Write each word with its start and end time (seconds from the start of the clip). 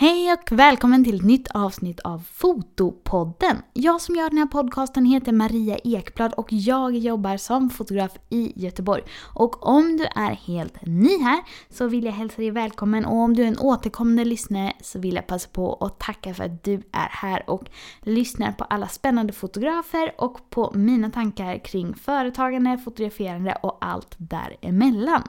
Hej 0.00 0.32
och 0.32 0.52
välkommen 0.52 1.04
till 1.04 1.16
ett 1.16 1.22
nytt 1.22 1.48
avsnitt 1.48 2.00
av 2.00 2.18
Fotopodden. 2.32 3.62
Jag 3.72 4.00
som 4.00 4.14
gör 4.14 4.30
den 4.30 4.38
här 4.38 4.46
podcasten 4.46 5.04
heter 5.04 5.32
Maria 5.32 5.78
Ekblad 5.84 6.32
och 6.32 6.52
jag 6.52 6.96
jobbar 6.96 7.36
som 7.36 7.70
fotograf 7.70 8.12
i 8.28 8.52
Göteborg. 8.56 9.02
Och 9.34 9.66
om 9.66 9.96
du 9.96 10.04
är 10.04 10.30
helt 10.30 10.86
ny 10.86 11.18
här 11.18 11.40
så 11.70 11.86
vill 11.86 12.04
jag 12.04 12.12
hälsa 12.12 12.36
dig 12.36 12.50
välkommen 12.50 13.04
och 13.04 13.16
om 13.16 13.36
du 13.36 13.42
är 13.42 13.46
en 13.46 13.58
återkommande 13.58 14.24
lyssnare 14.24 14.72
så 14.82 14.98
vill 14.98 15.14
jag 15.14 15.26
passa 15.26 15.48
på 15.52 15.74
att 15.74 15.98
tacka 15.98 16.34
för 16.34 16.44
att 16.44 16.64
du 16.64 16.74
är 16.92 17.08
här 17.10 17.50
och 17.50 17.64
lyssnar 18.00 18.52
på 18.52 18.64
alla 18.64 18.88
spännande 18.88 19.32
fotografer 19.32 20.14
och 20.18 20.50
på 20.50 20.72
mina 20.74 21.10
tankar 21.10 21.58
kring 21.58 21.94
företagande, 21.94 22.78
fotograferande 22.78 23.58
och 23.62 23.78
allt 23.80 24.14
däremellan. 24.18 25.28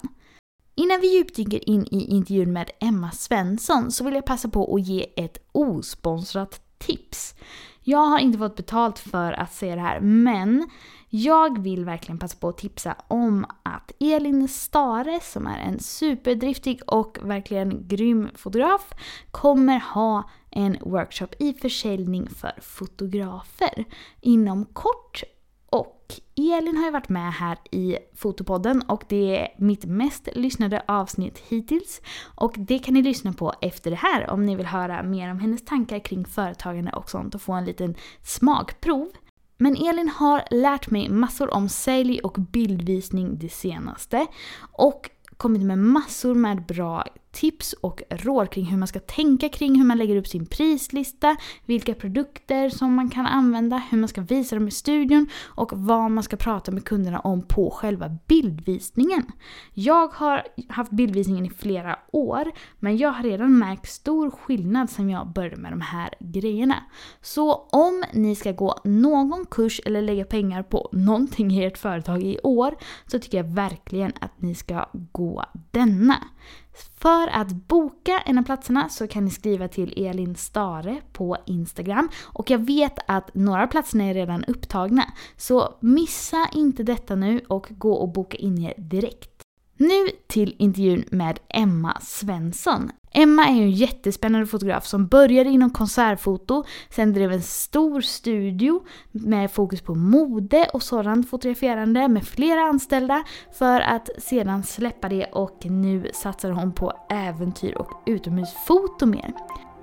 Innan 0.75 1.01
vi 1.01 1.15
djupdyker 1.17 1.69
in 1.69 1.85
i 1.91 2.05
intervjun 2.11 2.53
med 2.53 2.71
Emma 2.79 3.11
Svensson 3.11 3.91
så 3.91 4.03
vill 4.03 4.13
jag 4.13 4.25
passa 4.25 4.49
på 4.49 4.75
att 4.75 4.87
ge 4.87 5.05
ett 5.15 5.37
osponsrat 5.51 6.61
tips. 6.77 7.35
Jag 7.83 8.05
har 8.05 8.19
inte 8.19 8.37
fått 8.37 8.55
betalt 8.55 8.99
för 8.99 9.33
att 9.33 9.53
säga 9.53 9.75
det 9.75 9.81
här 9.81 9.99
men 9.99 10.69
jag 11.09 11.61
vill 11.61 11.85
verkligen 11.85 12.19
passa 12.19 12.37
på 12.37 12.49
att 12.49 12.57
tipsa 12.57 12.95
om 13.07 13.45
att 13.63 13.91
Elin 13.99 14.47
Stare 14.47 15.19
som 15.23 15.47
är 15.47 15.59
en 15.59 15.79
superdriftig 15.79 16.81
och 16.87 17.17
verkligen 17.21 17.87
grym 17.87 18.29
fotograf 18.35 18.93
kommer 19.31 19.79
ha 19.79 20.29
en 20.49 20.77
workshop 20.81 21.27
i 21.39 21.53
försäljning 21.53 22.29
för 22.29 22.51
fotografer 22.61 23.85
inom 24.21 24.65
kort 24.65 25.23
och 25.71 26.13
Elin 26.35 26.77
har 26.77 26.85
ju 26.85 26.91
varit 26.91 27.09
med 27.09 27.33
här 27.33 27.57
i 27.71 27.97
Fotopodden 28.15 28.81
och 28.81 29.03
det 29.09 29.37
är 29.37 29.47
mitt 29.57 29.85
mest 29.85 30.29
lyssnade 30.35 30.83
avsnitt 30.87 31.37
hittills. 31.37 32.01
Och 32.35 32.53
det 32.57 32.79
kan 32.79 32.93
ni 32.93 33.01
lyssna 33.01 33.33
på 33.33 33.53
efter 33.61 33.91
det 33.91 33.97
här 33.97 34.29
om 34.29 34.45
ni 34.45 34.55
vill 34.55 34.65
höra 34.65 35.03
mer 35.03 35.31
om 35.31 35.39
hennes 35.39 35.65
tankar 35.65 35.99
kring 35.99 36.25
företagande 36.25 36.91
och 36.91 37.09
sånt 37.09 37.35
och 37.35 37.41
få 37.41 37.53
en 37.53 37.65
liten 37.65 37.95
smakprov. 38.23 39.09
Men 39.57 39.75
Elin 39.75 40.09
har 40.09 40.43
lärt 40.51 40.89
mig 40.89 41.09
massor 41.09 41.53
om 41.53 41.69
sälj 41.69 42.19
och 42.19 42.33
bildvisning 42.33 43.39
det 43.39 43.49
senaste. 43.49 44.27
Och 44.71 45.09
kommit 45.37 45.61
med 45.61 45.77
massor 45.77 46.35
med 46.35 46.65
bra 46.65 47.05
tips 47.31 47.73
och 47.73 48.01
råd 48.09 48.49
kring 48.49 48.65
hur 48.65 48.77
man 48.77 48.87
ska 48.87 48.99
tänka 48.99 49.49
kring 49.49 49.75
hur 49.75 49.85
man 49.85 49.97
lägger 49.97 50.15
upp 50.15 50.27
sin 50.27 50.45
prislista, 50.45 51.35
vilka 51.65 51.93
produkter 51.93 52.69
som 52.69 52.95
man 52.95 53.09
kan 53.09 53.25
använda, 53.25 53.83
hur 53.89 53.97
man 53.97 54.07
ska 54.07 54.21
visa 54.21 54.55
dem 54.55 54.67
i 54.67 54.71
studion 54.71 55.27
och 55.43 55.71
vad 55.73 56.11
man 56.11 56.23
ska 56.23 56.37
prata 56.37 56.71
med 56.71 56.85
kunderna 56.85 57.19
om 57.19 57.41
på 57.41 57.69
själva 57.69 58.17
bildvisningen. 58.27 59.25
Jag 59.73 60.07
har 60.07 60.43
haft 60.69 60.91
bildvisningen 60.91 61.45
i 61.45 61.49
flera 61.49 61.99
år 62.11 62.51
men 62.79 62.97
jag 62.97 63.11
har 63.11 63.23
redan 63.23 63.59
märkt 63.59 63.89
stor 63.89 64.31
skillnad 64.31 64.89
sedan 64.89 65.09
jag 65.09 65.27
började 65.27 65.55
med 65.55 65.71
de 65.71 65.81
här 65.81 66.13
grejerna. 66.19 66.75
Så 67.21 67.53
om 67.53 68.03
ni 68.13 68.35
ska 68.35 68.51
gå 68.51 68.79
någon 68.83 69.45
kurs 69.45 69.81
eller 69.85 70.01
lägga 70.01 70.25
pengar 70.25 70.63
på 70.63 70.89
någonting 70.91 71.51
i 71.51 71.65
ert 71.65 71.77
företag 71.77 72.23
i 72.23 72.39
år 72.43 72.75
så 73.07 73.19
tycker 73.19 73.37
jag 73.37 73.55
verkligen 73.55 74.13
att 74.19 74.41
ni 74.41 74.55
ska 74.55 74.89
gå 75.11 75.45
denna. 75.71 76.17
För 76.73 77.27
att 77.27 77.51
boka 77.51 78.19
en 78.25 78.37
av 78.37 78.43
platserna 78.43 78.89
så 78.89 79.07
kan 79.07 79.25
ni 79.25 79.31
skriva 79.31 79.67
till 79.67 80.05
Elin 80.05 80.35
Stare 80.35 81.01
på 81.13 81.37
Instagram. 81.45 82.09
Och 82.23 82.49
jag 82.49 82.65
vet 82.65 82.99
att 83.07 83.35
några 83.35 83.63
av 83.63 83.67
platserna 83.67 84.03
är 84.03 84.13
redan 84.13 84.43
upptagna. 84.43 85.03
Så 85.37 85.75
missa 85.79 86.49
inte 86.53 86.83
detta 86.83 87.15
nu 87.15 87.41
och 87.47 87.67
gå 87.69 87.93
och 87.93 88.09
boka 88.09 88.37
in 88.37 88.57
er 88.57 88.73
direkt. 88.77 89.30
Nu 89.81 90.07
till 90.27 90.55
intervjun 90.57 91.05
med 91.11 91.39
Emma 91.49 91.97
Svensson. 92.01 92.91
Emma 93.11 93.47
är 93.47 93.61
en 93.61 93.71
jättespännande 93.71 94.47
fotograf 94.47 94.85
som 94.85 95.07
började 95.07 95.49
inom 95.49 95.69
konsertfoto, 95.69 96.63
sen 96.89 97.13
drev 97.13 97.31
en 97.31 97.41
stor 97.41 98.01
studio 98.01 98.83
med 99.11 99.51
fokus 99.51 99.81
på 99.81 99.95
mode 99.95 100.67
och 100.73 100.83
sådant 100.83 101.29
fotograferande 101.29 102.07
med 102.07 102.27
flera 102.27 102.61
anställda 102.61 103.23
för 103.57 103.81
att 103.81 104.09
sedan 104.17 104.63
släppa 104.63 105.09
det 105.09 105.25
och 105.25 105.65
nu 105.65 106.09
satsar 106.13 106.49
hon 106.49 106.71
på 106.71 106.93
äventyr 107.09 107.77
och 107.77 107.91
utomhusfoto 108.05 109.05
mer. 109.05 109.33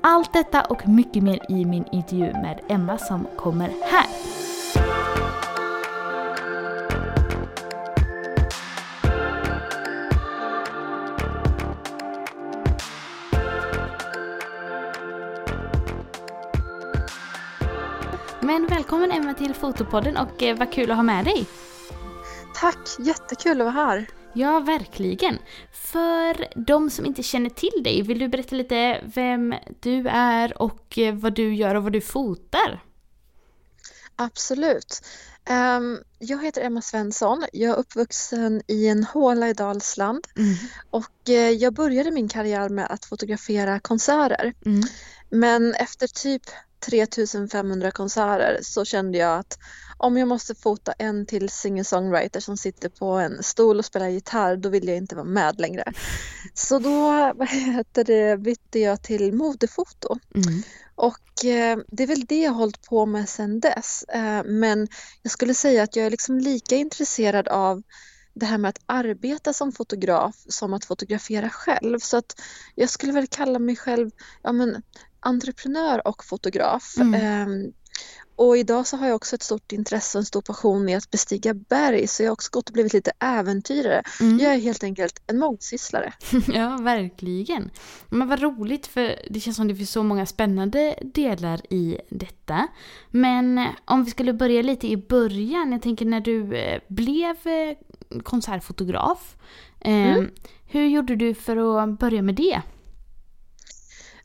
Allt 0.01 0.33
detta 0.33 0.63
och 0.63 0.89
mycket 0.89 1.23
mer 1.23 1.41
i 1.49 1.65
min 1.65 1.85
intervju 1.93 2.33
med 2.33 2.61
Emma 2.69 2.99
som 2.99 3.27
kommer 3.37 3.69
här. 3.83 4.48
Men 18.59 18.67
välkommen 18.67 19.11
Emma 19.11 19.35
till 19.35 19.55
Fotopodden 19.55 20.17
och 20.17 20.43
eh, 20.43 20.57
vad 20.57 20.73
kul 20.73 20.91
att 20.91 20.97
ha 20.97 21.03
med 21.03 21.25
dig. 21.25 21.47
Tack, 22.55 22.79
jättekul 22.99 23.61
att 23.61 23.65
vara 23.65 23.87
här. 23.87 24.07
Ja, 24.33 24.61
verkligen. 24.61 25.39
För 25.73 26.65
de 26.67 26.91
som 26.91 27.07
inte 27.07 27.23
känner 27.23 27.51
till 27.51 27.83
dig, 27.85 28.03
vill 28.03 28.19
du 28.19 28.29
berätta 28.29 28.57
lite 28.57 29.01
vem 29.15 29.55
du 29.81 30.09
är 30.09 30.63
och 30.63 30.99
eh, 30.99 31.15
vad 31.15 31.35
du 31.35 31.55
gör 31.55 31.75
och 31.75 31.83
vad 31.83 31.93
du 31.93 32.01
fotar? 32.01 32.85
Absolut. 34.17 35.03
Um, 35.51 35.99
jag 36.19 36.45
heter 36.45 36.63
Emma 36.63 36.83
Svensson. 36.83 37.45
Jag 37.53 37.71
är 37.71 37.77
uppvuxen 37.79 38.63
i 38.67 38.89
en 38.89 39.05
håla 39.05 39.49
i 39.49 39.53
Dalsland 39.53 40.27
mm. 40.37 40.55
och 40.91 41.29
uh, 41.29 41.35
jag 41.35 41.75
började 41.75 42.11
min 42.11 42.29
karriär 42.29 42.69
med 42.69 42.87
att 42.91 43.05
fotografera 43.05 43.81
konserter. 43.81 44.55
Mm. 44.67 44.83
Men 45.31 45.75
efter 45.75 46.07
typ 46.07 46.43
3500 46.81 47.91
konserter 47.91 48.59
så 48.63 48.85
kände 48.85 49.19
jag 49.19 49.39
att 49.39 49.59
om 49.97 50.17
jag 50.17 50.29
måste 50.29 50.55
fota 50.55 50.93
en 50.93 51.27
till 51.27 51.49
singer-songwriter 51.49 52.41
som 52.41 52.57
sitter 52.57 52.89
på 52.89 53.07
en 53.07 53.43
stol 53.43 53.79
och 53.79 53.85
spelar 53.85 54.09
gitarr 54.09 54.57
då 54.57 54.69
vill 54.69 54.89
jag 54.89 54.97
inte 54.97 55.15
vara 55.15 55.25
med 55.27 55.61
längre. 55.61 55.93
Så 56.55 56.79
då 56.79 57.33
vad 57.37 57.49
heter 57.49 58.05
det, 58.05 58.37
bytte 58.39 58.79
jag 58.79 59.03
till 59.03 59.33
modefoto. 59.33 60.19
Mm. 60.35 60.63
Och 60.95 61.45
eh, 61.45 61.79
det 61.87 62.03
är 62.03 62.07
väl 62.07 62.25
det 62.25 62.41
jag 62.43 62.51
har 62.51 62.59
hållit 62.59 62.83
på 62.83 63.07
med 63.07 63.29
sedan 63.29 63.61
dess. 63.61 64.03
Eh, 64.03 64.45
men 64.45 64.89
jag 65.23 65.33
skulle 65.33 65.55
säga 65.55 65.83
att 65.83 65.97
jag 65.97 66.07
är 66.07 66.11
liksom 66.11 66.39
lika 66.39 66.77
intresserad 66.77 67.49
av 67.49 67.83
det 68.35 68.47
här 68.47 68.59
med 68.59 68.69
att 68.69 68.81
arbeta 68.87 69.53
som 69.53 69.73
fotograf 69.73 70.37
som 70.49 70.75
att 70.75 70.85
fotografera 70.85 71.51
själv. 71.51 71.99
Så 71.99 72.17
att 72.17 72.41
jag 72.75 72.91
skulle 72.91 73.13
väl 73.13 73.27
kalla 73.27 73.59
mig 73.59 73.77
själv 73.77 74.11
ja, 74.43 74.53
men, 74.53 74.83
entreprenör 75.21 76.09
och 76.09 76.25
fotograf. 76.25 76.95
Mm. 76.99 77.49
Um, 77.49 77.73
och 78.39 78.57
idag 78.57 78.87
så 78.87 78.97
har 78.97 79.07
jag 79.07 79.17
också 79.17 79.37
ett 79.37 79.43
stort 79.43 79.73
intresse 79.73 80.19
och 80.19 80.21
en 80.21 80.27
stor 80.27 80.41
passion 80.41 80.89
i 80.89 80.95
att 80.95 81.11
bestiga 81.11 81.55
berg 81.55 82.07
så 82.07 82.23
jag 82.23 82.29
har 82.29 82.33
också 82.33 82.51
gått 82.53 82.69
och 82.69 82.73
blivit 82.73 82.93
lite 82.93 83.13
äventyrare. 83.19 84.03
Mm. 84.21 84.39
Jag 84.39 84.55
är 84.55 84.59
helt 84.59 84.85
enkelt 84.85 85.23
en 85.27 85.39
mångsysslare. 85.39 86.13
ja, 86.49 86.77
verkligen. 86.77 87.71
Men 88.09 88.29
vad 88.29 88.41
roligt 88.41 88.87
för 88.87 89.23
det 89.31 89.41
känns 89.41 89.57
som 89.57 89.69
det 89.69 89.75
finns 89.75 89.91
så 89.91 90.03
många 90.03 90.27
spännande 90.27 90.99
delar 91.15 91.73
i 91.73 91.99
detta. 92.11 92.69
Men 93.11 93.67
om 93.85 94.05
vi 94.05 94.11
skulle 94.11 94.33
börja 94.33 94.63
lite 94.63 94.89
i 94.89 94.97
början. 94.97 95.73
Jag 95.73 95.83
tänker 95.83 96.07
när 96.07 96.21
du 96.21 96.57
eh, 96.57 96.81
blev 96.89 97.37
eh, 97.47 97.77
konsertfotograf. 98.23 99.37
Ehm, 99.81 100.13
mm. 100.13 100.31
Hur 100.67 100.87
gjorde 100.87 101.17
du 101.17 101.35
för 101.35 101.83
att 101.83 101.99
börja 101.99 102.23
med 102.23 102.35
det? 102.35 102.63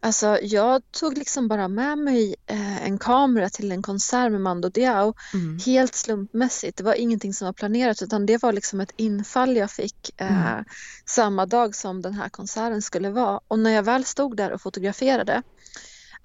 Alltså 0.04 0.40
jag 0.42 0.92
tog 0.92 1.18
liksom 1.18 1.48
bara 1.48 1.68
med 1.68 1.98
mig 1.98 2.36
eh, 2.46 2.86
en 2.86 2.98
kamera 2.98 3.50
till 3.50 3.72
en 3.72 3.82
konsert 3.82 4.32
med 4.32 4.42
Mando 4.42 4.70
Diao 4.70 5.14
mm. 5.34 5.60
helt 5.66 5.96
slumpmässigt. 5.96 6.78
Det 6.78 6.84
var 6.84 6.94
ingenting 6.94 7.34
som 7.34 7.46
var 7.46 7.54
planerat 7.54 8.02
utan 8.02 8.26
det 8.26 8.44
var 8.44 8.54
liksom 8.54 8.82
ett 8.82 8.94
infall 8.98 9.58
jag 9.58 9.72
fick 9.72 10.22
eh, 10.22 10.52
mm. 10.54 10.66
samma 11.06 11.46
dag 11.46 11.76
som 11.76 12.02
den 12.02 12.14
här 12.14 12.30
konserten 12.30 12.82
skulle 12.82 13.10
vara. 13.10 13.40
Och 13.48 13.60
när 13.60 13.72
jag 13.72 13.84
väl 13.84 14.06
stod 14.06 14.38
där 14.38 14.52
och 14.52 14.62
fotograferade 14.62 15.42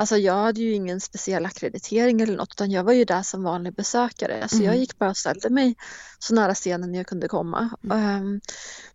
Alltså 0.00 0.16
jag 0.16 0.34
hade 0.34 0.60
ju 0.60 0.72
ingen 0.72 1.00
speciell 1.00 1.46
akkreditering 1.46 2.20
eller 2.20 2.36
något 2.36 2.52
utan 2.52 2.70
jag 2.70 2.84
var 2.84 2.92
ju 2.92 3.04
där 3.04 3.22
som 3.22 3.42
vanlig 3.42 3.74
besökare. 3.74 4.48
Så 4.48 4.56
mm. 4.56 4.66
jag 4.66 4.76
gick 4.76 4.98
bara 4.98 5.10
och 5.10 5.16
ställde 5.16 5.50
mig 5.50 5.76
så 6.18 6.34
nära 6.34 6.54
scenen 6.54 6.94
jag 6.94 7.06
kunde 7.06 7.28
komma. 7.28 7.70
Mm. 7.84 8.22
Um, 8.22 8.40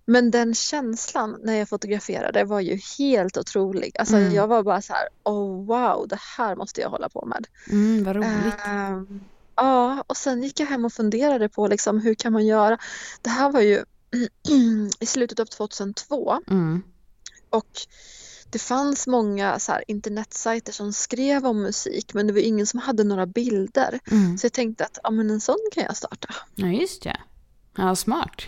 men 0.06 0.32
den 0.32 0.56
känslan 0.56 1.40
när 1.44 1.54
jag 1.54 1.70
fotograferade 1.70 2.44
var 2.44 2.60
ju 2.60 2.80
helt 2.98 3.38
otrolig. 3.38 3.96
Alltså 4.00 4.16
mm. 4.16 4.34
jag 4.34 4.48
var 4.48 4.64
bara 4.64 4.82
så 4.82 4.94
här, 4.94 5.08
oh 5.24 5.66
wow, 5.66 6.08
det 6.08 6.20
här 6.38 6.56
måste 6.56 6.82
jag 6.82 6.90
hålla 6.90 7.10
på 7.10 7.26
med. 7.26 7.48
Mm, 7.70 8.04
vad 8.04 8.16
roligt. 8.16 8.56
Um, 8.68 9.24
ja, 9.56 10.04
och 10.08 10.18
sen 10.18 10.44
gick 10.44 10.60
jag 10.60 10.68
hem 10.68 10.86
och 10.86 10.94
funderade 10.94 11.50
på 11.50 11.68
liksom 11.68 12.00
hur 12.00 12.16
kan 12.16 12.34
man 12.34 12.46
göra. 12.46 12.78
Det 13.22 13.30
här 13.30 13.52
var 13.52 13.62
ju 13.62 13.84
i 15.00 15.06
slutet 15.06 15.40
av 15.40 15.46
2002. 15.46 16.40
Mm. 16.50 16.84
Och 17.50 17.72
det 18.54 18.60
fanns 18.60 19.08
många 19.08 19.60
så 19.60 19.72
här, 19.72 19.84
internetsajter 19.88 20.74
som 20.74 20.94
skrev 20.94 21.46
om 21.46 21.62
musik 21.62 22.14
men 22.14 22.28
det 22.28 22.34
var 22.34 22.40
ingen 22.40 22.66
som 22.66 22.80
hade 22.80 23.04
några 23.04 23.26
bilder. 23.26 24.00
Mm. 24.12 24.38
Så 24.38 24.46
jag 24.46 24.54
tänkte 24.54 24.86
att 24.86 25.00
ja, 25.04 25.12
men 25.12 25.30
en 25.30 25.42
sån 25.42 25.60
kan 25.74 25.84
jag 25.84 25.98
starta. 25.98 26.36
Ja 26.56 26.68
just 26.68 27.04
det. 27.04 27.18
Ja 27.78 27.96
smart. 27.96 28.42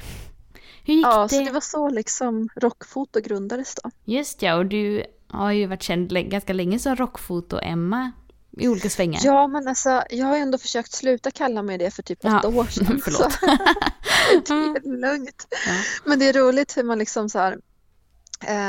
Hur 0.84 0.94
gick 0.94 1.06
ja, 1.06 1.24
det? 1.24 1.30
så 1.30 1.44
det 1.44 1.52
var 1.52 1.62
så 1.62 1.90
liksom 1.90 2.50
rockfoto 2.56 3.20
grundades 3.20 3.76
då. 3.84 3.92
Just 4.06 4.42
ja, 4.42 4.56
och 4.56 4.66
du 4.66 5.06
har 5.28 5.52
ju 5.52 5.68
varit 5.68 5.84
känd 5.84 6.30
ganska 6.30 6.54
länge 6.54 6.80
som 6.80 6.96
rockfoto-Emma 6.96 8.12
i 8.58 8.68
olika 8.68 8.90
svängar. 8.90 9.22
Ja, 9.24 9.48
men 9.48 9.68
alltså 9.68 10.04
jag 10.10 10.26
har 10.26 10.38
ändå 10.38 10.58
försökt 10.58 10.92
sluta 10.92 11.32
kalla 11.32 11.62
mig 11.62 11.78
det 11.78 11.92
för 11.92 12.04
typ 12.04 12.26
åtta 12.26 12.40
ja, 12.44 12.50
år 12.50 12.66
sedan. 12.66 13.02
Förlåt. 13.04 13.34
Så, 13.34 13.46
det 14.54 14.54
är 14.54 15.02
lugnt. 15.02 15.48
Ja. 15.68 15.74
Men 16.06 16.20
det 16.20 16.30
är 16.30 16.34
roligt 16.34 16.78
hur 16.78 16.84
man 16.84 17.00
liksom 17.00 17.30
så 17.30 17.40
här, 17.40 17.58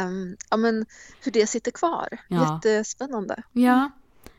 um, 0.07 0.37
ja 0.51 0.57
men 0.57 0.87
hur 1.21 1.33
det 1.33 1.47
sitter 1.47 1.71
kvar. 1.71 2.19
Ja. 2.29 2.61
Jättespännande. 2.65 3.43
Ja, 3.53 3.91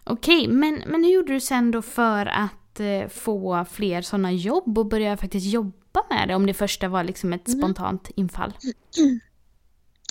okej, 0.04 0.38
okay. 0.38 0.54
men, 0.54 0.84
men 0.88 1.04
hur 1.04 1.12
gjorde 1.12 1.34
du 1.34 1.40
sen 1.40 1.72
då 1.72 1.82
för 1.82 2.26
att 2.26 2.80
eh, 2.80 3.08
få 3.10 3.66
fler 3.72 4.02
sådana 4.02 4.32
jobb 4.32 4.78
och 4.78 4.86
börja 4.86 5.18
faktiskt 5.18 5.46
jobba 5.46 6.04
med 6.10 6.28
det? 6.28 6.36
Om 6.36 6.46
det 6.46 6.54
första 6.54 6.88
var 6.88 7.04
liksom 7.04 7.34
ett 7.34 7.48
mm. 7.48 7.60
spontant 7.60 8.10
infall. 8.16 8.54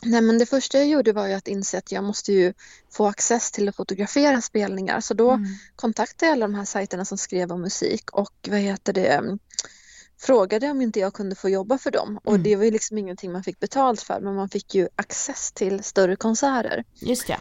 Nej, 0.03 0.21
men 0.23 0.39
det 0.39 0.47
första 0.47 0.79
jag 0.79 0.89
gjorde 0.89 1.13
var 1.13 1.27
ju 1.27 1.33
att 1.33 1.49
inse 1.49 1.79
att 1.79 1.93
jag 1.93 2.05
måste 2.05 2.33
ju 2.33 2.53
få 2.91 3.07
access 3.07 3.51
till 3.51 3.69
att 3.69 3.77
fotografera 3.77 4.41
spelningar. 4.41 5.01
Så 5.01 5.15
då 5.15 5.31
mm. 5.31 5.49
kontaktade 5.77 6.27
jag 6.27 6.33
alla 6.33 6.47
de 6.47 6.55
här 6.55 6.65
sajterna 6.65 7.05
som 7.05 7.19
skrev 7.19 7.53
om 7.53 7.61
musik 7.61 8.11
och 8.11 8.49
vad 8.49 8.59
heter 8.59 8.93
det, 8.93 9.39
frågade 10.21 10.71
om 10.71 10.83
inte 10.83 11.01
jag 11.01 11.15
kunde 11.15 11.37
få 11.37 11.49
jobba 11.49 11.79
för 11.79 11.91
dem. 11.91 12.21
Och 12.25 12.33
mm. 12.33 12.43
det 12.43 12.57
var 12.57 12.65
ju 12.65 12.71
liksom 12.71 12.99
ingenting 12.99 13.33
man 13.33 13.43
fick 13.43 13.61
betalt 13.61 14.03
för 14.03 14.21
men 14.21 14.35
man 14.35 14.49
fick 14.49 14.75
ju 14.75 14.89
access 14.97 15.53
till 15.53 15.85
större 15.85 16.17
konserter. 16.17 16.85
Just 16.95 17.27
det. 17.27 17.39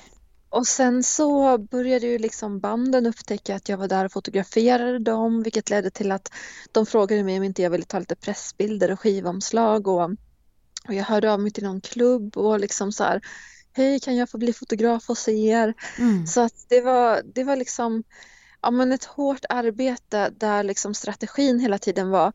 Och 0.50 0.68
sen 0.68 1.04
så 1.04 1.58
började 1.58 2.08
ju 2.08 2.18
liksom 2.18 2.60
banden 2.60 3.06
upptäcka 3.06 3.56
att 3.56 3.70
jag 3.70 3.78
var 3.78 3.88
där 3.88 4.06
och 4.06 4.12
fotograferade 4.12 5.00
dem 5.00 5.44
vilket 5.44 5.70
ledde 5.70 5.92
till 5.92 6.12
att 6.12 6.32
de 6.72 6.86
frågade 6.86 7.24
mig 7.24 7.38
om 7.38 7.44
inte 7.44 7.62
jag 7.62 7.70
ville 7.70 7.86
ta 7.86 8.00
lite 8.00 8.16
pressbilder 8.16 8.92
och 8.92 9.00
skivomslag 9.00 9.88
och 9.88 10.10
och 10.88 10.94
jag 10.94 11.04
hörde 11.04 11.34
av 11.34 11.40
mig 11.40 11.52
till 11.52 11.64
någon 11.64 11.82
klubb 11.82 12.38
och 12.38 12.60
liksom 12.60 12.92
så 12.92 13.04
här, 13.04 13.22
hej 13.74 14.00
kan 14.00 14.16
jag 14.16 14.30
få 14.30 14.38
bli 14.38 14.54
fotograf 14.54 15.08
hos 15.08 15.28
er? 15.28 15.74
Mm. 15.98 16.28
Så 16.28 16.42
att 16.42 16.66
det 16.70 16.82
var, 16.82 17.22
det 17.36 17.44
var 17.44 17.56
liksom 17.56 18.04
ja, 18.62 18.72
men 18.72 18.92
ett 18.92 19.06
hårt 19.06 19.46
arbete 19.50 20.30
där 20.38 20.64
liksom 20.64 20.94
strategin 20.94 21.60
hela 21.60 21.78
tiden 21.78 22.10
var 22.10 22.34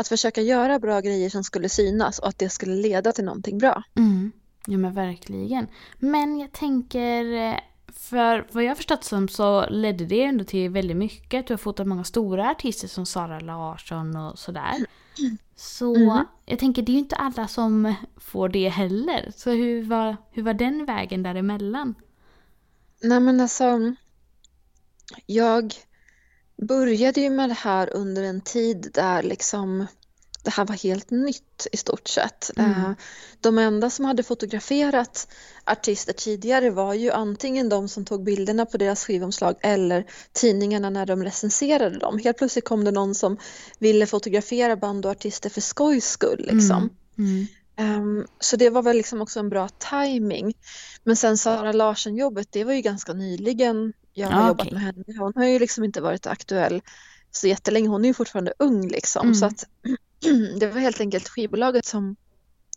att 0.00 0.08
försöka 0.08 0.42
göra 0.42 0.78
bra 0.78 1.00
grejer 1.00 1.30
som 1.30 1.44
skulle 1.44 1.68
synas 1.68 2.18
och 2.18 2.28
att 2.28 2.38
det 2.38 2.48
skulle 2.48 2.74
leda 2.74 3.12
till 3.12 3.24
någonting 3.24 3.58
bra. 3.58 3.82
Mm. 3.96 4.32
Ja 4.66 4.78
men 4.78 4.94
verkligen. 4.94 5.66
Men 5.98 6.38
jag 6.38 6.52
tänker, 6.52 7.24
för 7.92 8.46
vad 8.52 8.64
jag 8.64 8.76
förstått 8.76 9.04
som 9.04 9.28
så 9.28 9.66
ledde 9.70 10.04
det 10.04 10.22
ändå 10.22 10.44
till 10.44 10.70
väldigt 10.70 10.96
mycket. 10.96 11.46
Du 11.46 11.52
har 11.52 11.58
fotat 11.58 11.86
många 11.86 12.04
stora 12.04 12.50
artister 12.50 12.88
som 12.88 13.06
Sara 13.06 13.40
Larsson 13.40 14.16
och 14.16 14.38
sådär. 14.38 14.74
Mm. 15.18 15.38
Så 15.56 15.94
mm. 15.96 16.24
jag 16.46 16.58
tänker, 16.58 16.82
det 16.82 16.92
är 16.92 16.94
ju 16.94 16.98
inte 16.98 17.16
alla 17.16 17.48
som 17.48 17.94
får 18.16 18.48
det 18.48 18.68
heller. 18.68 19.32
Så 19.36 19.50
hur 19.50 19.82
var, 19.82 20.16
hur 20.30 20.42
var 20.42 20.54
den 20.54 20.84
vägen 20.84 21.22
däremellan? 21.22 21.94
Nej 23.02 23.20
men 23.20 23.40
alltså, 23.40 23.94
jag 25.26 25.74
började 26.60 27.20
ju 27.20 27.30
med 27.30 27.50
det 27.50 27.54
här 27.54 27.96
under 27.96 28.22
en 28.22 28.40
tid 28.40 28.90
där 28.94 29.22
liksom 29.22 29.86
det 30.42 30.50
här 30.50 30.64
var 30.64 30.74
helt 30.74 31.10
nytt 31.10 31.66
i 31.72 31.76
stort 31.76 32.08
sett. 32.08 32.50
Mm. 32.56 32.70
Eh, 32.70 32.90
de 33.40 33.58
enda 33.58 33.90
som 33.90 34.04
hade 34.04 34.22
fotograferat 34.22 35.28
artister 35.64 36.12
tidigare 36.12 36.70
var 36.70 36.94
ju 36.94 37.10
antingen 37.10 37.68
de 37.68 37.88
som 37.88 38.04
tog 38.04 38.24
bilderna 38.24 38.66
på 38.66 38.76
deras 38.76 39.04
skivomslag 39.04 39.54
eller 39.60 40.06
tidningarna 40.32 40.90
när 40.90 41.06
de 41.06 41.24
recenserade 41.24 41.98
dem. 41.98 42.18
Helt 42.18 42.38
plötsligt 42.38 42.64
kom 42.64 42.84
det 42.84 42.90
någon 42.90 43.14
som 43.14 43.36
ville 43.78 44.06
fotografera 44.06 44.76
band 44.76 45.06
och 45.06 45.12
artister 45.12 45.50
för 45.50 45.60
skojs 45.60 46.08
skull. 46.08 46.48
Liksom. 46.52 46.90
Mm. 47.18 47.46
Mm. 47.76 48.00
Um, 48.02 48.26
så 48.40 48.56
det 48.56 48.70
var 48.70 48.82
väl 48.82 48.96
liksom 48.96 49.22
också 49.22 49.40
en 49.40 49.48
bra 49.48 49.68
timing. 49.68 50.54
Men 51.04 51.16
sen 51.16 51.38
Sara 51.38 51.72
Larsson-jobbet, 51.72 52.48
det 52.50 52.64
var 52.64 52.72
ju 52.72 52.80
ganska 52.80 53.12
nyligen 53.12 53.92
jag 54.12 54.28
har 54.28 54.42
ah, 54.42 54.48
jobbat 54.48 54.66
okay. 54.66 54.78
med 54.78 54.82
henne. 54.82 55.04
Hon 55.18 55.32
har 55.36 55.44
ju 55.44 55.58
liksom 55.58 55.84
inte 55.84 56.00
varit 56.00 56.26
aktuell 56.26 56.82
så 57.30 57.46
jättelänge. 57.46 57.88
Hon 57.88 58.04
är 58.04 58.08
ju 58.08 58.14
fortfarande 58.14 58.54
ung 58.58 58.88
liksom. 58.88 59.22
Mm. 59.22 59.34
Så 59.34 59.46
att 59.46 59.66
det 60.60 60.66
var 60.66 60.80
helt 60.80 61.00
enkelt 61.00 61.28
skivbolaget 61.28 61.84
som 61.84 62.16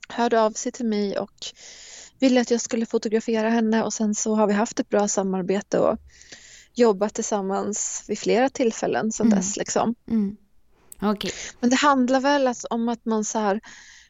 hörde 0.09 0.41
av 0.41 0.51
sig 0.51 0.71
till 0.71 0.85
mig 0.85 1.17
och 1.17 1.45
ville 2.19 2.41
att 2.41 2.51
jag 2.51 2.61
skulle 2.61 2.85
fotografera 2.85 3.49
henne 3.49 3.83
och 3.83 3.93
sen 3.93 4.15
så 4.15 4.35
har 4.35 4.47
vi 4.47 4.53
haft 4.53 4.79
ett 4.79 4.89
bra 4.89 5.07
samarbete 5.07 5.79
och 5.79 5.97
jobbat 6.73 7.13
tillsammans 7.13 8.05
vid 8.07 8.19
flera 8.19 8.49
tillfällen 8.49 9.11
sedan 9.11 9.27
mm. 9.27 9.39
dess. 9.39 9.57
Liksom. 9.57 9.95
Mm. 10.07 10.37
Okay. 11.01 11.31
Men 11.59 11.69
det 11.69 11.75
handlar 11.75 12.19
väl 12.19 12.53
om 12.69 12.89
att 12.89 13.05
man 13.05 13.25
så 13.25 13.39
här, 13.39 13.61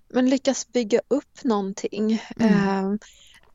men 0.09 0.29
lyckas 0.29 0.71
bygga 0.71 1.01
upp 1.07 1.43
någonting. 1.43 2.23
Mm. 2.39 2.53
Eh, 2.53 2.97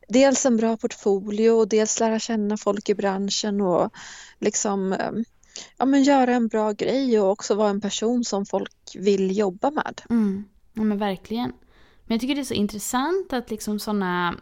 dels 0.09 0.47
en 0.47 0.57
bra 0.57 0.77
portfolio 0.77 1.51
och 1.51 1.69
dels 1.69 2.01
lära 2.01 2.19
känna 2.19 2.57
folk 2.57 2.89
i 2.89 2.95
branschen 2.95 3.61
och 3.61 3.93
liksom 4.39 4.93
eh, 4.93 5.11
ja, 5.77 5.87
men 5.87 6.03
göra 6.03 6.35
en 6.35 6.49
bra 6.49 6.73
grej 6.73 7.21
och 7.21 7.31
också 7.31 7.55
vara 7.55 7.71
en 7.71 7.81
person 7.81 8.25
som 8.25 8.47
folk 8.47 8.75
vill 8.95 9.39
jobba 9.39 9.71
med. 9.71 10.03
Mm. 10.11 10.45
Ja 10.73 10.83
men 10.83 10.99
verkligen. 10.99 11.53
Men 12.05 12.15
jag 12.15 12.21
tycker 12.21 12.35
det 12.35 12.41
är 12.41 12.45
så 12.45 12.55
intressant 12.55 13.33
att 13.33 13.51
liksom 13.51 13.79
sådana 13.79 14.37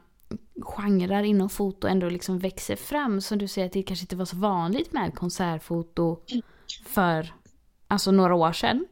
genrer 0.60 1.22
inom 1.22 1.48
foto 1.48 1.86
ändå 1.86 2.08
liksom 2.08 2.38
växer 2.38 2.76
fram. 2.76 3.20
Som 3.20 3.38
du 3.38 3.48
säger 3.48 3.66
att 3.66 3.72
det 3.72 3.82
kanske 3.82 4.04
inte 4.04 4.16
var 4.16 4.24
så 4.24 4.36
vanligt 4.36 4.92
med 4.92 5.14
konsertfoto 5.14 6.20
för 6.86 7.34
alltså 7.88 8.10
några 8.10 8.34
år 8.34 8.52
sedan. 8.52 8.86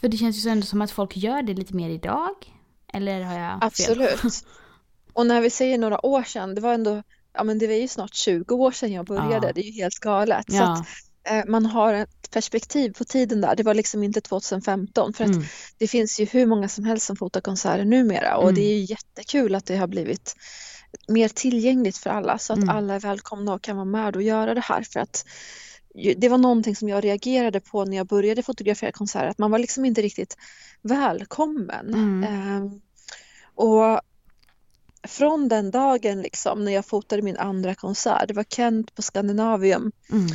För 0.00 0.08
det 0.08 0.16
känns 0.16 0.36
ju 0.36 0.40
så 0.40 0.48
ändå 0.48 0.66
som 0.66 0.82
att 0.82 0.90
folk 0.90 1.16
gör 1.16 1.42
det 1.42 1.54
lite 1.54 1.74
mer 1.74 1.90
idag. 1.90 2.34
Eller 2.92 3.22
har 3.22 3.38
jag 3.38 3.50
fel? 3.50 3.58
Absolut. 3.60 4.46
Och 5.16 5.26
när 5.26 5.40
vi 5.40 5.50
säger 5.50 5.78
några 5.78 6.06
år 6.06 6.22
sedan, 6.22 6.54
det 6.54 6.60
var 6.60 6.74
ändå 6.74 7.02
ja 7.36 7.44
men 7.44 7.58
det 7.58 7.66
var 7.66 7.74
ju 7.74 7.88
snart 7.88 8.14
20 8.14 8.54
år 8.54 8.70
sedan 8.70 8.92
jag 8.92 9.06
började, 9.06 9.46
ja. 9.46 9.52
det 9.52 9.60
är 9.60 9.64
ju 9.64 9.82
helt 9.82 9.98
galet. 9.98 10.46
Ja. 10.48 10.56
Så 10.56 10.62
att, 10.72 10.86
eh, 11.34 11.50
man 11.50 11.66
har 11.66 11.94
ett 11.94 12.30
perspektiv 12.30 12.92
på 12.92 13.04
tiden 13.04 13.40
där, 13.40 13.56
det 13.56 13.62
var 13.62 13.74
liksom 13.74 14.02
inte 14.02 14.20
2015 14.20 15.12
för 15.12 15.24
att 15.24 15.30
mm. 15.30 15.44
det 15.78 15.88
finns 15.88 16.20
ju 16.20 16.24
hur 16.24 16.46
många 16.46 16.68
som 16.68 16.84
helst 16.84 17.06
som 17.06 17.16
fotar 17.16 17.40
konserter 17.40 17.84
numera 17.84 18.36
och 18.36 18.42
mm. 18.42 18.54
det 18.54 18.60
är 18.60 18.74
ju 18.74 18.84
jättekul 18.84 19.54
att 19.54 19.66
det 19.66 19.76
har 19.76 19.86
blivit 19.86 20.34
mer 21.08 21.28
tillgängligt 21.28 21.96
för 21.96 22.10
alla 22.10 22.38
så 22.38 22.52
att 22.52 22.58
mm. 22.58 22.76
alla 22.76 22.94
är 22.94 23.00
välkomna 23.00 23.54
och 23.54 23.62
kan 23.62 23.76
vara 23.76 23.84
med 23.84 24.16
och 24.16 24.22
göra 24.22 24.54
det 24.54 24.60
här 24.60 24.82
för 24.82 25.00
att 25.00 25.26
det 26.16 26.28
var 26.28 26.38
någonting 26.38 26.76
som 26.76 26.88
jag 26.88 27.04
reagerade 27.04 27.60
på 27.60 27.84
när 27.84 27.96
jag 27.96 28.06
började 28.06 28.42
fotografera 28.42 28.92
konserter, 28.92 29.26
att 29.26 29.38
man 29.38 29.50
var 29.50 29.58
liksom 29.58 29.84
inte 29.84 30.02
riktigt 30.02 30.36
välkommen. 30.82 31.94
Um, 31.94 32.80
och 33.54 34.00
från 35.06 35.48
den 35.48 35.70
dagen 35.70 36.22
liksom 36.22 36.64
när 36.64 36.72
jag 36.72 36.86
fotade 36.86 37.22
min 37.22 37.36
andra 37.36 37.74
konsert, 37.74 38.28
det 38.28 38.34
var 38.34 38.44
Kent 38.44 38.94
på 38.94 39.02
Scandinavium 39.02 39.92
mm. 40.10 40.26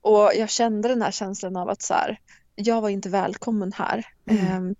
och 0.00 0.30
jag 0.36 0.50
kände 0.50 0.88
den 0.88 1.02
här 1.02 1.10
känslan 1.10 1.56
av 1.56 1.68
att 1.68 1.82
så 1.82 1.94
här, 1.94 2.20
jag 2.54 2.80
var 2.80 2.88
inte 2.88 3.08
välkommen 3.08 3.72
här. 3.72 4.06
Mm. 4.30 4.56
Um, 4.56 4.74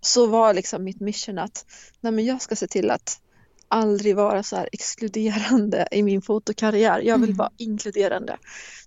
så 0.00 0.26
var 0.26 0.54
liksom 0.54 0.84
mitt 0.84 1.00
mission 1.00 1.38
att 1.38 1.66
nej 2.00 2.12
men 2.12 2.24
jag 2.24 2.42
ska 2.42 2.56
se 2.56 2.66
till 2.66 2.90
att 2.90 3.20
aldrig 3.68 4.16
vara 4.16 4.42
så 4.42 4.56
här 4.56 4.68
exkluderande 4.72 5.88
i 5.90 6.02
min 6.02 6.22
fotokarriär. 6.22 7.00
Jag 7.00 7.18
vill 7.18 7.30
mm. 7.30 7.36
vara 7.36 7.50
inkluderande. 7.56 8.38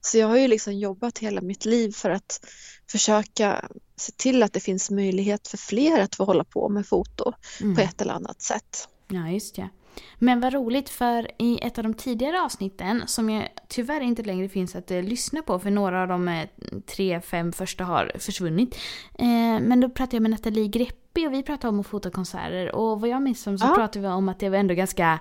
Så 0.01 0.17
jag 0.17 0.27
har 0.27 0.37
ju 0.37 0.47
liksom 0.47 0.73
jobbat 0.73 1.17
hela 1.17 1.41
mitt 1.41 1.65
liv 1.65 1.91
för 1.91 2.09
att 2.09 2.45
försöka 2.91 3.69
se 3.95 4.11
till 4.11 4.43
att 4.43 4.53
det 4.53 4.59
finns 4.59 4.91
möjlighet 4.91 5.47
för 5.47 5.57
fler 5.57 5.99
att 5.99 6.15
få 6.15 6.25
hålla 6.25 6.43
på 6.43 6.69
med 6.69 6.87
foto 6.87 7.33
mm. 7.61 7.75
på 7.75 7.81
ett 7.81 8.01
eller 8.01 8.13
annat 8.13 8.41
sätt. 8.41 8.87
Ja, 9.07 9.29
just 9.29 9.55
det. 9.55 9.69
Men 10.15 10.39
vad 10.39 10.53
roligt 10.53 10.89
för 10.89 11.31
i 11.37 11.59
ett 11.61 11.77
av 11.77 11.83
de 11.83 11.93
tidigare 11.93 12.41
avsnitten 12.41 13.03
som 13.05 13.29
jag 13.29 13.47
tyvärr 13.67 14.01
inte 14.01 14.23
längre 14.23 14.49
finns 14.49 14.75
att 14.75 14.91
eh, 14.91 15.03
lyssna 15.03 15.41
på 15.41 15.59
för 15.59 15.69
några 15.69 16.01
av 16.01 16.07
de 16.07 16.27
eh, 16.27 16.47
tre, 16.85 17.21
fem 17.21 17.51
första 17.51 17.83
har 17.83 18.11
försvunnit. 18.19 18.75
Eh, 19.19 19.59
men 19.61 19.79
då 19.79 19.89
pratade 19.89 20.15
jag 20.15 20.21
med 20.21 20.31
Nathalie 20.31 20.67
Greppi 20.67 21.27
och 21.27 21.33
vi 21.33 21.43
pratade 21.43 21.69
om 21.69 21.79
att 21.79 21.87
fota 21.87 22.09
konserter 22.09 22.75
och 22.75 23.01
vad 23.01 23.09
jag 23.09 23.21
minns 23.21 23.41
som 23.41 23.57
så 23.57 23.67
ja. 23.67 23.75
pratade 23.75 24.07
vi 24.07 24.13
om 24.13 24.29
att 24.29 24.39
det 24.39 24.49
var 24.49 24.57
ändå 24.57 24.73
ganska 24.73 25.19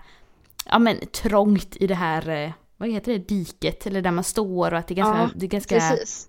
ja, 0.67 0.79
men, 0.79 0.97
trångt 1.07 1.77
i 1.77 1.87
det 1.87 1.95
här 1.95 2.29
eh, 2.29 2.51
vad 2.77 2.89
heter 2.89 3.13
det, 3.13 3.19
diket 3.19 3.87
eller 3.87 4.03
där 4.03 4.11
man 4.11 4.25
står 4.25 4.73
och 4.73 4.79
att 4.79 4.89
det 4.89 4.95
är 4.95 4.97
ganska, 4.97 5.23
ja, 5.23 5.31
det 5.35 5.47
är 5.47 5.51
ganska 5.51 5.81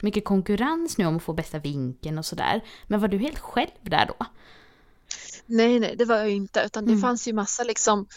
mycket 0.01 0.25
konkurrens 0.25 0.97
nu 0.97 1.05
om 1.05 1.17
att 1.17 1.23
få 1.23 1.33
bästa 1.33 1.59
vinkeln 1.59 2.17
och 2.17 2.25
sådär. 2.25 2.61
Men 2.87 2.99
var 2.99 3.07
du 3.07 3.17
helt 3.17 3.39
själv 3.39 3.69
där 3.81 4.05
då? 4.05 4.25
Nej, 5.47 5.79
nej, 5.79 5.95
det 5.97 6.05
var 6.05 6.15
jag 6.15 6.29
inte, 6.29 6.63
utan 6.65 6.85
det 6.85 6.91
mm. 6.91 7.01
fanns 7.01 7.27
ju 7.27 7.33
massa 7.33 7.63
liksom 7.63 8.07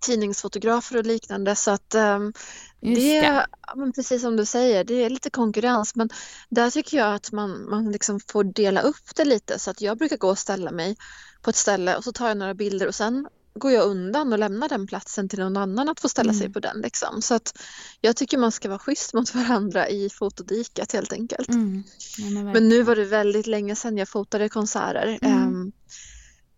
tidningsfotografer 0.00 0.96
och 0.96 1.06
liknande 1.06 1.56
så 1.56 1.70
att 1.70 1.94
um, 1.94 2.32
det, 2.80 3.20
det. 3.20 3.46
Men 3.76 3.92
precis 3.92 4.22
som 4.22 4.36
du 4.36 4.44
säger, 4.44 4.84
det 4.84 5.04
är 5.04 5.10
lite 5.10 5.30
konkurrens 5.30 5.94
men 5.94 6.10
där 6.48 6.70
tycker 6.70 6.96
jag 6.96 7.14
att 7.14 7.32
man, 7.32 7.70
man 7.70 7.92
liksom 7.92 8.20
får 8.28 8.44
dela 8.44 8.80
upp 8.80 9.16
det 9.16 9.24
lite 9.24 9.58
så 9.58 9.70
att 9.70 9.80
jag 9.80 9.98
brukar 9.98 10.16
gå 10.16 10.28
och 10.28 10.38
ställa 10.38 10.70
mig 10.70 10.96
på 11.42 11.50
ett 11.50 11.56
ställe 11.56 11.96
och 11.96 12.04
så 12.04 12.12
tar 12.12 12.28
jag 12.28 12.36
några 12.36 12.54
bilder 12.54 12.86
och 12.86 12.94
sen 12.94 13.28
går 13.54 13.72
jag 13.72 13.86
undan 13.86 14.32
och 14.32 14.38
lämnar 14.38 14.68
den 14.68 14.86
platsen 14.86 15.28
till 15.28 15.38
någon 15.38 15.56
annan 15.56 15.88
att 15.88 16.00
få 16.00 16.08
ställa 16.08 16.30
mm. 16.30 16.40
sig 16.40 16.52
på 16.52 16.60
den. 16.60 16.80
Liksom. 16.80 17.22
Så 17.22 17.34
att 17.34 17.58
jag 18.00 18.16
tycker 18.16 18.38
man 18.38 18.52
ska 18.52 18.68
vara 18.68 18.78
schysst 18.78 19.14
mot 19.14 19.34
varandra 19.34 19.88
i 19.88 20.10
fotodiket 20.10 20.92
helt 20.92 21.12
enkelt. 21.12 21.48
Mm. 21.48 21.82
Ja, 22.18 22.30
men, 22.30 22.52
men, 22.52 22.68
nu 22.68 22.82
var 22.82 22.96
det 22.96 23.04
väldigt 23.04 23.46
länge 23.46 23.76
sedan 23.76 23.96
jag 23.96 24.08
fotade 24.08 24.48
konserter. 24.48 25.18
Um, 25.22 25.72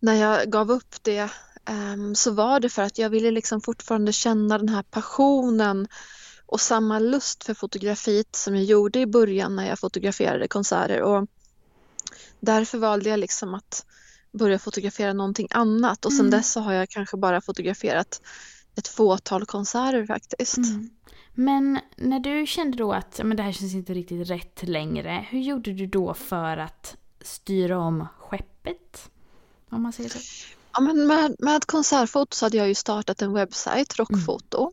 när 0.03 0.13
jag 0.13 0.51
gav 0.51 0.71
upp 0.71 0.95
det 1.01 1.29
um, 1.69 2.15
så 2.15 2.31
var 2.31 2.59
det 2.59 2.69
för 2.69 2.81
att 2.81 2.97
jag 2.97 3.09
ville 3.09 3.31
liksom 3.31 3.61
fortfarande 3.61 4.13
känna 4.13 4.57
den 4.57 4.69
här 4.69 4.83
passionen 4.83 5.87
och 6.45 6.61
samma 6.61 6.99
lust 6.99 7.43
för 7.43 7.53
fotografiet 7.53 8.35
som 8.35 8.55
jag 8.55 8.63
gjorde 8.63 8.99
i 8.99 9.05
början 9.05 9.55
när 9.55 9.67
jag 9.67 9.79
fotograferade 9.79 10.47
konserter. 10.47 11.01
Och 11.01 11.27
därför 12.39 12.77
valde 12.77 13.09
jag 13.09 13.19
liksom 13.19 13.53
att 13.53 13.85
börja 14.31 14.59
fotografera 14.59 15.13
någonting 15.13 15.47
annat 15.51 16.05
och 16.05 16.11
mm. 16.11 16.23
sen 16.23 16.31
dess 16.31 16.51
så 16.51 16.59
har 16.59 16.73
jag 16.73 16.89
kanske 16.89 17.17
bara 17.17 17.41
fotograferat 17.41 18.21
ett 18.75 18.87
fåtal 18.87 19.45
konserter 19.45 20.05
faktiskt. 20.05 20.57
Mm. 20.57 20.89
Men 21.33 21.79
när 21.95 22.19
du 22.19 22.45
kände 22.45 22.77
då 22.77 22.93
att 22.93 23.19
men 23.23 23.37
det 23.37 23.43
här 23.43 23.51
känns 23.51 23.73
inte 23.73 23.93
riktigt 23.93 24.29
rätt 24.29 24.63
längre, 24.63 25.25
hur 25.29 25.39
gjorde 25.39 25.73
du 25.73 25.87
då 25.87 26.13
för 26.13 26.57
att 26.57 26.97
styra 27.21 27.79
om 27.79 28.07
skeppet? 28.19 29.09
Om 29.73 29.81
man 29.83 29.93
säger 29.93 30.09
så. 30.09 30.19
Ja, 30.73 30.79
men 30.79 31.07
med, 31.07 31.35
med 31.39 31.65
konsertfoto 31.65 32.35
så 32.35 32.45
hade 32.45 32.57
jag 32.57 32.67
ju 32.67 32.75
startat 32.75 33.21
en 33.21 33.33
webbsajt, 33.33 33.99
Rockfoto. 33.99 34.71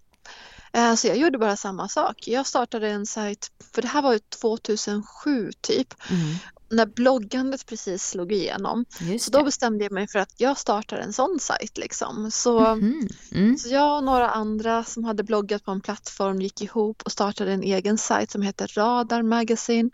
Mm. 0.73 0.97
Så 0.97 1.07
jag 1.07 1.17
gjorde 1.17 1.39
bara 1.39 1.57
samma 1.57 1.89
sak. 1.89 2.29
Jag 2.29 2.47
startade 2.47 2.89
en 2.89 3.07
sajt, 3.07 3.51
för 3.75 3.83
det 3.83 3.89
här 3.89 4.03
var 4.03 4.13
ju 4.13 4.19
2007 4.19 5.51
typ. 5.61 5.95
Mm 6.11 6.37
när 6.71 6.87
bloggandet 6.87 7.67
precis 7.67 8.09
slog 8.09 8.33
igenom. 8.33 8.85
så 9.21 9.31
då 9.31 9.45
bestämde 9.45 9.85
jag 9.85 9.93
mig 9.93 10.09
för 10.09 10.19
att 10.19 10.35
jag 10.37 10.59
startar 10.59 10.97
en 10.97 11.13
sån 11.13 11.39
sajt. 11.41 11.79
Liksom. 11.79 12.31
Så, 12.31 12.59
mm 12.59 13.09
mm. 13.33 13.59
så 13.59 13.69
jag 13.69 13.97
och 13.97 14.05
några 14.05 14.31
andra 14.31 14.85
som 14.85 15.05
hade 15.05 15.23
bloggat 15.23 15.65
på 15.65 15.71
en 15.71 15.81
plattform 15.81 16.41
gick 16.41 16.63
ihop 16.63 17.03
och 17.03 17.13
startade 17.13 17.53
en 17.53 17.63
egen 17.63 17.99
sajt 17.99 18.31
som 18.31 18.43
heter 18.43 18.67
Radar 18.67 19.23
Magazine. 19.23 19.91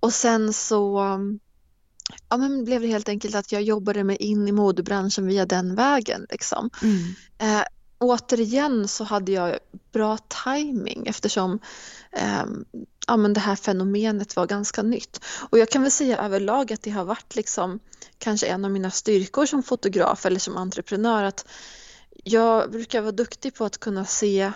Och 0.00 0.12
sen 0.12 0.52
så 0.52 1.00
ja, 2.28 2.36
men 2.36 2.64
blev 2.64 2.80
det 2.80 2.86
helt 2.86 3.08
enkelt 3.08 3.34
att 3.34 3.52
jag 3.52 3.62
jobbade 3.62 4.04
mig 4.04 4.16
in 4.16 4.48
i 4.48 4.52
modebranschen 4.52 5.26
via 5.26 5.46
den 5.46 5.74
vägen. 5.74 6.26
Liksom. 6.30 6.70
Mm. 6.82 7.14
Eh, 7.38 7.64
återigen 7.98 8.88
så 8.88 9.04
hade 9.04 9.32
jag 9.32 9.58
bra 9.92 10.18
timing 10.44 11.06
eftersom 11.06 11.58
eh, 12.12 12.44
ja, 13.06 13.16
men 13.16 13.32
det 13.32 13.40
här 13.40 13.56
fenomenet 13.56 14.36
var 14.36 14.46
ganska 14.46 14.82
nytt. 14.82 15.24
Och 15.50 15.58
jag 15.58 15.68
kan 15.68 15.82
väl 15.82 15.90
säga 15.90 16.18
överlag 16.18 16.72
att 16.72 16.82
det 16.82 16.90
har 16.90 17.04
varit 17.04 17.36
liksom 17.36 17.80
kanske 18.18 18.46
en 18.46 18.64
av 18.64 18.70
mina 18.70 18.90
styrkor 18.90 19.46
som 19.46 19.62
fotograf 19.62 20.26
eller 20.26 20.40
som 20.40 20.56
entreprenör 20.56 21.22
att 21.22 21.46
jag 22.24 22.70
brukar 22.70 23.00
vara 23.00 23.12
duktig 23.12 23.54
på 23.54 23.64
att 23.64 23.78
kunna 23.78 24.04
se 24.04 24.52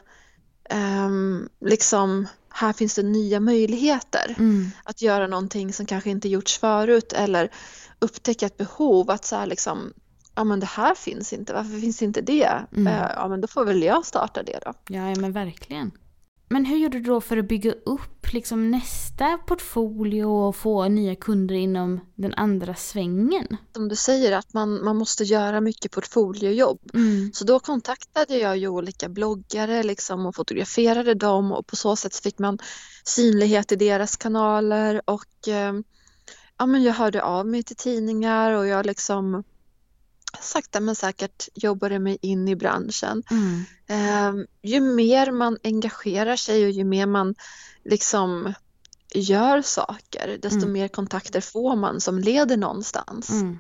um, 0.71 1.49
liksom 1.61 2.27
här 2.55 2.73
finns 2.73 2.95
det 2.95 3.03
nya 3.03 3.41
möjligheter 3.41 4.35
mm. 4.39 4.71
att 4.85 5.03
göra 5.03 5.27
någonting 5.27 5.73
som 5.73 5.87
kanske 5.87 6.11
inte 6.11 6.29
gjorts 6.29 6.59
förut 6.59 7.13
eller 7.13 7.51
upptäcka 7.99 8.47
ett 8.47 8.57
behov 8.57 9.11
att 9.11 9.25
så 9.25 9.45
liksom 9.45 9.93
ja 10.35 10.45
men 10.45 10.61
det 10.61 10.67
här 10.67 10.95
finns 10.95 11.33
inte, 11.33 11.53
varför 11.53 11.81
finns 11.81 12.03
inte 12.03 12.21
det? 12.21 12.53
Mm. 12.77 12.87
Uh, 12.87 13.11
ja 13.17 13.29
men 13.29 13.41
då 13.41 13.49
får 13.49 13.65
väl 13.65 13.83
jag 13.83 14.07
starta 14.07 14.43
det 14.43 14.59
då. 14.65 14.73
Ja 14.89 15.15
men 15.15 15.33
verkligen. 15.33 15.91
Men 16.53 16.65
hur 16.65 16.77
gjorde 16.77 16.99
du 16.99 17.05
då 17.05 17.21
för 17.21 17.37
att 17.37 17.49
bygga 17.49 17.73
upp 17.73 18.33
liksom 18.33 18.71
nästa 18.71 19.39
portfolio 19.39 20.25
och 20.25 20.57
få 20.57 20.89
nya 20.89 21.15
kunder 21.15 21.55
inom 21.55 22.01
den 22.15 22.35
andra 22.35 22.75
svängen? 22.75 23.57
Som 23.75 23.89
du 23.89 23.97
säger 23.97 24.33
att 24.33 24.55
man, 24.55 24.85
man 24.85 24.97
måste 24.97 25.25
göra 25.25 25.61
mycket 25.61 25.93
portfoliojobb. 25.93 26.81
Mm. 26.95 27.31
Så 27.35 27.45
då 27.45 27.61
kontaktade 27.61 28.37
jag 28.37 28.57
ju 28.57 28.69
olika 28.69 29.09
bloggare 29.09 29.83
liksom 29.83 30.27
och 30.27 30.35
fotograferade 30.35 31.15
dem 31.15 31.53
och 31.53 31.67
på 31.67 31.77
så 31.77 31.97
sätt 31.97 32.17
fick 32.17 32.39
man 32.39 32.59
synlighet 33.05 33.73
i 33.73 33.77
deras 33.77 34.17
kanaler 34.17 35.03
och 35.05 35.49
eh, 35.49 35.73
ja, 36.59 36.67
men 36.67 36.83
jag 36.83 36.95
hörde 36.95 37.23
av 37.23 37.47
mig 37.47 37.63
till 37.63 37.77
tidningar 37.77 38.53
och 38.53 38.67
jag 38.67 38.87
liksom 38.87 39.45
sakta 40.41 40.81
men 40.81 40.95
säkert 40.95 41.49
jobbade 41.55 41.99
mig 41.99 42.19
in 42.23 42.49
i 42.49 42.57
branschen. 42.57 43.23
Mm. 43.31 43.65
Eh, 43.87 44.45
ju 44.63 44.81
mer 44.81 45.33
man 45.33 45.59
engagerar 45.65 46.37
sig 46.37 46.65
och 46.65 46.71
ju 46.71 46.85
mer 46.85 47.07
man 47.07 47.35
liksom 47.85 48.55
gör 49.15 49.63
saker, 49.63 50.39
desto 50.43 50.59
mm. 50.59 50.73
mer 50.73 50.89
kontakter 50.89 51.41
får 51.41 51.77
man 51.77 52.01
som 52.01 52.19
leder 52.19 52.57
någonstans. 52.57 53.31
Mm. 53.31 53.59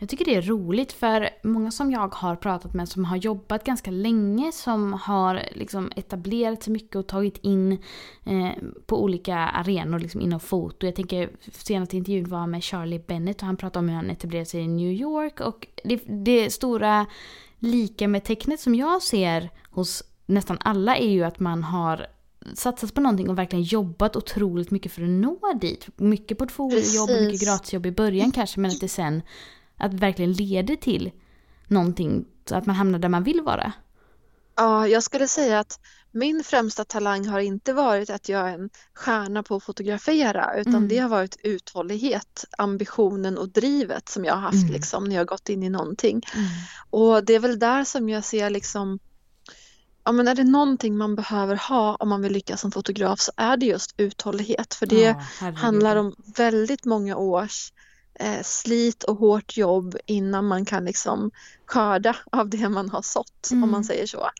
Jag 0.00 0.08
tycker 0.08 0.24
det 0.24 0.34
är 0.34 0.42
roligt 0.42 0.92
för 0.92 1.30
många 1.42 1.70
som 1.70 1.90
jag 1.90 2.14
har 2.14 2.36
pratat 2.36 2.74
med 2.74 2.88
som 2.88 3.04
har 3.04 3.16
jobbat 3.16 3.64
ganska 3.64 3.90
länge 3.90 4.52
som 4.52 4.92
har 4.92 5.42
liksom 5.52 5.92
etablerat 5.96 6.62
sig 6.62 6.72
mycket 6.72 6.96
och 6.96 7.06
tagit 7.06 7.38
in 7.38 7.72
eh, 8.24 8.50
på 8.86 9.02
olika 9.02 9.36
arenor 9.36 9.98
liksom 9.98 10.20
inom 10.20 10.40
foto. 10.40 10.86
Jag 10.86 10.96
tänker 10.96 11.30
senaste 11.52 11.96
intervjun 11.96 12.28
var 12.28 12.46
med 12.46 12.64
Charlie 12.64 12.98
Bennett 13.06 13.40
och 13.40 13.46
han 13.46 13.56
pratade 13.56 13.78
om 13.78 13.88
hur 13.88 13.96
han 13.96 14.10
etablerade 14.10 14.46
sig 14.46 14.60
i 14.60 14.68
New 14.68 14.92
York 14.92 15.40
och 15.40 15.66
det, 15.84 16.00
det 16.06 16.50
stora 16.50 17.06
lika 17.58 18.08
med 18.08 18.24
tecknet 18.24 18.60
som 18.60 18.74
jag 18.74 19.02
ser 19.02 19.50
hos 19.70 20.02
nästan 20.26 20.58
alla 20.60 20.96
är 20.96 21.10
ju 21.10 21.24
att 21.24 21.40
man 21.40 21.62
har 21.62 22.06
satsat 22.54 22.94
på 22.94 23.00
någonting 23.00 23.30
och 23.30 23.38
verkligen 23.38 23.62
jobbat 23.62 24.16
otroligt 24.16 24.70
mycket 24.70 24.92
för 24.92 25.02
att 25.02 25.08
nå 25.08 25.38
dit. 25.60 25.88
Mycket 25.96 26.38
portfoliojobb 26.38 27.10
mycket 27.10 27.48
gratisjobb 27.48 27.86
i 27.86 27.92
början 27.92 28.32
kanske 28.32 28.60
men 28.60 28.70
att 28.70 28.80
det 28.80 28.88
sen 28.88 29.22
att 29.80 29.90
det 29.90 29.96
verkligen 29.96 30.32
leder 30.32 30.76
till 30.76 31.10
någonting 31.68 32.24
så 32.48 32.54
att 32.54 32.66
man 32.66 32.76
hamnar 32.76 32.98
där 32.98 33.08
man 33.08 33.24
vill 33.24 33.40
vara. 33.40 33.72
Ja, 34.56 34.88
jag 34.88 35.02
skulle 35.02 35.28
säga 35.28 35.58
att 35.58 35.80
min 36.10 36.44
främsta 36.44 36.84
talang 36.84 37.26
har 37.26 37.40
inte 37.40 37.72
varit 37.72 38.10
att 38.10 38.28
jag 38.28 38.50
är 38.50 38.54
en 38.54 38.70
stjärna 38.94 39.42
på 39.42 39.56
att 39.56 39.62
fotografera 39.62 40.56
utan 40.56 40.74
mm. 40.74 40.88
det 40.88 40.98
har 40.98 41.08
varit 41.08 41.36
uthållighet, 41.42 42.44
ambitionen 42.58 43.38
och 43.38 43.48
drivet 43.48 44.08
som 44.08 44.24
jag 44.24 44.34
har 44.34 44.40
haft 44.40 44.62
mm. 44.62 44.72
liksom, 44.72 45.04
när 45.04 45.16
jag 45.16 45.26
gått 45.26 45.48
in 45.48 45.62
i 45.62 45.68
någonting. 45.68 46.22
Mm. 46.34 46.48
Och 46.90 47.24
det 47.24 47.34
är 47.34 47.38
väl 47.38 47.58
där 47.58 47.84
som 47.84 48.08
jag 48.08 48.24
ser 48.24 48.50
liksom 48.50 48.98
Ja, 50.04 50.12
men 50.12 50.28
är 50.28 50.34
det 50.34 50.44
någonting 50.44 50.96
man 50.96 51.16
behöver 51.16 51.56
ha 51.56 51.94
om 51.94 52.08
man 52.08 52.22
vill 52.22 52.32
lyckas 52.32 52.60
som 52.60 52.72
fotograf 52.72 53.20
så 53.20 53.32
är 53.36 53.56
det 53.56 53.66
just 53.66 53.94
uthållighet 53.96 54.74
för 54.74 54.86
det 54.86 55.16
ja, 55.40 55.50
handlar 55.50 55.96
om 55.96 56.14
väldigt 56.36 56.84
många 56.84 57.16
års 57.16 57.72
eh, 58.20 58.42
slit 58.42 59.04
och 59.04 59.16
hårt 59.16 59.56
jobb 59.56 59.96
innan 60.06 60.46
man 60.46 60.64
kan 60.64 60.84
liksom 60.84 61.30
skörda 61.66 62.16
av 62.32 62.48
det 62.48 62.68
man 62.68 62.90
har 62.90 63.02
sått 63.02 63.50
mm. 63.50 63.64
om 63.64 63.70
man 63.70 63.78
mm. 63.78 63.84
säger 63.84 64.06
så. 64.06 64.30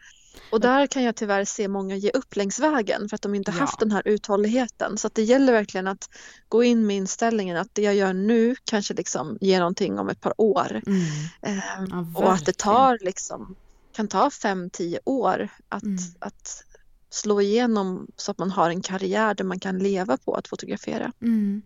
Och 0.50 0.60
där 0.60 0.86
kan 0.86 1.02
jag 1.02 1.16
tyvärr 1.16 1.44
se 1.44 1.68
många 1.68 1.96
ge 1.96 2.10
upp 2.10 2.36
längs 2.36 2.58
vägen 2.58 3.08
för 3.08 3.14
att 3.14 3.22
de 3.22 3.34
inte 3.34 3.50
ja. 3.50 3.60
haft 3.60 3.78
den 3.78 3.90
här 3.90 4.02
uthålligheten. 4.04 4.98
Så 4.98 5.10
det 5.12 5.22
gäller 5.22 5.52
verkligen 5.52 5.88
att 5.88 6.08
gå 6.48 6.64
in 6.64 6.86
med 6.86 6.96
inställningen 6.96 7.56
att 7.56 7.68
det 7.72 7.82
jag 7.82 7.94
gör 7.94 8.12
nu 8.12 8.56
kanske 8.64 8.94
liksom 8.94 9.38
ger 9.40 9.58
någonting 9.58 9.98
om 9.98 10.08
ett 10.08 10.20
par 10.20 10.34
år. 10.36 10.82
Mm. 10.86 11.00
Eh, 11.42 11.64
ja, 11.90 12.06
och 12.14 12.32
att 12.32 12.46
det 12.46 12.58
tar 12.58 12.98
liksom, 13.00 13.56
kan 13.92 14.08
ta 14.08 14.28
5-10 14.28 14.98
år 15.04 15.48
att, 15.68 15.82
mm. 15.82 15.98
att 16.18 16.64
slå 17.10 17.40
igenom 17.40 18.06
så 18.16 18.30
att 18.30 18.38
man 18.38 18.50
har 18.50 18.70
en 18.70 18.82
karriär 18.82 19.34
där 19.34 19.44
man 19.44 19.60
kan 19.60 19.78
leva 19.78 20.16
på 20.16 20.34
att 20.34 20.48
fotografera. 20.48 21.12
Mm. 21.22 21.62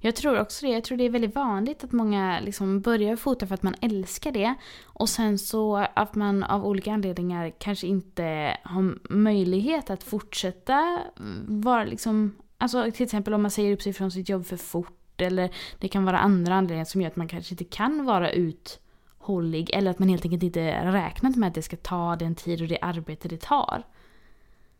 Jag 0.00 0.16
tror 0.16 0.40
också 0.40 0.66
det. 0.66 0.72
Jag 0.72 0.84
tror 0.84 0.98
det 0.98 1.04
är 1.04 1.10
väldigt 1.10 1.34
vanligt 1.34 1.84
att 1.84 1.92
många 1.92 2.40
liksom 2.40 2.80
börjar 2.80 3.16
fota 3.16 3.46
för 3.46 3.54
att 3.54 3.62
man 3.62 3.74
älskar 3.80 4.32
det. 4.32 4.54
Och 4.84 5.08
sen 5.08 5.38
så 5.38 5.86
att 5.94 6.14
man 6.14 6.42
av 6.42 6.66
olika 6.66 6.92
anledningar 6.92 7.52
kanske 7.58 7.86
inte 7.86 8.56
har 8.64 9.12
möjlighet 9.14 9.90
att 9.90 10.04
fortsätta 10.04 11.02
vara 11.46 11.84
liksom... 11.84 12.36
Alltså 12.58 12.90
till 12.92 13.04
exempel 13.04 13.34
om 13.34 13.42
man 13.42 13.50
säger 13.50 13.72
upp 13.72 13.82
sig 13.82 13.92
från 13.92 14.10
sitt 14.10 14.28
jobb 14.28 14.46
för 14.46 14.56
fort. 14.56 15.20
Eller 15.20 15.50
det 15.78 15.88
kan 15.88 16.04
vara 16.04 16.18
andra 16.18 16.54
anledningar 16.54 16.84
som 16.84 17.00
gör 17.00 17.08
att 17.08 17.16
man 17.16 17.28
kanske 17.28 17.54
inte 17.54 17.64
kan 17.64 18.04
vara 18.04 18.32
uthållig. 18.32 19.70
Eller 19.70 19.90
att 19.90 19.98
man 19.98 20.08
helt 20.08 20.24
enkelt 20.24 20.42
inte 20.42 20.92
räknat 20.92 21.36
med 21.36 21.48
att 21.48 21.54
det 21.54 21.62
ska 21.62 21.76
ta 21.76 22.16
den 22.16 22.34
tid 22.34 22.62
och 22.62 22.68
det 22.68 22.78
arbete 22.82 23.28
det 23.28 23.40
tar. 23.40 23.86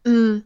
Mm. 0.07 0.43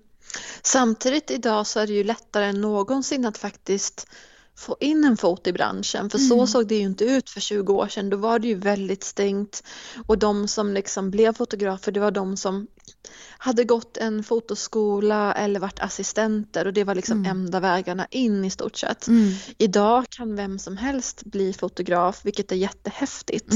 Samtidigt 0.63 1.31
idag 1.31 1.67
så 1.67 1.81
är 1.81 1.87
det 1.87 1.93
ju 1.93 2.05
lättare 2.05 2.45
än 2.45 2.61
någonsin 2.61 3.25
att 3.25 3.39
faktiskt 3.39 4.09
få 4.57 4.77
in 4.81 5.05
en 5.05 5.17
fot 5.17 5.47
i 5.47 5.53
branschen 5.53 6.11
för 6.11 6.19
mm. 6.19 6.29
så 6.29 6.47
såg 6.47 6.67
det 6.67 6.75
ju 6.75 6.83
inte 6.83 7.05
ut 7.05 7.31
för 7.31 7.41
20 7.41 7.73
år 7.73 7.89
sedan. 7.89 8.11
Då 8.11 8.17
var 8.17 8.39
det 8.39 8.49
ju 8.49 8.55
väldigt 8.55 9.05
stängt 9.05 9.63
och 10.07 10.19
de 10.19 10.49
som 10.49 10.73
liksom 10.73 11.11
blev 11.11 11.35
fotografer 11.35 11.93
det 11.93 12.01
var 12.01 12.11
de 12.11 12.37
som 12.37 12.67
hade 13.39 13.65
gått 13.65 13.97
en 13.97 14.25
fotoskola 14.25 15.33
eller 15.33 15.61
varit 15.61 15.81
assistenter 15.81 16.67
och 16.67 16.73
det 16.73 16.85
var 16.85 16.95
liksom 16.95 17.19
mm. 17.19 17.31
enda 17.31 17.61
vägarna 17.61 18.07
in 18.11 18.45
i 18.45 18.51
stort 18.51 18.77
sett. 18.77 19.09
Mm. 19.09 19.33
Idag 19.59 20.05
kan 20.11 20.37
vem 20.37 20.59
som 20.59 20.77
helst 20.77 21.25
bli 21.25 21.53
fotograf 21.53 22.21
vilket 22.25 22.53
är 22.53 22.57
jättehäftigt. 22.57 23.53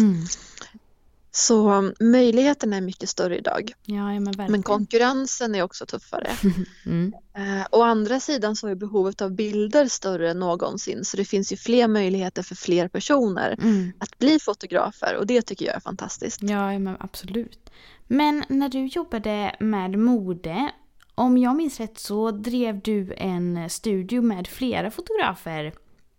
Mm. 1.36 1.42
Så 1.46 1.70
um, 1.70 1.94
möjligheterna 2.00 2.76
är 2.76 2.80
mycket 2.80 3.08
större 3.08 3.38
idag. 3.38 3.72
Ja, 3.84 4.20
men, 4.20 4.34
men, 4.36 4.62
konkurrensen 4.62 5.54
är 5.54 5.62
också 5.62 5.86
tuffare. 5.86 6.30
mm. 6.86 7.14
eh, 7.36 7.66
å 7.70 7.82
andra 7.82 8.20
sidan 8.20 8.56
så 8.56 8.68
är 8.68 8.74
behovet 8.74 9.22
av 9.22 9.30
bilder 9.30 9.86
större 9.86 10.30
än 10.30 10.38
någonsin 10.38 11.04
så 11.04 11.16
det 11.16 11.24
finns 11.24 11.52
ju 11.52 11.56
fler 11.56 11.88
möjligheter 11.88 12.42
för 12.42 12.54
fler 12.54 12.88
personer 12.88 13.56
mm. 13.62 13.92
att 13.98 14.18
bli 14.18 14.38
fotografer 14.38 15.16
och 15.16 15.26
det 15.26 15.42
tycker 15.42 15.66
jag 15.66 15.76
är 15.76 15.80
fantastiskt. 15.80 16.42
Ja, 16.42 16.78
men 16.78 16.96
absolut. 17.00 17.70
Men 18.06 18.44
när 18.48 18.68
du 18.68 18.86
jobbade 18.86 19.56
med 19.60 19.98
mode, 19.98 20.70
om 21.14 21.38
jag 21.38 21.56
minns 21.56 21.80
rätt 21.80 21.98
så 21.98 22.30
drev 22.30 22.80
du 22.80 23.14
en 23.16 23.70
studio 23.70 24.22
med 24.22 24.46
flera 24.48 24.90
fotografer 24.90 25.72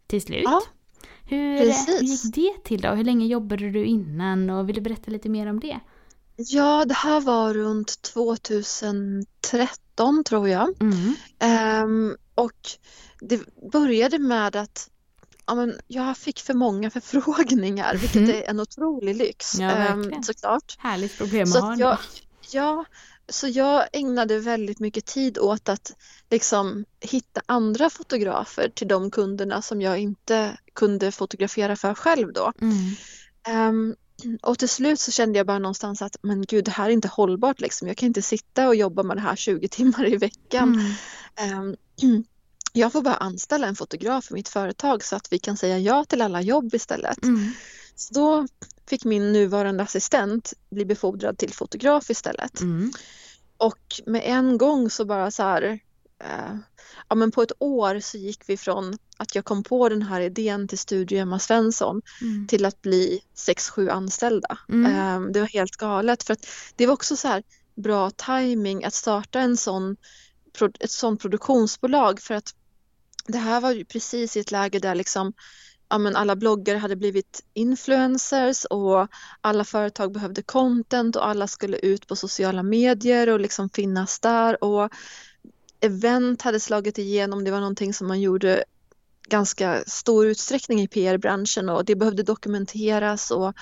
till 0.07 0.21
slut. 0.21 0.43
Ja. 0.45 0.62
Hur, 1.29 1.57
hur 1.57 2.01
gick 2.01 2.36
det 2.36 2.63
till 2.63 2.81
då? 2.81 2.89
Hur 2.89 3.03
länge 3.03 3.25
jobbade 3.25 3.69
du 3.69 3.86
innan 3.86 4.50
och 4.50 4.69
vill 4.69 4.75
du 4.75 4.81
berätta 4.81 5.12
lite 5.12 5.29
mer 5.29 5.48
om 5.48 5.60
det? 5.60 5.79
Ja, 6.36 6.86
det 6.86 6.93
här 6.93 7.22
var 7.22 7.53
runt 7.53 8.01
2013 8.01 10.24
tror 10.24 10.50
jag. 10.50 10.81
Mm. 10.81 11.15
Um, 11.84 12.17
och 12.36 12.69
det 13.19 13.41
började 13.72 14.19
med 14.19 14.55
att 14.55 14.89
ja, 15.46 15.55
men 15.55 15.79
jag 15.88 16.17
fick 16.17 16.39
för 16.39 16.53
många 16.53 16.89
förfrågningar, 16.89 17.96
vilket 17.96 18.15
mm. 18.15 18.29
är 18.29 18.50
en 18.50 18.60
otrolig 18.60 19.15
lyx 19.15 19.60
ja, 19.60 19.93
um, 19.93 20.24
såklart. 20.24 20.75
Härligt 20.79 21.17
problem 21.17 21.51
att 21.51 21.60
ha. 21.60 21.77
Jag, 21.77 21.98
ja, 22.51 22.86
så 23.29 23.48
jag 23.48 23.88
ägnade 23.93 24.39
väldigt 24.39 24.79
mycket 24.79 25.05
tid 25.05 25.38
åt 25.38 25.69
att 25.69 25.93
liksom 26.29 26.86
hitta 27.00 27.41
andra 27.46 27.89
fotografer 27.89 28.69
till 28.69 28.88
de 28.88 29.12
kunderna 29.12 29.62
som 29.62 29.81
jag 29.81 30.00
inte 30.00 30.57
kunde 30.74 31.12
fotografera 31.12 31.75
för 31.75 31.93
själv 31.93 32.34
då. 32.34 32.53
Mm. 32.62 32.96
Um, 33.69 33.96
och 34.41 34.60
till 34.60 34.69
slut 34.69 35.00
så 35.00 35.12
kände 35.12 35.39
jag 35.39 35.48
bara 35.48 35.60
någonstans 35.60 36.01
att 36.01 36.17
men 36.22 36.41
gud 36.41 36.65
det 36.65 36.72
här 36.72 36.86
är 36.86 36.93
inte 36.93 37.07
hållbart 37.07 37.62
liksom. 37.62 37.88
Jag 37.88 37.98
kan 37.98 38.07
inte 38.07 38.22
sitta 38.22 38.67
och 38.67 38.75
jobba 38.75 39.03
med 39.03 39.17
det 39.17 39.22
här 39.22 39.36
20 39.36 39.67
timmar 39.67 40.13
i 40.13 40.17
veckan. 40.17 40.96
Mm. 41.38 41.75
Um, 42.01 42.24
jag 42.74 42.91
får 42.91 43.01
bara 43.01 43.15
anställa 43.15 43.67
en 43.67 43.75
fotograf 43.75 44.25
för 44.25 44.34
mitt 44.34 44.50
företag 44.50 45.03
så 45.03 45.15
att 45.15 45.34
vi 45.34 45.39
kan 45.39 45.57
säga 45.57 45.79
ja 45.79 46.05
till 46.05 46.22
alla 46.22 46.41
jobb 46.41 46.75
istället. 46.75 47.24
Mm. 47.24 47.51
Så 47.99 48.13
då 48.13 48.47
fick 48.89 49.05
min 49.05 49.33
nuvarande 49.33 49.83
assistent 49.83 50.53
bli 50.69 50.85
befordrad 50.85 51.37
till 51.37 51.53
fotograf 51.53 52.09
istället. 52.09 52.61
Mm. 52.61 52.91
Och 53.57 54.01
med 54.05 54.21
en 54.25 54.57
gång 54.57 54.89
så 54.89 55.05
bara 55.05 55.31
så 55.31 55.43
här, 55.43 55.79
eh, 56.23 56.57
ja 57.09 57.15
men 57.15 57.31
på 57.31 57.41
ett 57.41 57.51
år 57.59 57.99
så 57.99 58.17
gick 58.17 58.49
vi 58.49 58.57
från 58.57 58.97
att 59.17 59.35
jag 59.35 59.45
kom 59.45 59.63
på 59.63 59.89
den 59.89 60.01
här 60.01 60.21
idén 60.21 60.67
till 60.67 60.77
Studio 60.77 61.19
Emma 61.19 61.39
Svensson 61.39 62.01
mm. 62.21 62.47
till 62.47 62.65
att 62.65 62.81
bli 62.81 63.21
sex 63.33 63.69
sju 63.69 63.89
anställda. 63.89 64.57
Mm. 64.69 64.85
Eh, 64.85 65.31
det 65.31 65.39
var 65.39 65.47
helt 65.47 65.75
galet 65.75 66.23
för 66.23 66.33
att 66.33 66.47
det 66.75 66.85
var 66.85 66.93
också 66.93 67.15
så 67.15 67.27
här 67.27 67.43
bra 67.75 68.11
timing 68.11 68.83
att 68.83 68.93
starta 68.93 69.39
en 69.39 69.57
sån, 69.57 69.97
ett 70.79 70.91
sånt 70.91 71.21
produktionsbolag 71.21 72.21
för 72.21 72.33
att 72.33 72.55
det 73.27 73.37
här 73.37 73.61
var 73.61 73.71
ju 73.71 73.85
precis 73.85 74.37
i 74.37 74.39
ett 74.39 74.51
läge 74.51 74.79
där 74.79 74.95
liksom 74.95 75.33
ja, 75.89 75.98
men 75.98 76.15
alla 76.15 76.36
bloggare 76.36 76.77
hade 76.77 76.96
blivit 76.96 77.44
influencers 77.53 78.65
och 78.65 79.08
alla 79.41 79.63
företag 79.63 80.12
behövde 80.12 80.41
content 80.41 81.15
och 81.15 81.27
alla 81.27 81.48
skulle 81.48 81.77
ut 81.77 82.08
på 82.08 82.15
sociala 82.15 82.63
medier 82.63 83.29
och 83.29 83.39
liksom 83.39 83.70
finnas 83.70 84.20
där 84.20 84.63
och 84.63 84.94
event 85.79 86.41
hade 86.41 86.60
slagit 86.60 86.98
igenom. 86.98 87.44
Det 87.44 87.51
var 87.51 87.60
någonting 87.60 87.94
som 87.94 88.08
man 88.08 88.22
gjorde 88.22 88.63
ganska 89.29 89.84
stor 89.88 90.27
utsträckning 90.27 90.82
i 90.82 90.88
PR-branschen 90.88 91.70
och 91.70 91.86
det 91.86 91.96
behövde 91.96 92.24
dokumenteras 92.24 93.32
och 93.32 93.53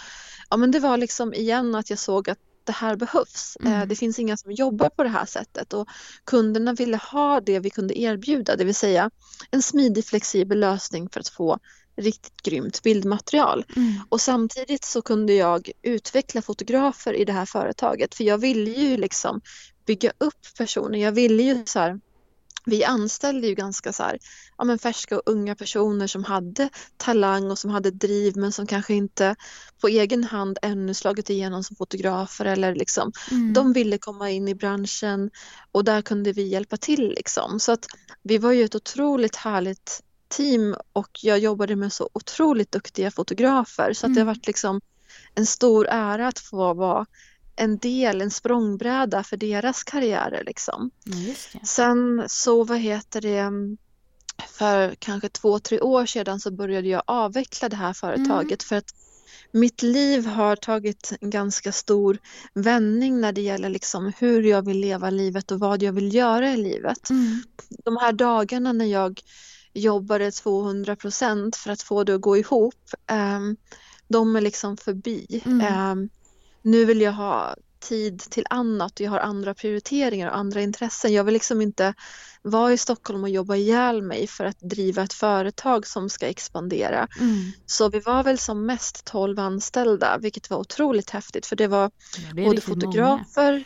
ja 0.50 0.58
men 0.58 0.72
det 0.72 0.80
var 0.80 0.98
liksom 0.98 1.34
igen 1.34 1.76
att 1.76 1.90
jag 1.90 2.00
såg 2.00 2.30
att 2.30 2.40
det 2.64 2.72
här 2.72 2.96
behövs. 2.96 3.58
Eh, 3.64 3.76
mm. 3.76 3.88
Det 3.88 3.96
finns 3.96 4.20
inga 4.20 4.38
som 4.38 4.52
jobbar 4.52 4.90
på 4.90 5.04
det 5.04 5.10
här 5.10 5.26
sättet 5.26 5.74
och 5.74 5.88
kunderna 6.24 6.74
ville 6.74 6.98
ha 6.98 7.42
det 7.42 7.60
vi 7.60 7.70
kunde 7.70 8.00
erbjuda, 8.00 8.56
det 8.56 8.64
vill 8.64 8.76
säga 8.76 9.12
en 9.52 9.62
smidig 9.62 10.06
flexibel 10.06 10.60
lösning 10.60 11.10
för 11.10 11.20
att 11.20 11.30
få 11.30 11.60
riktigt 11.98 12.42
grymt 12.42 12.84
bildmaterial. 12.84 13.66
Mm. 13.76 13.94
Och 14.10 14.22
samtidigt 14.22 14.86
så 14.86 15.02
kunde 15.02 15.34
jag 15.34 15.72
utveckla 15.82 16.42
fotografer 16.42 17.14
i 17.14 17.26
det 17.26 17.34
här 17.34 17.46
företaget 17.46 18.16
för 18.16 18.24
jag 18.24 18.38
ville 18.38 18.72
ju 18.72 18.98
liksom 18.98 19.42
bygga 19.86 20.12
upp 20.18 20.58
personer. 20.58 21.00
Jag 21.00 21.12
ville 21.12 21.44
ju 21.44 21.64
så 21.66 21.80
här, 21.80 22.00
vi 22.66 22.84
anställde 22.84 23.48
ju 23.48 23.56
ganska 23.56 23.94
så 23.94 24.04
här, 24.04 24.20
ja, 24.58 24.64
men 24.64 24.80
färska 24.80 25.16
och 25.16 25.22
unga 25.26 25.56
personer 25.56 26.08
som 26.08 26.24
hade 26.24 26.70
talang 26.98 27.52
och 27.52 27.60
som 27.60 27.70
hade 27.70 27.92
driv 27.92 28.38
men 28.38 28.52
som 28.52 28.68
kanske 28.68 28.94
inte 28.94 29.36
på 29.82 29.88
egen 29.88 30.24
hand 30.24 30.58
ännu 30.62 30.94
slagit 30.94 31.30
igenom 31.30 31.64
som 31.64 31.76
fotografer 31.76 32.46
eller 32.46 32.76
liksom 32.76 33.12
mm. 33.32 33.54
de 33.54 33.74
ville 33.74 33.98
komma 33.98 34.32
in 34.32 34.48
i 34.48 34.56
branschen 34.56 35.32
och 35.72 35.84
där 35.84 36.02
kunde 36.02 36.32
vi 36.32 36.48
hjälpa 36.48 36.78
till 36.78 37.10
liksom. 37.10 37.60
Så 37.60 37.72
att 37.72 37.86
vi 38.24 38.38
var 38.38 38.52
ju 38.52 38.64
ett 38.64 38.76
otroligt 38.76 39.36
härligt 39.36 40.02
team 40.28 40.76
och 40.94 41.20
jag 41.22 41.40
jobbade 41.40 41.76
med 41.76 41.94
så 41.94 42.10
otroligt 42.14 42.72
duktiga 42.72 43.12
fotografer 43.12 43.94
så 43.94 44.06
att 44.06 44.14
det 44.14 44.20
har 44.20 44.26
mm. 44.26 44.36
varit 44.36 44.48
liksom 44.48 44.82
en 45.36 45.46
stor 45.46 45.88
ära 45.90 46.28
att 46.28 46.40
få 46.40 46.74
vara 46.74 47.06
en 47.56 47.78
del, 47.78 48.22
en 48.22 48.32
språngbräda 48.32 49.24
för 49.24 49.38
deras 49.38 49.84
karriärer 49.84 50.44
liksom. 50.46 50.92
Sen 51.64 52.24
så, 52.28 52.64
vad 52.64 52.78
heter 52.78 53.22
det, 53.22 53.52
för 54.48 54.96
kanske 55.00 55.30
två, 55.30 55.60
tre 55.60 55.80
år 55.80 56.06
sedan 56.06 56.40
så 56.40 56.52
började 56.52 56.88
jag 56.88 57.04
avveckla 57.08 57.70
det 57.70 57.76
här 57.76 57.94
företaget 57.94 58.62
mm. 58.64 58.68
för 58.68 58.76
att 58.76 58.94
mitt 59.52 59.82
liv 59.82 60.26
har 60.26 60.56
tagit 60.56 61.14
en 61.22 61.30
ganska 61.30 61.72
stor 61.72 62.18
vändning 62.54 63.22
när 63.22 63.32
det 63.32 63.42
gäller 63.42 63.70
liksom 63.70 64.14
hur 64.18 64.44
jag 64.44 64.66
vill 64.66 64.80
leva 64.80 65.10
livet 65.10 65.52
och 65.52 65.60
vad 65.60 65.84
jag 65.84 65.94
vill 65.94 66.16
göra 66.16 66.52
i 66.52 66.58
livet. 66.58 67.10
Mm. 67.10 67.44
De 67.86 67.98
här 67.98 68.14
dagarna 68.14 68.74
när 68.74 68.86
jag 68.86 69.22
jobbade 69.76 70.32
200 70.32 70.96
procent 70.96 71.56
för 71.56 71.72
att 71.72 71.82
få 71.82 72.04
det 72.04 72.16
att 72.16 72.22
gå 72.22 72.38
ihop. 72.38 72.76
Um, 73.12 73.58
de 74.08 74.36
är 74.36 74.42
liksom 74.42 74.78
förbi. 74.78 75.42
Mm. 75.46 75.92
Um, 75.92 76.10
nu 76.62 76.86
vill 76.86 77.02
jag 77.02 77.12
ha 77.12 77.56
tid 77.80 78.20
till 78.20 78.46
annat 78.50 78.92
och 78.92 79.02
jag 79.02 79.12
har 79.12 79.20
andra 79.20 79.54
prioriteringar 79.54 80.30
och 80.30 80.38
andra 80.38 80.62
intressen. 80.62 81.14
Jag 81.14 81.24
vill 81.24 81.34
liksom 81.34 81.62
inte 81.62 81.94
vara 82.42 82.74
i 82.74 82.78
Stockholm 82.78 83.24
och 83.24 83.30
jobba 83.30 83.56
ihjäl 83.56 84.02
mig 84.02 84.28
för 84.28 84.46
att 84.46 84.60
driva 84.60 85.04
ett 85.04 85.14
företag 85.14 85.88
som 85.88 86.10
ska 86.10 86.28
expandera. 86.28 87.08
Mm. 87.20 87.52
Så 87.66 87.90
vi 87.90 88.00
var 88.00 88.24
väl 88.24 88.38
som 88.38 88.66
mest 88.66 89.06
12 89.06 89.40
anställda 89.40 90.18
vilket 90.18 90.50
var 90.50 90.58
otroligt 90.58 91.10
häftigt 91.10 91.46
för 91.46 91.56
det 91.56 91.68
var 91.68 91.92
det 92.34 92.44
både 92.44 92.62
fotografer, 92.62 93.52
många 93.52 93.64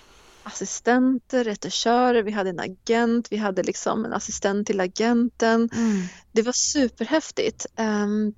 assistenter, 0.49 1.43
retuschörer, 1.43 2.23
vi 2.23 2.31
hade 2.31 2.49
en 2.49 2.59
agent, 2.59 3.27
vi 3.31 3.38
hade 3.38 3.63
liksom 3.63 4.05
en 4.05 4.13
assistent 4.13 4.67
till 4.67 4.79
agenten. 4.79 5.69
Mm. 5.73 6.07
Det 6.31 6.41
var 6.41 6.53
superhäftigt. 6.53 7.65
Um, 7.77 8.33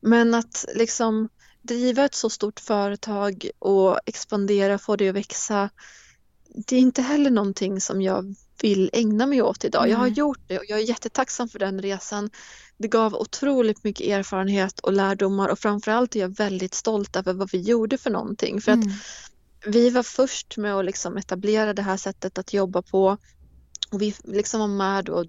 men 0.00 0.34
att 0.34 0.64
liksom 0.74 1.28
driva 1.62 2.04
ett 2.04 2.14
så 2.14 2.30
stort 2.30 2.60
företag 2.60 3.50
och 3.58 3.98
expandera, 4.06 4.78
få 4.78 4.96
det 4.96 5.08
att 5.08 5.14
växa, 5.14 5.70
det 6.66 6.76
är 6.76 6.80
inte 6.80 7.02
heller 7.02 7.30
någonting 7.30 7.80
som 7.80 8.02
jag 8.02 8.34
vill 8.60 8.90
ägna 8.92 9.26
mig 9.26 9.42
åt 9.42 9.64
idag. 9.64 9.88
Jag 9.88 9.96
har 9.96 10.06
gjort 10.06 10.40
det 10.46 10.58
och 10.58 10.64
jag 10.68 10.78
är 10.78 10.88
jättetacksam 10.88 11.48
för 11.48 11.58
den 11.58 11.82
resan. 11.82 12.30
Det 12.76 12.88
gav 12.88 13.14
otroligt 13.14 13.84
mycket 13.84 14.06
erfarenhet 14.06 14.80
och 14.80 14.92
lärdomar 14.92 15.48
och 15.48 15.58
framförallt 15.58 16.16
är 16.16 16.20
jag 16.20 16.36
väldigt 16.36 16.74
stolt 16.74 17.16
över 17.16 17.32
vad 17.32 17.50
vi 17.50 17.60
gjorde 17.60 17.98
för 17.98 18.10
någonting. 18.10 18.60
För 18.60 18.72
mm. 18.72 18.88
att 18.88 18.94
vi 19.66 19.90
var 19.90 20.02
först 20.02 20.56
med 20.56 20.74
att 20.74 20.84
liksom 20.84 21.16
etablera 21.16 21.72
det 21.72 21.82
här 21.82 21.96
sättet 21.96 22.38
att 22.38 22.52
jobba 22.52 22.82
på 22.82 23.18
och 23.90 24.02
vi 24.02 24.14
liksom 24.24 24.60
var 24.60 24.68
med 24.68 25.08
och 25.08 25.26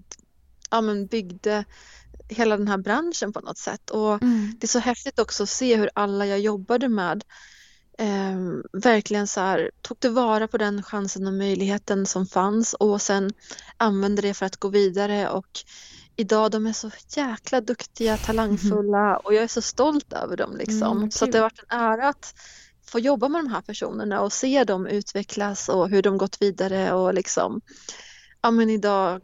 ja, 0.70 0.80
men 0.80 1.06
byggde 1.06 1.64
hela 2.28 2.56
den 2.56 2.68
här 2.68 2.78
branschen 2.78 3.32
på 3.32 3.40
något 3.40 3.58
sätt. 3.58 3.90
Och 3.90 4.22
mm. 4.22 4.56
Det 4.60 4.64
är 4.64 4.68
så 4.68 4.78
häftigt 4.78 5.18
också 5.18 5.42
att 5.42 5.48
se 5.48 5.76
hur 5.76 5.90
alla 5.94 6.26
jag 6.26 6.40
jobbade 6.40 6.88
med 6.88 7.24
eh, 7.98 8.38
verkligen 8.72 9.26
så 9.26 9.40
här, 9.40 9.70
tog 9.82 10.00
tillvara 10.00 10.48
på 10.48 10.58
den 10.58 10.82
chansen 10.82 11.26
och 11.26 11.34
möjligheten 11.34 12.06
som 12.06 12.26
fanns 12.26 12.74
och 12.74 13.02
sen 13.02 13.30
använde 13.76 14.22
det 14.22 14.34
för 14.34 14.46
att 14.46 14.56
gå 14.56 14.68
vidare 14.68 15.28
och 15.30 15.48
idag 16.16 16.50
de 16.50 16.66
är 16.66 16.72
så 16.72 16.90
jäkla 17.16 17.60
duktiga, 17.60 18.16
talangfulla 18.16 19.08
mm. 19.08 19.20
och 19.24 19.34
jag 19.34 19.42
är 19.42 19.48
så 19.48 19.62
stolt 19.62 20.12
över 20.12 20.36
dem 20.36 20.56
liksom. 20.56 20.96
Mm, 20.96 21.10
så 21.10 21.26
det 21.26 21.38
har 21.38 21.42
varit 21.42 21.64
en 21.68 21.80
ära 21.80 22.08
att 22.08 22.34
få 22.90 22.98
jobba 22.98 23.28
med 23.28 23.44
de 23.44 23.50
här 23.50 23.60
personerna 23.60 24.20
och 24.20 24.32
se 24.32 24.64
dem 24.64 24.86
utvecklas 24.86 25.68
och 25.68 25.88
hur 25.88 26.02
de 26.02 26.18
gått 26.18 26.42
vidare 26.42 26.92
och 26.92 27.14
liksom 27.14 27.60
ja 28.42 28.50
men 28.50 28.70
idag 28.70 29.20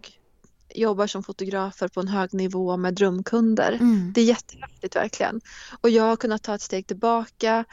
jobbar 0.75 1.07
som 1.07 1.23
fotografer 1.23 1.89
på 1.89 2.01
en 2.01 2.09
hög 2.09 2.35
nivå 2.35 2.77
med 2.77 2.95
drömkunder. 2.95 3.73
Mm. 3.73 4.13
Det 4.15 4.21
är 4.21 4.25
jättehäftigt 4.25 4.97
verkligen. 4.97 5.41
Och 5.81 5.91
jag 5.91 6.05
har 6.05 6.17
kunnat 6.17 6.43
ta 6.43 6.55
ett 6.55 6.63
steg 6.63 6.87
tillbaka 6.87 7.65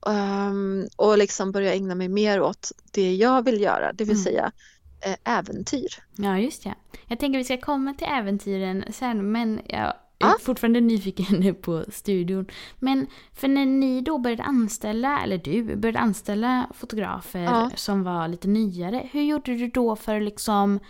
um, 0.00 0.88
och 0.96 1.18
liksom 1.18 1.52
börja 1.52 1.74
ägna 1.74 1.94
mig 1.94 2.08
mer 2.08 2.40
åt 2.40 2.72
det 2.92 3.14
jag 3.14 3.44
vill 3.44 3.60
göra, 3.60 3.92
det 3.92 4.04
vill 4.04 4.16
mm. 4.16 4.24
säga 4.24 4.52
eh, 5.00 5.38
äventyr. 5.38 5.88
Ja, 6.16 6.38
just 6.38 6.64
det. 6.64 6.74
Jag 7.08 7.18
tänker 7.18 7.38
vi 7.38 7.44
ska 7.44 7.60
komma 7.60 7.94
till 7.94 8.06
äventyren 8.10 8.84
sen, 8.92 9.32
men 9.32 9.60
jag 9.64 9.92
jag 10.24 10.40
är 10.40 10.44
fortfarande 10.44 10.80
nyfiken 10.80 11.54
på 11.62 11.84
studion. 11.92 12.46
Men 12.78 13.06
för 13.32 13.48
när 13.48 13.66
ni 13.66 14.00
då 14.00 14.18
började 14.18 14.42
anställa, 14.42 15.22
eller 15.22 15.38
du 15.38 15.76
började 15.76 15.98
anställa 15.98 16.70
fotografer 16.74 17.42
ja. 17.42 17.70
som 17.74 18.02
var 18.02 18.28
lite 18.28 18.48
nyare. 18.48 19.08
Hur 19.12 19.22
gjorde 19.22 19.54
du 19.54 19.68
då 19.68 19.96
för 19.96 20.16
att 20.16 20.22
liksom 20.22 20.80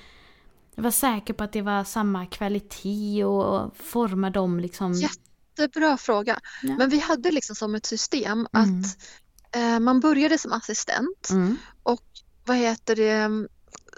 vara 0.74 0.92
säker 0.92 1.34
på 1.34 1.44
att 1.44 1.52
det 1.52 1.62
var 1.62 1.84
samma 1.84 2.26
kvalitet 2.26 3.24
och 3.24 3.76
forma 3.76 4.30
dem 4.30 4.60
liksom? 4.60 4.92
Jättebra 4.92 5.96
fråga. 5.96 6.38
Ja. 6.62 6.76
Men 6.78 6.88
vi 6.88 6.98
hade 6.98 7.30
liksom 7.30 7.56
som 7.56 7.74
ett 7.74 7.86
system 7.86 8.46
att 8.52 8.66
mm. 8.66 9.74
eh, 9.74 9.80
man 9.80 10.00
började 10.00 10.38
som 10.38 10.52
assistent 10.52 11.30
mm. 11.30 11.56
och 11.82 12.02
vad 12.44 12.56
heter 12.56 12.96
det 12.96 13.48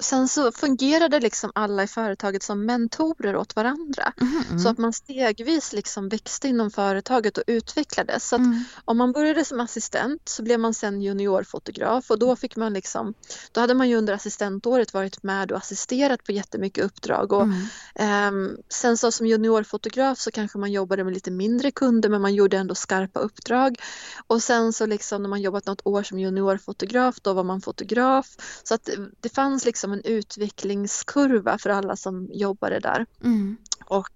sen 0.01 0.29
så 0.29 0.53
fungerade 0.53 1.21
liksom 1.21 1.53
alla 1.55 1.83
i 1.83 1.87
företaget 1.87 2.43
som 2.43 2.65
mentorer 2.67 3.37
åt 3.37 3.57
varandra. 3.57 4.13
Mm. 4.21 4.59
Så 4.59 4.69
att 4.69 4.79
man 4.79 4.93
stegvis 4.93 5.73
liksom 5.73 6.09
växte 6.09 6.49
inom 6.49 6.71
företaget 6.71 7.39
och 7.39 7.45
utvecklades. 7.47 8.29
Så 8.29 8.37
mm. 8.37 8.65
om 8.85 8.99
man 8.99 9.13
började 9.13 9.45
som 9.45 9.61
assistent 9.61 10.29
så 10.29 10.43
blev 10.43 10.61
man 10.61 10.75
sen 10.75 11.03
juniorfotograf 11.03 12.11
och 12.11 12.19
då 12.19 12.37
fick 12.37 12.57
man 12.57 12.73
liksom, 12.73 13.15
då 13.53 13.61
hade 13.61 13.75
man 13.75 13.89
ju 13.89 13.97
under 13.97 14.15
assistentåret 14.15 14.95
varit 14.95 15.23
med 15.23 15.53
och 15.53 15.59
assisterat 15.59 16.25
på 16.25 16.33
jättemycket 16.33 16.85
uppdrag 16.85 17.33
och 17.33 17.43
mm. 17.43 18.55
eh, 18.55 18.57
sen 18.69 18.97
så 18.97 19.13
som 19.13 19.27
juniorfotograf 19.27 20.19
så 20.19 20.31
kanske 20.31 20.59
man 20.59 20.73
jobbade 20.73 21.05
med 21.05 21.15
lite 21.15 21.31
mindre 21.31 21.71
kunder 21.71 22.09
men 22.09 22.21
man 22.21 22.35
gjorde 22.35 22.57
ändå 22.57 22.75
skarpa 22.75 23.21
uppdrag 23.21 23.79
och 24.27 24.43
sen 24.43 24.73
så 24.73 24.87
liksom 24.87 25.23
när 25.23 25.29
man 25.29 25.41
jobbat 25.41 25.67
något 25.67 25.81
år 25.85 26.03
som 26.03 26.19
juniorfotograf 26.19 27.21
då 27.21 27.33
var 27.33 27.45
man 27.45 27.61
fotograf 27.61 28.27
så 28.63 28.75
att 28.75 28.89
det 29.21 29.29
fanns 29.29 29.65
liksom 29.65 29.86
en 29.92 30.03
utvecklingskurva 30.05 31.59
för 31.59 31.70
alla 31.70 31.96
som 31.96 32.29
jobbade 32.33 32.81
där. 32.81 33.07
Mm. 33.25 33.57
Och 33.87 34.09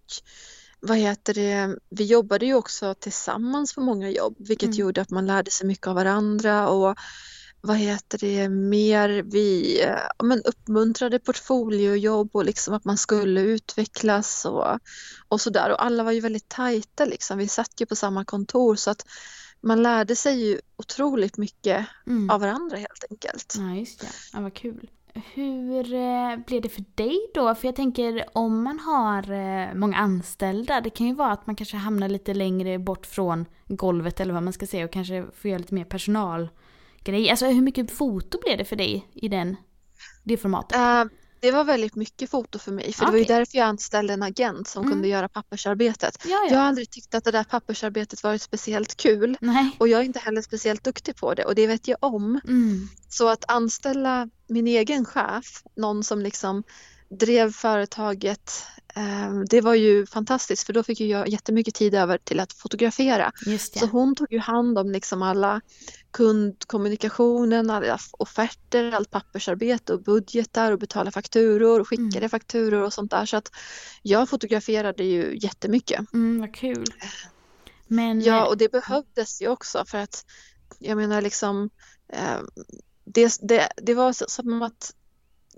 vad 0.80 0.96
heter 0.96 1.34
det, 1.34 1.78
vi 1.88 2.04
jobbade 2.04 2.46
ju 2.46 2.54
också 2.54 2.94
tillsammans 2.94 3.74
på 3.74 3.80
många 3.80 4.10
jobb 4.10 4.36
vilket 4.38 4.66
mm. 4.66 4.76
gjorde 4.76 5.00
att 5.00 5.10
man 5.10 5.26
lärde 5.26 5.50
sig 5.50 5.66
mycket 5.66 5.86
av 5.86 5.94
varandra 5.94 6.68
och 6.68 6.98
vad 7.62 7.76
heter 7.76 8.18
det 8.18 8.48
mer, 8.48 9.22
vi 9.22 9.80
ja, 10.18 10.24
men 10.24 10.42
uppmuntrade 10.42 11.18
portfoliojobb 11.18 12.30
och 12.32 12.44
liksom 12.44 12.74
att 12.74 12.84
man 12.84 12.96
skulle 12.96 13.40
utvecklas 13.40 14.44
och, 14.44 14.78
och 15.28 15.40
sådär 15.40 15.70
och 15.72 15.84
alla 15.84 16.02
var 16.02 16.12
ju 16.12 16.20
väldigt 16.20 16.48
tajta 16.48 17.04
liksom, 17.04 17.38
vi 17.38 17.48
satt 17.48 17.80
ju 17.80 17.86
på 17.86 17.96
samma 17.96 18.24
kontor 18.24 18.76
så 18.76 18.90
att 18.90 19.06
man 19.60 19.82
lärde 19.82 20.16
sig 20.16 20.46
ju 20.46 20.60
otroligt 20.76 21.36
mycket 21.36 21.86
mm. 22.06 22.30
av 22.30 22.40
varandra 22.40 22.76
helt 22.76 23.04
enkelt. 23.10 23.54
Ja, 23.58 23.74
just 23.74 24.00
det. 24.00 24.08
Ja, 24.32 24.40
vad 24.40 24.54
kul. 24.54 24.90
Hur 25.14 25.94
eh, 25.94 26.36
blev 26.46 26.62
det 26.62 26.68
för 26.68 26.84
dig 26.94 27.18
då? 27.34 27.54
För 27.54 27.68
jag 27.68 27.76
tänker 27.76 28.24
om 28.32 28.62
man 28.62 28.78
har 28.78 29.32
eh, 29.32 29.74
många 29.74 29.96
anställda, 29.96 30.80
det 30.80 30.90
kan 30.90 31.06
ju 31.06 31.14
vara 31.14 31.32
att 31.32 31.46
man 31.46 31.56
kanske 31.56 31.76
hamnar 31.76 32.08
lite 32.08 32.34
längre 32.34 32.78
bort 32.78 33.06
från 33.06 33.46
golvet 33.68 34.20
eller 34.20 34.34
vad 34.34 34.42
man 34.42 34.52
ska 34.52 34.66
säga 34.66 34.84
och 34.84 34.92
kanske 34.92 35.26
får 35.34 35.50
göra 35.50 35.58
lite 35.58 35.74
mer 35.74 35.84
personalgrej. 35.84 37.30
Alltså 37.30 37.46
hur 37.46 37.62
mycket 37.62 37.90
foto 37.90 38.38
blev 38.44 38.58
det 38.58 38.64
för 38.64 38.76
dig 38.76 39.08
i 39.12 39.28
den, 39.28 39.56
det 40.24 40.36
formatet? 40.36 40.78
Uh, 40.78 41.19
det 41.40 41.50
var 41.50 41.64
väldigt 41.64 41.94
mycket 41.94 42.30
foto 42.30 42.58
för 42.58 42.72
mig 42.72 42.92
för 42.92 43.04
okay. 43.04 43.06
det 43.06 43.12
var 43.12 43.18
ju 43.18 43.24
därför 43.24 43.58
jag 43.58 43.66
anställde 43.66 44.12
en 44.12 44.22
agent 44.22 44.68
som 44.68 44.82
mm. 44.82 44.92
kunde 44.92 45.08
göra 45.08 45.28
pappersarbetet. 45.28 46.18
Ja, 46.24 46.30
ja. 46.30 46.46
Jag 46.50 46.58
har 46.58 46.66
aldrig 46.66 46.90
tyckt 46.90 47.14
att 47.14 47.24
det 47.24 47.30
där 47.30 47.44
pappersarbetet 47.44 48.22
varit 48.22 48.42
speciellt 48.42 48.96
kul 48.96 49.36
Nej. 49.40 49.76
och 49.78 49.88
jag 49.88 50.00
är 50.00 50.04
inte 50.04 50.18
heller 50.18 50.42
speciellt 50.42 50.84
duktig 50.84 51.16
på 51.16 51.34
det 51.34 51.44
och 51.44 51.54
det 51.54 51.66
vet 51.66 51.88
jag 51.88 51.98
om. 52.00 52.40
Mm. 52.44 52.88
Så 53.08 53.28
att 53.28 53.50
anställa 53.50 54.28
min 54.48 54.66
egen 54.66 55.04
chef, 55.04 55.62
någon 55.76 56.04
som 56.04 56.20
liksom 56.20 56.62
drev 57.10 57.52
företaget 57.52 58.66
Ehm, 58.94 59.44
det 59.44 59.60
var 59.60 59.74
ju 59.74 60.06
fantastiskt 60.06 60.66
för 60.66 60.72
då 60.72 60.82
fick 60.82 61.00
jag 61.00 61.28
jättemycket 61.28 61.74
tid 61.74 61.94
över 61.94 62.18
till 62.18 62.40
att 62.40 62.52
fotografera. 62.52 63.32
Så 63.74 63.86
hon 63.86 64.14
tog 64.14 64.32
ju 64.32 64.38
hand 64.38 64.78
om 64.78 64.90
liksom 64.90 65.22
alla 65.22 65.60
kundkommunikationen, 66.10 67.70
alla 67.70 67.98
offerter, 68.12 68.92
allt 68.92 69.10
pappersarbete 69.10 69.92
och 69.92 70.02
budgetar 70.02 70.72
och 70.72 70.78
betala 70.78 71.10
fakturor 71.10 71.80
och 71.80 71.88
skickade 71.88 72.18
mm. 72.18 72.30
fakturor 72.30 72.82
och 72.82 72.92
sånt 72.92 73.10
där. 73.10 73.26
Så 73.26 73.36
att 73.36 73.50
jag 74.02 74.28
fotograferade 74.28 75.04
ju 75.04 75.38
jättemycket. 75.42 76.12
Mm, 76.12 76.40
vad 76.40 76.54
kul. 76.54 76.86
Men... 77.86 78.20
Ja, 78.20 78.46
och 78.46 78.56
det 78.56 78.72
behövdes 78.72 79.42
ju 79.42 79.48
också 79.48 79.84
för 79.84 79.98
att 79.98 80.24
jag 80.78 80.96
menar 80.96 81.22
liksom 81.22 81.70
eh, 82.12 82.40
det, 83.04 83.38
det, 83.42 83.68
det 83.76 83.94
var 83.94 84.12
som 84.12 84.62
att 84.62 84.94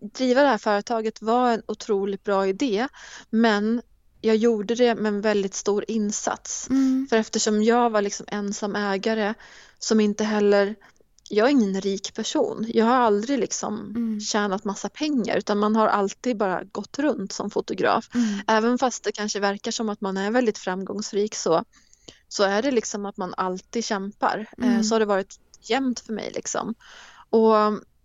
driva 0.02 0.42
det 0.42 0.48
här 0.48 0.58
företaget 0.58 1.22
var 1.22 1.50
en 1.50 1.62
otroligt 1.66 2.24
bra 2.24 2.46
idé 2.46 2.88
men 3.30 3.82
jag 4.20 4.36
gjorde 4.36 4.74
det 4.74 4.94
med 4.94 5.06
en 5.06 5.20
väldigt 5.20 5.54
stor 5.54 5.84
insats. 5.88 6.70
Mm. 6.70 7.06
För 7.10 7.16
eftersom 7.16 7.62
jag 7.62 7.90
var 7.90 8.02
liksom 8.02 8.26
ensam 8.28 8.76
ägare 8.76 9.34
som 9.78 10.00
inte 10.00 10.24
heller 10.24 10.74
jag 11.28 11.46
är 11.46 11.50
ingen 11.50 11.80
rik 11.80 12.14
person. 12.14 12.66
Jag 12.68 12.86
har 12.86 12.94
aldrig 12.94 13.38
liksom 13.38 13.80
mm. 13.80 14.20
tjänat 14.20 14.64
massa 14.64 14.88
pengar 14.88 15.36
utan 15.36 15.58
man 15.58 15.76
har 15.76 15.88
alltid 15.88 16.36
bara 16.36 16.64
gått 16.64 16.98
runt 16.98 17.32
som 17.32 17.50
fotograf. 17.50 18.08
Mm. 18.14 18.40
Även 18.46 18.78
fast 18.78 19.04
det 19.04 19.12
kanske 19.12 19.40
verkar 19.40 19.70
som 19.70 19.88
att 19.88 20.00
man 20.00 20.16
är 20.16 20.30
väldigt 20.30 20.58
framgångsrik 20.58 21.34
så, 21.34 21.64
så 22.28 22.42
är 22.42 22.62
det 22.62 22.70
liksom 22.70 23.06
att 23.06 23.16
man 23.16 23.34
alltid 23.36 23.84
kämpar. 23.84 24.48
Eh, 24.58 24.66
mm. 24.66 24.84
Så 24.84 24.94
har 24.94 25.00
det 25.00 25.06
varit 25.06 25.40
jämnt 25.60 26.00
för 26.00 26.12
mig 26.12 26.30
liksom. 26.34 26.74
Och 27.30 27.54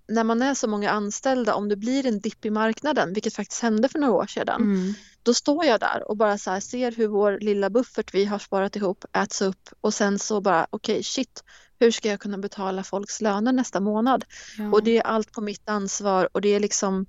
när 0.07 0.23
man 0.23 0.41
är 0.41 0.53
så 0.53 0.67
många 0.67 0.91
anställda, 0.91 1.55
om 1.55 1.69
det 1.69 1.75
blir 1.75 2.05
en 2.05 2.19
dipp 2.19 2.45
i 2.45 2.49
marknaden, 2.49 3.13
vilket 3.13 3.35
faktiskt 3.35 3.61
hände 3.61 3.89
för 3.89 3.99
några 3.99 4.13
år 4.13 4.27
sedan, 4.27 4.61
mm. 4.61 4.93
då 5.23 5.33
står 5.33 5.65
jag 5.65 5.79
där 5.79 6.09
och 6.09 6.17
bara 6.17 6.37
så 6.37 6.51
här, 6.51 6.59
ser 6.59 6.91
hur 6.91 7.07
vår 7.07 7.39
lilla 7.41 7.69
buffert 7.69 8.13
vi 8.13 8.25
har 8.25 8.39
sparat 8.39 8.75
ihop 8.75 9.05
äts 9.13 9.41
upp 9.41 9.69
och 9.81 9.93
sen 9.93 10.19
så 10.19 10.41
bara 10.41 10.67
okej 10.69 10.93
okay, 10.93 11.03
shit, 11.03 11.43
hur 11.79 11.91
ska 11.91 12.09
jag 12.09 12.19
kunna 12.19 12.37
betala 12.37 12.83
folks 12.83 13.21
löner 13.21 13.51
nästa 13.51 13.79
månad? 13.79 14.25
Ja. 14.57 14.71
Och 14.71 14.83
det 14.83 14.97
är 14.97 15.01
allt 15.01 15.31
på 15.31 15.41
mitt 15.41 15.69
ansvar 15.69 16.29
och 16.31 16.41
det 16.41 16.49
är 16.49 16.59
liksom 16.59 17.05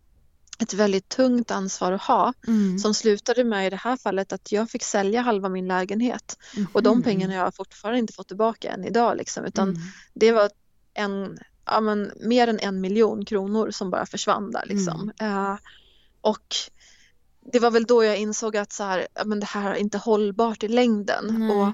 ett 0.59 0.75
väldigt 0.75 1.09
tungt 1.09 1.51
ansvar 1.51 1.93
att 1.93 2.03
ha 2.03 2.33
mm. 2.47 2.79
som 2.79 2.95
slutade 2.95 3.45
med 3.45 3.67
i 3.67 3.71
det 3.71 3.77
här 3.77 3.97
fallet 3.97 4.33
att 4.33 4.53
jag 4.53 4.71
fick 4.71 4.83
sälja 4.83 5.21
halva 5.21 5.49
min 5.49 5.69
lägenhet 5.69 6.39
mm. 6.57 6.69
och 6.73 6.83
de 6.83 7.03
pengarna 7.03 7.35
jag 7.35 7.43
har 7.43 7.51
fortfarande 7.51 7.99
inte 7.99 8.13
fått 8.13 8.29
tillbaka 8.29 8.71
än 8.71 8.85
idag 8.85 9.17
liksom, 9.17 9.45
utan 9.45 9.69
mm. 9.69 9.81
det 10.15 10.33
var 10.33 10.51
en 10.95 11.39
ja, 11.71 11.81
men, 11.81 12.13
mer 12.17 12.49
än 12.49 12.59
en 12.59 12.81
miljon 12.81 13.25
kronor 13.25 13.71
som 13.71 13.91
bara 13.91 14.07
försvann 14.07 14.51
där 14.51 14.65
liksom. 14.67 15.13
Mm. 15.19 15.33
Uh, 15.33 15.57
och 16.21 16.57
det 17.53 17.59
var 17.59 17.71
väl 17.71 17.85
då 17.85 18.05
jag 18.05 18.19
insåg 18.19 18.57
att 18.57 18.73
så 18.73 18.85
här, 18.85 19.07
ja, 19.15 19.25
men 19.25 19.41
det 19.41 19.47
här 19.47 19.71
är 19.71 19.75
inte 19.75 19.99
hållbart 19.99 20.63
i 20.63 20.69
längden. 20.69 21.51
Och 21.51 21.73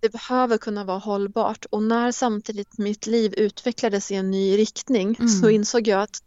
det 0.00 0.08
behöver 0.08 0.58
kunna 0.58 0.84
vara 0.84 0.98
hållbart 0.98 1.64
och 1.64 1.82
när 1.82 2.12
samtidigt 2.12 2.78
mitt 2.78 3.06
liv 3.06 3.34
utvecklades 3.36 4.10
i 4.10 4.14
en 4.14 4.30
ny 4.30 4.58
riktning 4.58 5.16
mm. 5.18 5.28
så 5.28 5.48
insåg 5.48 5.88
jag 5.88 6.02
att 6.02 6.22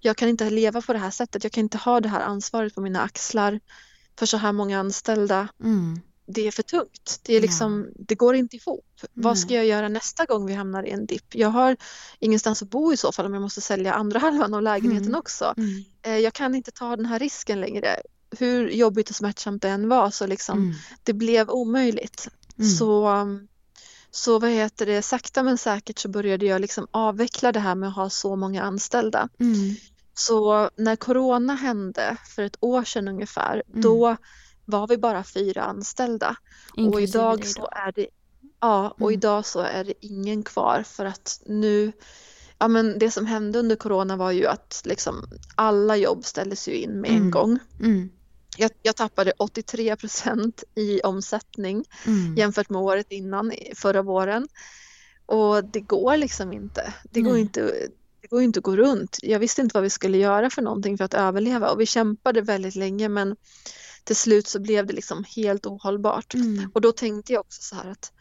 jag 0.00 0.16
kan 0.16 0.28
inte 0.28 0.50
leva 0.50 0.82
på 0.82 0.92
det 0.92 0.98
här 0.98 1.10
sättet. 1.10 1.44
Jag 1.44 1.52
kan 1.52 1.64
inte 1.64 1.78
ha 1.78 2.00
det 2.00 2.08
här 2.08 2.20
ansvaret 2.20 2.74
på 2.74 2.80
mina 2.80 3.02
axlar 3.02 3.60
för 4.18 4.26
så 4.26 4.36
här 4.36 4.52
många 4.52 4.80
anställda. 4.80 5.48
Mm 5.62 6.00
det 6.32 6.46
är 6.46 6.50
för 6.50 6.62
tungt. 6.62 7.20
Det, 7.22 7.34
är 7.34 7.40
liksom, 7.40 7.86
ja. 7.88 8.04
det 8.08 8.14
går 8.14 8.34
inte 8.34 8.56
ihop. 8.56 8.84
Mm. 9.00 9.10
Vad 9.12 9.38
ska 9.38 9.54
jag 9.54 9.66
göra 9.66 9.88
nästa 9.88 10.24
gång 10.24 10.46
vi 10.46 10.54
hamnar 10.54 10.86
i 10.86 10.90
en 10.90 11.06
dipp? 11.06 11.34
Jag 11.34 11.48
har 11.48 11.76
ingenstans 12.18 12.62
att 12.62 12.70
bo 12.70 12.92
i 12.92 12.96
så 12.96 13.12
fall 13.12 13.26
om 13.26 13.34
jag 13.34 13.42
måste 13.42 13.60
sälja 13.60 13.92
andra 13.92 14.18
halvan 14.18 14.54
av 14.54 14.62
lägenheten 14.62 15.08
mm. 15.08 15.18
också. 15.18 15.54
Mm. 15.56 15.84
Eh, 16.02 16.18
jag 16.18 16.32
kan 16.32 16.54
inte 16.54 16.70
ta 16.70 16.96
den 16.96 17.06
här 17.06 17.18
risken 17.18 17.60
längre. 17.60 17.96
Hur 18.38 18.70
jobbigt 18.70 19.10
och 19.10 19.16
smärtsamt 19.16 19.62
det 19.62 19.68
än 19.68 19.88
var 19.88 20.10
så 20.10 20.26
liksom, 20.26 20.58
mm. 20.58 20.74
det 21.02 21.12
blev 21.12 21.50
omöjligt. 21.50 22.28
Mm. 22.58 22.70
Så, 22.70 23.26
så 24.10 24.38
vad 24.38 24.50
heter 24.50 24.86
det, 24.86 25.02
sakta 25.02 25.42
men 25.42 25.58
säkert 25.58 25.98
så 25.98 26.08
började 26.08 26.46
jag 26.46 26.60
liksom 26.60 26.86
avveckla 26.90 27.52
det 27.52 27.60
här 27.60 27.74
med 27.74 27.88
att 27.88 27.96
ha 27.96 28.10
så 28.10 28.36
många 28.36 28.62
anställda. 28.62 29.28
Mm. 29.40 29.76
Så 30.14 30.70
när 30.76 30.96
corona 30.96 31.54
hände 31.54 32.16
för 32.34 32.42
ett 32.42 32.56
år 32.60 32.84
sedan 32.84 33.08
ungefär, 33.08 33.62
då 33.66 34.16
var 34.64 34.86
vi 34.86 34.96
bara 34.96 35.24
fyra 35.24 35.62
anställda. 35.62 36.36
Inklusive 36.76 37.24
och 37.24 37.34
idag 37.34 37.46
så 37.46 37.68
är 37.72 37.92
det 37.92 38.06
Ja, 38.60 38.90
och 38.90 39.00
mm. 39.00 39.12
idag 39.12 39.46
så 39.46 39.60
är 39.60 39.84
det 39.84 39.94
ingen 40.00 40.42
kvar 40.42 40.82
för 40.82 41.04
att 41.04 41.42
nu 41.46 41.92
Ja 42.58 42.68
men 42.68 42.98
det 42.98 43.10
som 43.10 43.26
hände 43.26 43.58
under 43.58 43.76
corona 43.76 44.16
var 44.16 44.30
ju 44.30 44.46
att 44.46 44.82
liksom 44.84 45.26
alla 45.54 45.96
jobb 45.96 46.24
ställdes 46.24 46.68
ju 46.68 46.74
in 46.74 47.00
med 47.00 47.10
mm. 47.10 47.22
en 47.22 47.30
gång. 47.30 47.58
Mm. 47.80 48.10
Jag, 48.56 48.70
jag, 48.82 48.96
tappade 48.96 49.32
83 49.36 49.96
procent 49.96 50.64
i 50.74 51.00
omsättning 51.00 51.84
mm. 52.06 52.36
jämfört 52.36 52.70
med 52.70 52.80
året 52.80 53.12
innan, 53.12 53.52
förra 53.74 54.02
våren. 54.02 54.48
Och 55.26 55.64
det 55.64 55.80
går 55.80 56.16
liksom 56.16 56.52
inte. 56.52 56.94
Det 57.10 57.20
går 57.20 57.36
inte 57.36 57.88
går 58.32 58.42
inte 58.42 58.58
att 58.58 58.64
gå 58.64 58.76
runt. 58.76 59.18
Jag 59.22 59.38
visste 59.38 59.62
inte 59.62 59.74
vad 59.74 59.82
vi 59.82 59.90
skulle 59.90 60.18
göra 60.18 60.50
för 60.50 60.62
någonting 60.62 60.98
för 60.98 61.04
att 61.04 61.14
överleva 61.14 61.70
och 61.70 61.80
vi 61.80 61.86
kämpade 61.86 62.40
väldigt 62.40 62.74
länge 62.74 63.08
men 63.08 63.36
till 64.04 64.16
slut 64.16 64.46
så 64.46 64.60
blev 64.60 64.86
det 64.86 64.92
liksom 64.92 65.24
helt 65.36 65.66
ohållbart. 65.66 66.34
Mm. 66.34 66.70
Och 66.74 66.80
då 66.80 66.92
tänkte 66.92 67.32
jag 67.32 67.40
också 67.40 67.62
så 67.62 67.76
här 67.76 67.90
att 67.90 68.12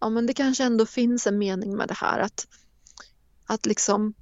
ja 0.00 0.08
men 0.08 0.26
det 0.26 0.34
kanske 0.34 0.64
ändå 0.64 0.86
finns 0.86 1.26
en 1.26 1.38
mening 1.38 1.76
med 1.76 1.88
det 1.88 1.94
här 1.94 2.18
att, 2.18 2.46
att 3.46 3.66
liksom 3.66 4.14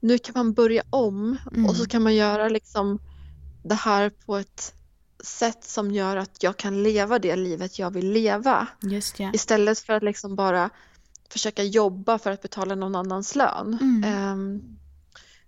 nu 0.00 0.18
kan 0.18 0.32
man 0.36 0.52
börja 0.52 0.82
om 0.90 1.38
mm. 1.52 1.66
och 1.66 1.76
så 1.76 1.86
kan 1.86 2.02
man 2.02 2.14
göra 2.14 2.48
liksom 2.48 3.00
det 3.64 3.74
här 3.74 4.10
på 4.10 4.36
ett 4.36 4.74
sätt 5.24 5.64
som 5.64 5.90
gör 5.90 6.16
att 6.16 6.42
jag 6.42 6.56
kan 6.56 6.82
leva 6.82 7.18
det 7.18 7.36
livet 7.36 7.78
jag 7.78 7.90
vill 7.90 8.10
leva. 8.12 8.66
Istället 9.34 9.78
för 9.78 9.92
att 9.92 10.02
liksom 10.02 10.36
bara 10.36 10.70
försöka 11.32 11.62
jobba 11.62 12.18
för 12.18 12.30
att 12.30 12.42
betala 12.42 12.74
någon 12.74 12.94
annans 12.94 13.34
lön. 13.36 13.78
Mm. 13.80 14.32
Um, 14.32 14.78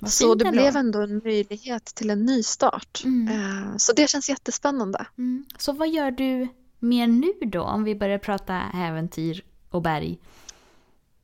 så 0.06 0.34
det 0.34 0.50
blev 0.50 0.76
ändå 0.76 1.00
en 1.02 1.20
möjlighet 1.24 1.84
till 1.84 2.10
en 2.10 2.26
ny 2.26 2.42
start. 2.42 3.02
Mm. 3.04 3.28
Eh, 3.28 3.76
så 3.76 3.92
det 3.92 4.10
känns 4.10 4.28
jättespännande. 4.28 5.06
Mm. 5.18 5.44
Så 5.58 5.72
vad 5.72 5.88
gör 5.88 6.10
du 6.10 6.48
mer 6.78 7.06
nu 7.06 7.32
då 7.46 7.62
om 7.62 7.84
vi 7.84 7.94
börjar 7.94 8.18
prata 8.18 8.62
äventyr 8.74 9.44
och 9.70 9.82
berg? 9.82 10.18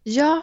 Ja, 0.03 0.43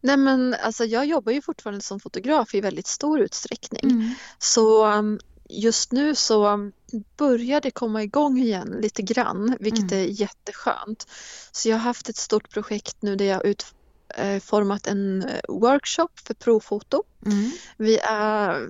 nej 0.00 0.16
men 0.16 0.56
alltså 0.62 0.84
jag 0.84 1.06
jobbar 1.06 1.32
ju 1.32 1.42
fortfarande 1.42 1.80
som 1.80 2.00
fotograf 2.00 2.54
i 2.54 2.60
väldigt 2.60 2.86
stor 2.86 3.20
utsträckning. 3.20 3.90
Mm. 3.90 4.14
Så 4.38 4.86
um, 4.92 5.18
just 5.60 5.92
nu 5.92 6.14
så 6.14 6.70
börjar 7.16 7.60
det 7.60 7.70
komma 7.70 8.02
igång 8.02 8.38
igen 8.38 8.78
lite 8.80 9.02
grann, 9.02 9.56
vilket 9.60 9.92
mm. 9.92 10.04
är 10.04 10.04
jätteskönt. 10.04 11.06
Så 11.52 11.68
jag 11.68 11.76
har 11.76 11.82
haft 11.82 12.08
ett 12.08 12.16
stort 12.16 12.50
projekt 12.50 12.96
nu 13.00 13.16
där 13.16 13.24
jag 13.24 13.46
utformat 13.46 14.86
en 14.86 15.22
eh, 15.22 15.40
workshop 15.48 16.08
för 16.26 16.34
provfoto. 16.34 17.02
Mm. 17.26 17.50
Vi 17.76 17.98
är 17.98 18.68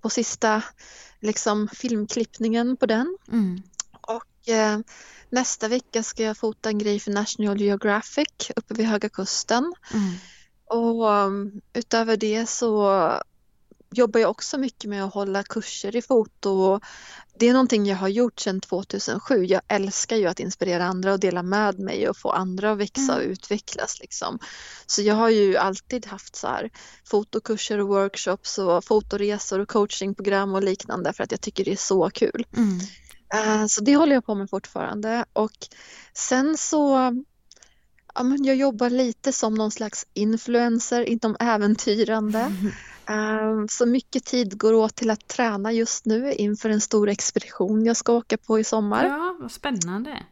på 0.00 0.10
sista 0.10 0.62
liksom, 1.20 1.68
filmklippningen 1.68 2.76
på 2.76 2.86
den. 2.86 3.18
Mm. 3.32 3.62
Och 4.00 4.48
eh, 4.48 4.78
nästa 5.30 5.68
vecka 5.68 6.02
ska 6.02 6.22
jag 6.22 6.36
fota 6.36 6.68
en 6.68 6.78
grej 6.78 7.00
för 7.00 7.10
National 7.10 7.60
Geographic 7.60 8.50
uppe 8.56 8.74
vid 8.74 8.86
Höga 8.86 9.08
Kusten. 9.08 9.74
Mm. 9.92 10.14
Och 10.66 11.10
um, 11.10 11.60
utöver 11.72 12.16
det 12.16 12.46
så 12.46 12.88
jobbar 13.98 14.20
jag 14.20 14.30
också 14.30 14.58
mycket 14.58 14.90
med 14.90 15.04
att 15.04 15.14
hålla 15.14 15.42
kurser 15.42 15.96
i 15.96 16.02
foto. 16.02 16.80
Det 17.38 17.48
är 17.48 17.52
någonting 17.52 17.86
jag 17.86 17.96
har 17.96 18.08
gjort 18.08 18.40
sedan 18.40 18.60
2007. 18.60 19.44
Jag 19.44 19.60
älskar 19.68 20.16
ju 20.16 20.26
att 20.26 20.40
inspirera 20.40 20.84
andra 20.84 21.12
och 21.12 21.20
dela 21.20 21.42
med 21.42 21.78
mig 21.78 22.08
och 22.08 22.16
få 22.16 22.30
andra 22.30 22.72
att 22.72 22.78
växa 22.78 23.12
mm. 23.12 23.16
och 23.16 23.22
utvecklas. 23.22 24.00
Liksom. 24.00 24.38
Så 24.86 25.02
jag 25.02 25.14
har 25.14 25.28
ju 25.28 25.56
alltid 25.56 26.06
haft 26.06 26.36
så 26.36 26.46
här 26.46 26.70
fotokurser 27.04 27.78
och 27.78 27.88
workshops 27.88 28.58
och 28.58 28.84
fotoresor 28.84 29.60
och 29.60 29.68
coachingprogram 29.68 30.54
och 30.54 30.62
liknande 30.62 31.12
för 31.12 31.24
att 31.24 31.30
jag 31.30 31.40
tycker 31.40 31.64
det 31.64 31.72
är 31.72 31.76
så 31.76 32.10
kul. 32.10 32.46
Mm. 32.56 32.80
Uh, 33.34 33.66
så 33.66 33.80
det 33.80 33.96
håller 33.96 34.14
jag 34.14 34.26
på 34.26 34.34
med 34.34 34.50
fortfarande 34.50 35.24
och 35.32 35.68
sen 36.14 36.56
så 36.56 37.12
ja, 38.14 38.22
men 38.22 38.44
jag 38.44 38.56
jobbar 38.56 38.90
lite 38.90 39.32
som 39.32 39.54
någon 39.54 39.70
slags 39.70 40.06
influencer 40.14 41.08
inom 41.08 41.36
äventyrande. 41.40 42.52
Ehm, 43.06 43.68
så 43.68 43.86
mycket 43.86 44.24
tid 44.24 44.58
går 44.58 44.72
åt 44.72 44.94
till 44.94 45.10
att 45.10 45.28
träna 45.28 45.72
just 45.72 46.04
nu 46.04 46.32
inför 46.32 46.70
en 46.70 46.80
stor 46.80 47.08
expedition 47.08 47.84
jag 47.84 47.96
ska 47.96 48.12
åka 48.12 48.36
på 48.36 48.58
i 48.58 48.64
sommar. 48.64 49.04
Ja, 49.04 49.36
vad 49.40 49.52
spännande. 49.52 50.22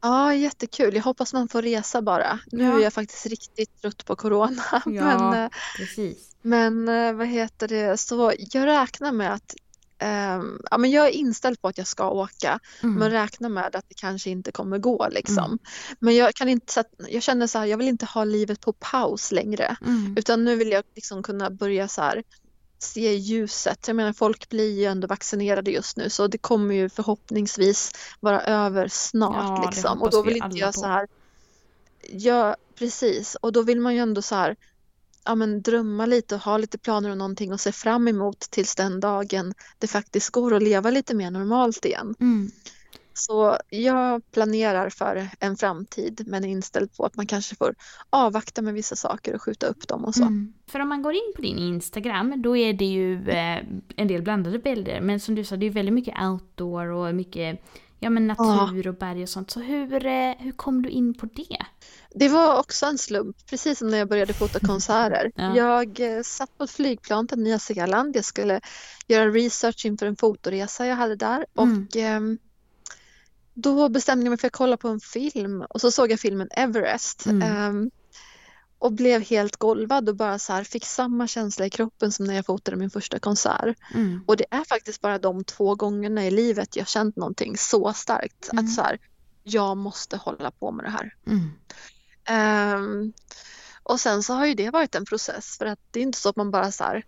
Ja, 0.00 0.34
jättekul. 0.34 0.94
Jag 0.94 1.02
hoppas 1.02 1.32
man 1.32 1.48
får 1.48 1.62
resa 1.62 2.02
bara. 2.02 2.38
Nu 2.52 2.64
ja. 2.64 2.78
är 2.78 2.82
jag 2.82 2.92
faktiskt 2.92 3.26
riktigt 3.26 3.80
trött 3.80 4.04
på 4.04 4.16
corona. 4.16 4.62
Ja, 4.86 5.30
men, 5.30 5.44
eh, 5.44 5.50
precis. 5.76 6.36
Men 6.42 6.88
eh, 6.88 7.12
vad 7.12 7.26
heter 7.26 7.68
det, 7.68 8.00
så 8.00 8.32
jag 8.38 8.66
räknar 8.66 9.12
med 9.12 9.34
att 9.34 9.54
Um, 10.02 10.60
ja, 10.70 10.78
men 10.78 10.90
jag 10.90 11.06
är 11.06 11.10
inställd 11.10 11.62
på 11.62 11.68
att 11.68 11.78
jag 11.78 11.86
ska 11.86 12.10
åka 12.10 12.58
mm. 12.82 12.94
men 12.94 13.10
räknar 13.10 13.48
med 13.48 13.76
att 13.76 13.84
det 13.88 13.94
kanske 13.94 14.30
inte 14.30 14.52
kommer 14.52 14.78
gå. 14.78 15.08
Liksom. 15.10 15.44
Mm. 15.44 15.58
Men 15.98 16.16
jag, 16.16 16.34
kan 16.34 16.48
inte, 16.48 16.84
jag 17.08 17.22
känner 17.22 17.46
så 17.46 17.58
här, 17.58 17.66
jag 17.66 17.78
vill 17.78 17.88
inte 17.88 18.06
ha 18.06 18.24
livet 18.24 18.60
på 18.60 18.72
paus 18.72 19.32
längre 19.32 19.76
mm. 19.86 20.14
utan 20.16 20.44
nu 20.44 20.56
vill 20.56 20.70
jag 20.70 20.84
liksom 20.94 21.22
kunna 21.22 21.50
börja 21.50 21.88
så 21.88 22.02
här, 22.02 22.22
se 22.78 23.14
ljuset. 23.14 23.88
Jag 23.88 23.96
menar 23.96 24.12
folk 24.12 24.48
blir 24.48 24.78
ju 24.78 24.84
ändå 24.84 25.06
vaccinerade 25.06 25.70
just 25.70 25.96
nu 25.96 26.10
så 26.10 26.26
det 26.26 26.38
kommer 26.38 26.74
ju 26.74 26.88
förhoppningsvis 26.88 27.92
vara 28.20 28.40
över 28.40 28.88
snart. 28.88 29.58
Ja, 29.58 29.70
liksom. 29.70 30.02
Och 30.02 30.10
då 30.10 30.22
vill 30.22 30.36
inte 30.36 30.56
jag 30.56 30.74
på. 30.74 30.80
så 30.80 30.86
här, 30.86 31.08
ja 32.10 32.56
precis 32.74 33.34
och 33.34 33.52
då 33.52 33.62
vill 33.62 33.80
man 33.80 33.94
ju 33.94 34.00
ändå 34.00 34.22
så 34.22 34.34
här 34.34 34.56
ja, 35.28 35.34
men 35.34 35.62
drömma 35.62 36.06
lite 36.06 36.34
och 36.34 36.40
ha 36.40 36.58
lite 36.58 36.78
planer 36.78 37.10
och 37.10 37.18
någonting 37.18 37.52
och 37.52 37.60
se 37.60 37.72
fram 37.72 38.08
emot 38.08 38.40
tills 38.40 38.74
den 38.74 39.00
dagen 39.00 39.54
det 39.78 39.86
faktiskt 39.86 40.30
går 40.30 40.54
att 40.54 40.62
leva 40.62 40.90
lite 40.90 41.14
mer 41.14 41.30
normalt 41.30 41.84
igen. 41.84 42.14
Mm. 42.20 42.50
Så 43.12 43.58
jag 43.70 44.30
planerar 44.30 44.90
för 44.90 45.28
en 45.40 45.56
framtid 45.56 46.24
men 46.26 46.44
är 46.44 46.48
inställd 46.48 46.96
på 46.96 47.04
att 47.04 47.16
man 47.16 47.26
kanske 47.26 47.56
får 47.56 47.74
avvakta 48.10 48.62
med 48.62 48.74
vissa 48.74 48.96
saker 48.96 49.34
och 49.34 49.42
skjuta 49.42 49.66
upp 49.66 49.88
dem 49.88 50.04
och 50.04 50.14
så. 50.14 50.22
Mm. 50.22 50.52
För 50.66 50.80
om 50.80 50.88
man 50.88 51.02
går 51.02 51.12
in 51.12 51.32
på 51.36 51.42
din 51.42 51.58
Instagram 51.58 52.42
då 52.42 52.56
är 52.56 52.72
det 52.72 52.84
ju 52.84 53.28
eh, 53.28 53.64
en 53.96 54.08
del 54.08 54.22
blandade 54.22 54.58
bilder 54.58 55.00
men 55.00 55.20
som 55.20 55.34
du 55.34 55.44
sa 55.44 55.56
det 55.56 55.66
är 55.66 55.70
väldigt 55.70 55.94
mycket 55.94 56.22
outdoor 56.22 56.86
och 56.86 57.14
mycket 57.14 57.60
ja, 58.00 58.10
men 58.10 58.26
natur 58.26 58.88
och 58.88 58.94
berg 58.94 59.22
och 59.22 59.28
sånt. 59.28 59.50
Så 59.50 59.60
hur, 59.60 60.06
eh, 60.06 60.34
hur 60.38 60.52
kom 60.52 60.82
du 60.82 60.88
in 60.88 61.14
på 61.14 61.26
det? 61.26 61.58
Det 62.14 62.28
var 62.28 62.58
också 62.58 62.86
en 62.86 62.98
slump, 62.98 63.36
precis 63.46 63.78
som 63.78 63.88
när 63.88 63.98
jag 63.98 64.08
började 64.08 64.32
fota 64.32 64.60
konserter. 64.60 65.32
Ja. 65.34 65.56
Jag 65.56 66.00
eh, 66.00 66.22
satt 66.22 66.58
på 66.58 66.64
ett 66.64 66.70
flygplan 66.70 67.28
till 67.28 67.38
Nya 67.38 67.58
Zeeland. 67.58 68.16
Jag 68.16 68.24
skulle 68.24 68.60
göra 69.06 69.30
research 69.30 69.86
inför 69.86 70.06
en 70.06 70.16
fotoresa 70.16 70.86
jag 70.86 70.96
hade 70.96 71.16
där. 71.16 71.46
Mm. 71.58 71.86
Och 71.86 71.96
eh, 71.96 72.20
då 73.54 73.88
bestämde 73.88 74.24
jag 74.24 74.30
mig 74.30 74.38
för 74.38 74.46
att 74.46 74.52
kolla 74.52 74.76
på 74.76 74.88
en 74.88 75.00
film 75.00 75.62
och 75.62 75.80
så 75.80 75.90
såg 75.90 76.12
jag 76.12 76.20
filmen 76.20 76.48
Everest. 76.50 77.26
Mm. 77.26 77.42
Eh, 77.42 77.90
och 78.78 78.92
blev 78.92 79.22
helt 79.22 79.56
golvad 79.56 80.08
och 80.08 80.16
bara 80.16 80.38
så 80.38 80.52
här, 80.52 80.64
fick 80.64 80.84
samma 80.84 81.26
känsla 81.26 81.66
i 81.66 81.70
kroppen 81.70 82.12
som 82.12 82.26
när 82.26 82.34
jag 82.34 82.46
fotade 82.46 82.76
min 82.76 82.90
första 82.90 83.18
konsert. 83.18 83.76
Mm. 83.94 84.24
Och 84.26 84.36
det 84.36 84.46
är 84.50 84.64
faktiskt 84.64 85.00
bara 85.00 85.18
de 85.18 85.44
två 85.44 85.74
gångerna 85.74 86.26
i 86.26 86.30
livet 86.30 86.76
jag 86.76 86.88
känt 86.88 87.16
någonting 87.16 87.56
så 87.56 87.92
starkt. 87.92 88.52
Mm. 88.52 88.64
Att 88.64 88.74
så 88.74 88.82
här, 88.82 88.98
jag 89.42 89.76
måste 89.76 90.16
hålla 90.16 90.50
på 90.50 90.72
med 90.72 90.84
det 90.84 90.90
här. 90.90 91.14
Mm. 91.26 91.50
Um, 92.74 93.12
och 93.82 94.00
sen 94.00 94.22
så 94.22 94.34
har 94.34 94.46
ju 94.46 94.54
det 94.54 94.70
varit 94.70 94.94
en 94.94 95.04
process 95.04 95.58
för 95.58 95.66
att 95.66 95.78
det 95.90 96.00
är 96.00 96.02
inte 96.02 96.18
så 96.18 96.28
att 96.28 96.36
man 96.36 96.50
bara 96.50 96.72
så 96.72 96.84
här, 96.84 97.04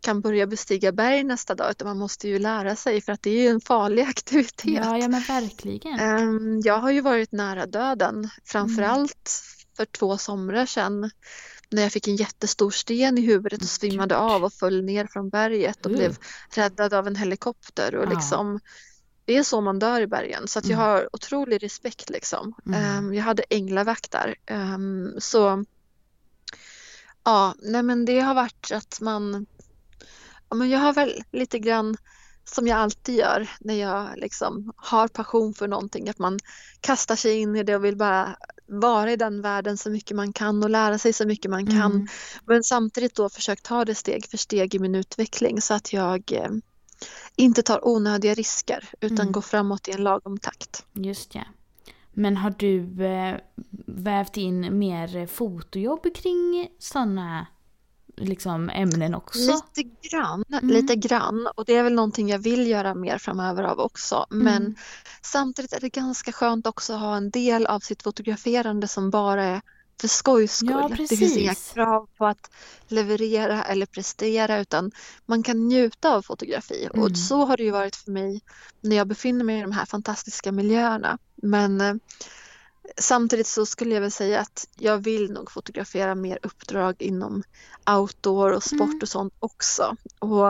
kan 0.00 0.20
börja 0.20 0.46
bestiga 0.46 0.92
berg 0.92 1.24
nästa 1.24 1.54
dag 1.54 1.70
utan 1.70 1.88
man 1.88 1.98
måste 1.98 2.28
ju 2.28 2.38
lära 2.38 2.76
sig 2.76 3.00
för 3.00 3.12
att 3.12 3.22
det 3.22 3.30
är 3.30 3.42
ju 3.42 3.48
en 3.48 3.60
farlig 3.60 4.02
aktivitet. 4.08 4.84
Ja, 4.84 4.98
ja 4.98 5.08
men 5.08 5.22
verkligen. 5.22 6.00
Um, 6.00 6.60
jag 6.64 6.78
har 6.78 6.90
ju 6.90 7.00
varit 7.00 7.32
nära 7.32 7.66
döden 7.66 8.30
framförallt. 8.44 9.30
För 9.76 9.84
två 9.84 10.18
somrar 10.18 10.66
sedan 10.66 11.10
när 11.70 11.82
jag 11.82 11.92
fick 11.92 12.08
en 12.08 12.16
jättestor 12.16 12.70
sten 12.70 13.18
i 13.18 13.20
huvudet 13.20 13.62
och 13.62 13.68
svimmade 13.68 14.16
av 14.16 14.44
och 14.44 14.52
föll 14.52 14.82
ner 14.82 15.06
från 15.06 15.28
berget 15.28 15.86
och 15.86 15.92
uh. 15.92 15.98
blev 15.98 16.16
räddad 16.54 16.94
av 16.94 17.06
en 17.06 17.16
helikopter 17.16 17.94
och 17.94 18.08
liksom 18.08 18.60
det 19.24 19.36
är 19.36 19.42
så 19.42 19.60
man 19.60 19.78
dör 19.78 20.00
i 20.00 20.06
bergen 20.06 20.48
så 20.48 20.58
att 20.58 20.66
jag 20.66 20.78
mm. 20.78 20.86
har 20.86 21.08
otrolig 21.12 21.62
respekt 21.62 22.10
liksom. 22.10 22.54
Mm. 22.66 22.98
Um, 22.98 23.14
jag 23.14 23.24
hade 23.24 23.42
änglavakt 23.50 24.10
där. 24.10 24.34
Um, 24.50 25.14
så 25.18 25.64
ja, 27.24 27.54
nej 27.62 27.82
men 27.82 28.04
det 28.04 28.20
har 28.20 28.34
varit 28.34 28.72
att 28.72 29.00
man, 29.00 29.46
ja 30.48 30.56
men 30.56 30.70
jag 30.70 30.78
har 30.78 30.92
väl 30.92 31.22
lite 31.32 31.58
grann 31.58 31.96
som 32.44 32.66
jag 32.66 32.78
alltid 32.78 33.14
gör 33.14 33.50
när 33.60 33.74
jag 33.74 34.08
liksom 34.16 34.72
har 34.76 35.08
passion 35.08 35.54
för 35.54 35.68
någonting, 35.68 36.08
att 36.08 36.18
man 36.18 36.38
kastar 36.80 37.16
sig 37.16 37.38
in 37.38 37.56
i 37.56 37.62
det 37.62 37.76
och 37.76 37.84
vill 37.84 37.96
bara 37.96 38.36
vara 38.66 39.12
i 39.12 39.16
den 39.16 39.42
världen 39.42 39.76
så 39.76 39.90
mycket 39.90 40.16
man 40.16 40.32
kan 40.32 40.64
och 40.64 40.70
lära 40.70 40.98
sig 40.98 41.12
så 41.12 41.26
mycket 41.26 41.50
man 41.50 41.66
kan. 41.66 41.92
Mm. 41.92 42.06
Men 42.46 42.62
samtidigt 42.62 43.14
då 43.14 43.28
försökt 43.28 43.64
ta 43.64 43.84
det 43.84 43.94
steg 43.94 44.26
för 44.26 44.38
steg 44.38 44.74
i 44.74 44.78
min 44.78 44.94
utveckling 44.94 45.60
så 45.60 45.74
att 45.74 45.92
jag 45.92 46.32
eh, 46.32 46.50
inte 47.36 47.62
tar 47.62 47.88
onödiga 47.88 48.34
risker 48.34 48.88
utan 49.00 49.20
mm. 49.20 49.32
går 49.32 49.40
framåt 49.40 49.88
i 49.88 49.92
en 49.92 50.02
lagom 50.02 50.38
takt. 50.38 50.86
Just 50.92 51.34
ja. 51.34 51.42
Men 52.12 52.36
har 52.36 52.54
du 52.58 53.04
eh, 53.04 53.36
vävt 53.86 54.36
in 54.36 54.78
mer 54.78 55.26
fotojobb 55.26 56.14
kring 56.14 56.68
sådana 56.78 57.46
liksom, 58.16 58.70
ämnen 58.70 59.14
också? 59.14 59.38
Lite 59.38 59.90
grann, 60.10 60.44
mm. 60.52 60.68
lite 60.68 60.96
grann. 60.96 61.48
Och 61.54 61.64
det 61.64 61.76
är 61.76 61.82
väl 61.82 61.94
någonting 61.94 62.28
jag 62.28 62.38
vill 62.38 62.66
göra 62.66 62.94
mer 62.94 63.18
framöver 63.18 63.62
av 63.62 63.80
också. 63.80 64.26
Men 64.30 64.62
mm. 64.62 64.74
samtidigt 65.22 65.72
är 65.72 65.80
det 65.80 65.88
ganska 65.88 66.32
skönt 66.32 66.66
också 66.66 66.92
att 66.92 67.00
ha 67.00 67.16
en 67.16 67.30
del 67.30 67.66
av 67.66 67.80
sitt 67.80 68.02
fotograferande 68.02 68.88
som 68.88 69.10
bara 69.10 69.44
är 69.44 69.60
för 70.00 70.08
skojs 70.08 70.56
skull. 70.56 70.70
Ja, 70.70 70.88
det 70.88 71.16
finns 71.16 71.36
inga 71.36 71.54
krav 71.54 72.08
på 72.18 72.26
att 72.26 72.50
leverera 72.88 73.64
eller 73.64 73.86
prestera 73.86 74.58
utan 74.58 74.90
man 75.26 75.42
kan 75.42 75.68
njuta 75.68 76.14
av 76.14 76.22
fotografi. 76.22 76.88
Mm. 76.94 77.02
Och 77.02 77.16
så 77.16 77.44
har 77.44 77.56
det 77.56 77.62
ju 77.62 77.70
varit 77.70 77.96
för 77.96 78.10
mig 78.10 78.40
när 78.80 78.96
jag 78.96 79.06
befinner 79.06 79.44
mig 79.44 79.58
i 79.58 79.62
de 79.62 79.72
här 79.72 79.86
fantastiska 79.86 80.52
miljöerna. 80.52 81.18
Men 81.34 81.80
eh, 81.80 81.94
samtidigt 82.96 83.46
så 83.46 83.66
skulle 83.66 83.94
jag 83.94 84.00
väl 84.00 84.10
säga 84.10 84.40
att 84.40 84.68
jag 84.76 84.98
vill 84.98 85.32
nog 85.32 85.50
fotografera 85.50 86.14
mer 86.14 86.38
uppdrag 86.42 87.02
inom 87.02 87.42
outdoor 87.96 88.52
och 88.52 88.62
sport 88.62 88.80
mm. 88.80 88.98
och 89.02 89.08
sånt 89.08 89.34
också. 89.38 89.96
Och 90.18 90.48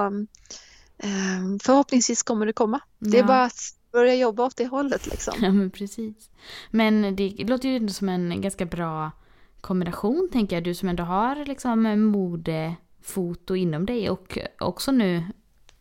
eh, 0.98 1.40
förhoppningsvis 1.62 2.22
kommer 2.22 2.46
det 2.46 2.52
komma. 2.52 2.80
Ja. 2.98 3.10
Det 3.10 3.18
är 3.18 3.24
bara 3.24 3.44
att 3.44 3.76
börja 3.92 4.14
jobba 4.14 4.44
åt 4.44 4.56
det 4.56 4.66
hållet 4.66 5.06
liksom. 5.06 5.34
Ja 5.42 5.52
men 5.52 5.70
precis. 5.70 6.30
Men 6.70 7.16
det 7.16 7.44
låter 7.48 7.68
ju 7.68 7.88
som 7.88 8.08
en 8.08 8.40
ganska 8.40 8.64
bra 8.64 9.10
kombination 9.60 10.28
tänker 10.32 10.56
jag. 10.56 10.64
Du 10.64 10.74
som 10.74 10.88
ändå 10.88 11.02
har 11.02 11.44
liksom 11.46 12.00
modefoto 12.00 13.54
inom 13.54 13.86
dig 13.86 14.10
och 14.10 14.38
också 14.58 14.92
nu 14.92 15.24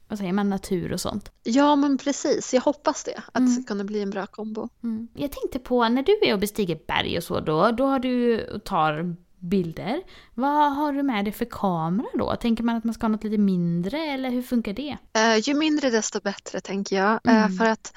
vad 0.08 0.20
säger 0.20 0.34
man, 0.34 0.50
natur 0.50 0.94
och 0.94 1.02
sånt. 1.02 1.32
Ja 1.44 1.76
men 1.76 1.98
precis, 1.98 2.54
jag 2.54 2.62
hoppas 2.62 3.04
det. 3.04 3.22
Att 3.32 3.38
mm. 3.38 3.50
det 3.50 3.62
ska 3.62 3.68
kunna 3.68 3.84
bli 3.84 4.02
en 4.02 4.10
bra 4.10 4.26
kombo. 4.26 4.70
Mm. 4.84 5.08
Jag 5.14 5.32
tänkte 5.32 5.60
på 5.60 5.90
när 5.90 6.04
du 6.04 6.20
är 6.24 6.34
och 6.34 6.40
bestiger 6.40 6.80
berg 6.88 7.18
och 7.18 7.24
så 7.24 7.40
då, 7.40 7.72
då 7.72 7.86
har 7.86 8.00
du 8.00 8.46
tar 8.66 9.16
bilder. 9.44 10.02
Vad 10.34 10.76
har 10.76 10.94
du 10.94 11.04
med 11.04 11.26
dig 11.26 11.34
för 11.34 11.46
kamera 11.46 12.08
då? 12.14 12.36
Tänker 12.36 12.64
man 12.64 12.76
att 12.76 12.84
man 12.84 12.94
ska 12.94 13.04
ha 13.04 13.10
något 13.10 13.24
lite 13.24 13.38
mindre 13.38 13.98
eller 13.98 14.30
hur 14.30 14.42
funkar 14.42 14.74
det? 14.74 14.98
Uh, 15.18 15.40
ju 15.40 15.54
mindre 15.54 15.90
desto 15.90 16.22
bättre 16.22 16.62
tänker 16.62 16.96
jag. 16.96 17.20
Uh, 17.28 17.58
för 17.58 17.66
att 17.66 17.94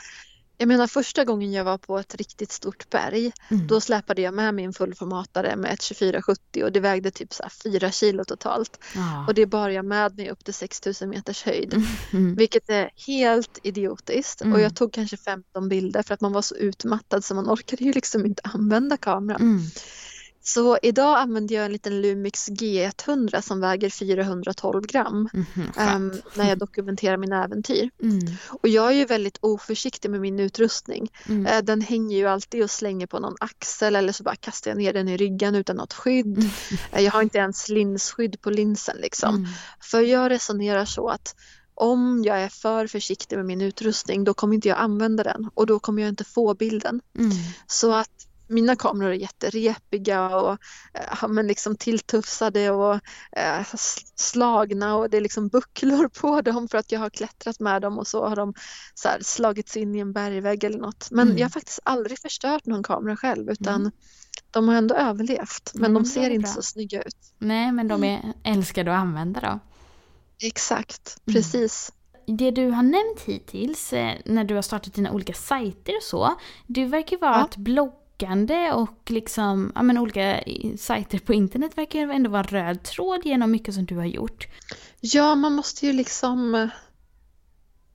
jag 0.59 0.69
menar 0.69 0.87
första 0.87 1.25
gången 1.25 1.53
jag 1.53 1.65
var 1.65 1.79
på 1.79 1.99
ett 1.99 2.15
riktigt 2.15 2.53
stort 2.53 2.91
berg 2.91 3.33
mm. 3.49 3.67
då 3.67 3.81
släpade 3.81 4.23
jag 4.23 4.35
med 4.35 4.55
min 4.55 4.73
fullformatare 4.73 5.57
med 5.57 5.73
ett 5.73 5.81
2470 5.81 6.65
och 6.65 6.73
det 6.73 6.81
vägde 6.81 7.11
typ 7.11 7.35
så 7.35 7.45
4 7.63 7.91
kilo 7.91 8.25
totalt. 8.25 8.79
Ah. 8.97 9.27
Och 9.27 9.35
det 9.35 9.47
bar 9.47 9.69
jag 9.69 9.85
med 9.85 10.17
mig 10.17 10.31
upp 10.31 10.45
till 10.45 10.55
6000 10.55 11.09
meters 11.09 11.43
höjd. 11.43 11.83
Mm. 12.13 12.35
Vilket 12.35 12.71
är 12.71 12.91
helt 13.07 13.59
idiotiskt 13.63 14.43
mm. 14.43 14.53
och 14.53 14.61
jag 14.61 14.77
tog 14.77 14.93
kanske 14.93 15.17
15 15.17 15.69
bilder 15.69 16.03
för 16.03 16.15
att 16.15 16.21
man 16.21 16.33
var 16.33 16.43
så 16.43 16.57
utmattad 16.57 17.25
så 17.25 17.35
man 17.35 17.51
orkade 17.51 17.85
ju 17.85 17.93
liksom 17.93 18.27
inte 18.27 18.43
använda 18.45 18.97
kameran. 18.97 19.41
Så 20.49 20.79
idag 20.83 21.19
använder 21.19 21.55
jag 21.55 21.65
en 21.65 21.73
liten 21.73 22.01
Lumix 22.01 22.49
G100 22.49 23.41
som 23.41 23.61
väger 23.61 23.91
412 23.91 24.83
gram 24.83 25.29
mm, 25.33 25.97
um, 25.97 26.21
när 26.35 26.49
jag 26.49 26.59
dokumenterar 26.59 27.17
mina 27.17 27.45
äventyr. 27.45 27.91
Mm. 28.03 28.21
Och 28.49 28.69
jag 28.69 28.89
är 28.89 28.93
ju 28.93 29.05
väldigt 29.05 29.39
oförsiktig 29.41 30.11
med 30.11 30.21
min 30.21 30.41
utrustning. 30.41 31.09
Mm. 31.29 31.47
Uh, 31.47 31.65
den 31.65 31.81
hänger 31.81 32.17
ju 32.17 32.27
alltid 32.27 32.63
och 32.63 32.71
slänger 32.71 33.07
på 33.07 33.19
någon 33.19 33.35
axel 33.41 33.97
eller 33.97 34.13
så 34.13 34.23
bara 34.23 34.37
kastar 34.37 34.71
jag 34.71 34.79
ner 34.79 34.93
den 34.93 35.09
i 35.09 35.17
ryggen 35.17 35.55
utan 35.55 35.77
något 35.77 35.93
skydd. 35.93 36.39
Uh, 36.39 37.01
jag 37.01 37.13
har 37.13 37.23
inte 37.23 37.39
ens 37.39 37.69
linsskydd 37.69 38.41
på 38.41 38.51
linsen 38.51 38.97
liksom. 38.97 39.35
Mm. 39.35 39.49
För 39.81 40.01
jag 40.01 40.31
resonerar 40.31 40.85
så 40.85 41.09
att 41.09 41.35
om 41.75 42.23
jag 42.25 42.41
är 42.41 42.49
för 42.49 42.87
försiktig 42.87 43.37
med 43.37 43.47
min 43.47 43.61
utrustning 43.61 44.25
då 44.25 44.35
kommer 44.35 44.55
inte 44.55 44.69
jag 44.69 44.79
använda 44.79 45.23
den 45.23 45.51
och 45.55 45.67
då 45.67 45.79
kommer 45.79 46.03
jag 46.03 46.09
inte 46.09 46.25
få 46.25 46.55
bilden. 46.55 47.01
Mm. 47.19 47.31
Så 47.67 47.93
att 47.93 48.26
mina 48.49 48.77
kameror 48.77 49.11
är 49.11 49.15
jätterepiga 49.15 50.37
och 50.37 50.59
äh, 50.95 51.29
men 51.29 51.47
liksom 51.47 51.77
tilltufsade 51.77 52.71
och 52.71 52.95
äh, 53.33 53.67
slagna 54.15 54.97
och 54.97 55.11
det 55.11 55.17
är 55.17 55.21
liksom 55.21 55.49
bucklor 55.49 56.09
på 56.09 56.41
dem 56.41 56.69
för 56.69 56.79
att 56.79 56.93
jag 56.93 57.01
har 57.01 57.11
klättrat 57.11 57.61
med 57.61 57.83
dem 57.83 57.99
och 57.99 58.07
så 58.07 58.27
har 58.27 58.37
de 58.37 58.55
så 58.95 59.09
här, 59.09 59.21
slagits 59.23 59.77
in 59.77 59.95
i 59.95 59.99
en 59.99 60.13
bergvägg 60.13 60.65
eller 60.65 60.79
något. 60.79 61.09
Men 61.11 61.27
mm. 61.27 61.39
jag 61.39 61.45
har 61.45 61.51
faktiskt 61.51 61.81
aldrig 61.83 62.19
förstört 62.19 62.67
någon 62.67 62.83
kamera 62.83 63.17
själv 63.17 63.51
utan 63.51 63.81
mm. 63.81 63.93
de 64.51 64.69
har 64.69 64.75
ändå 64.75 64.95
överlevt 64.95 65.71
men 65.75 65.91
mm, 65.91 66.03
de 66.03 66.09
ser 66.09 66.31
inte 66.31 66.51
så 66.51 66.63
snygga 66.63 67.03
ut. 67.03 67.17
Nej 67.39 67.73
men 67.73 67.89
de 67.89 68.05
är 68.05 68.33
älskade 68.45 68.93
att 68.93 69.01
använda 69.01 69.41
då. 69.41 69.59
Exakt, 70.47 71.17
mm. 71.27 71.35
precis 71.35 71.93
det 72.27 72.51
du 72.51 72.71
har 72.71 72.83
nämnt 72.83 73.21
hittills 73.25 73.93
eh, 73.93 74.15
när 74.25 74.45
du 74.45 74.55
har 74.55 74.63
startat 74.63 74.95
dina 74.95 75.13
olika 75.13 75.33
sajter 75.33 75.97
och 75.97 76.03
så, 76.03 76.35
det 76.67 76.85
verkar 76.85 77.19
vara 77.19 77.37
ja. 77.37 77.45
att 77.45 77.57
blogga 77.57 78.06
bloggande 78.19 78.73
och 78.73 79.11
liksom, 79.11 79.73
ja, 79.75 79.83
men 79.83 79.99
olika 79.99 80.41
sajter 80.79 81.19
på 81.19 81.35
internet 81.35 81.79
verkar 81.79 82.09
ändå 82.09 82.31
vara 82.31 82.41
en 82.41 82.49
röd 82.49 82.83
tråd 82.83 83.21
genom 83.25 83.51
mycket 83.51 83.75
som 83.75 83.87
du 83.87 83.97
har 83.97 84.05
gjort. 84.05 84.49
Ja, 85.01 85.35
man 85.35 85.53
måste 85.53 85.87
ju 85.87 85.93
liksom 85.93 86.55
eh, 86.55 86.69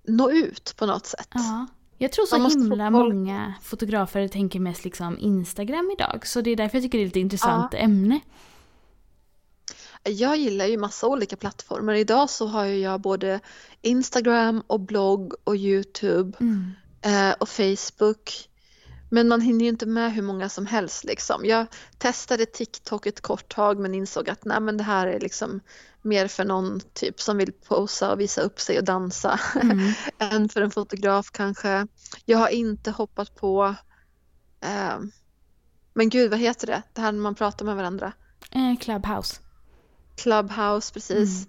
nå 0.07 0.31
ut 0.31 0.73
på 0.77 0.85
något 0.85 1.05
sätt. 1.05 1.29
Ja. 1.33 1.67
Jag 1.97 2.11
tror 2.11 2.25
så 2.25 2.35
himla 2.35 2.91
få... 2.91 2.91
många 2.91 3.53
fotografer 3.61 4.27
tänker 4.27 4.59
mest 4.59 4.83
liksom 4.83 5.17
Instagram 5.19 5.91
idag, 5.99 6.27
så 6.27 6.41
det 6.41 6.51
är 6.51 6.55
därför 6.55 6.77
jag 6.77 6.83
tycker 6.83 6.97
det 6.97 7.03
är 7.03 7.07
ett 7.07 7.15
intressant 7.15 7.73
ja. 7.73 7.79
ämne. 7.79 8.19
Jag 10.03 10.37
gillar 10.37 10.65
ju 10.65 10.77
massa 10.77 11.07
olika 11.07 11.35
plattformar. 11.35 11.93
Idag 11.93 12.29
så 12.29 12.47
har 12.47 12.65
jag 12.65 13.01
både 13.01 13.39
Instagram 13.81 14.63
och 14.67 14.79
blogg 14.79 15.33
och 15.43 15.55
Youtube 15.55 16.37
mm. 16.39 16.71
eh, 17.01 17.35
och 17.39 17.49
Facebook. 17.49 18.50
Men 19.13 19.27
man 19.27 19.41
hinner 19.41 19.65
ju 19.65 19.69
inte 19.69 19.85
med 19.85 20.13
hur 20.13 20.21
många 20.21 20.49
som 20.49 20.65
helst 20.65 21.03
liksom. 21.03 21.45
Jag 21.45 21.67
testade 21.97 22.45
TikTok 22.45 23.05
ett 23.05 23.21
kort 23.21 23.55
tag 23.55 23.79
men 23.79 23.93
insåg 23.93 24.29
att 24.29 24.45
nej 24.45 24.59
men 24.59 24.77
det 24.77 24.83
här 24.83 25.07
är 25.07 25.19
liksom 25.19 25.59
mer 26.01 26.27
för 26.27 26.45
någon 26.45 26.79
typ 26.93 27.21
som 27.21 27.37
vill 27.37 27.51
posa 27.51 28.11
och 28.11 28.19
visa 28.19 28.41
upp 28.41 28.59
sig 28.59 28.77
och 28.77 28.83
dansa 28.83 29.39
mm. 29.61 29.93
än 30.17 30.49
för 30.49 30.61
en 30.61 30.71
fotograf 30.71 31.31
kanske. 31.31 31.87
Jag 32.25 32.37
har 32.37 32.49
inte 32.49 32.91
hoppat 32.91 33.35
på 33.35 33.75
eh, 34.61 34.99
men 35.93 36.09
gud 36.09 36.31
vad 36.31 36.39
heter 36.39 36.67
det? 36.67 36.81
Det 36.93 37.01
här 37.01 37.11
när 37.11 37.21
man 37.21 37.35
pratar 37.35 37.65
med 37.65 37.75
varandra. 37.75 38.13
Eh, 38.51 38.79
Clubhouse. 38.79 39.39
Clubhouse 40.15 40.93
precis. 40.93 41.47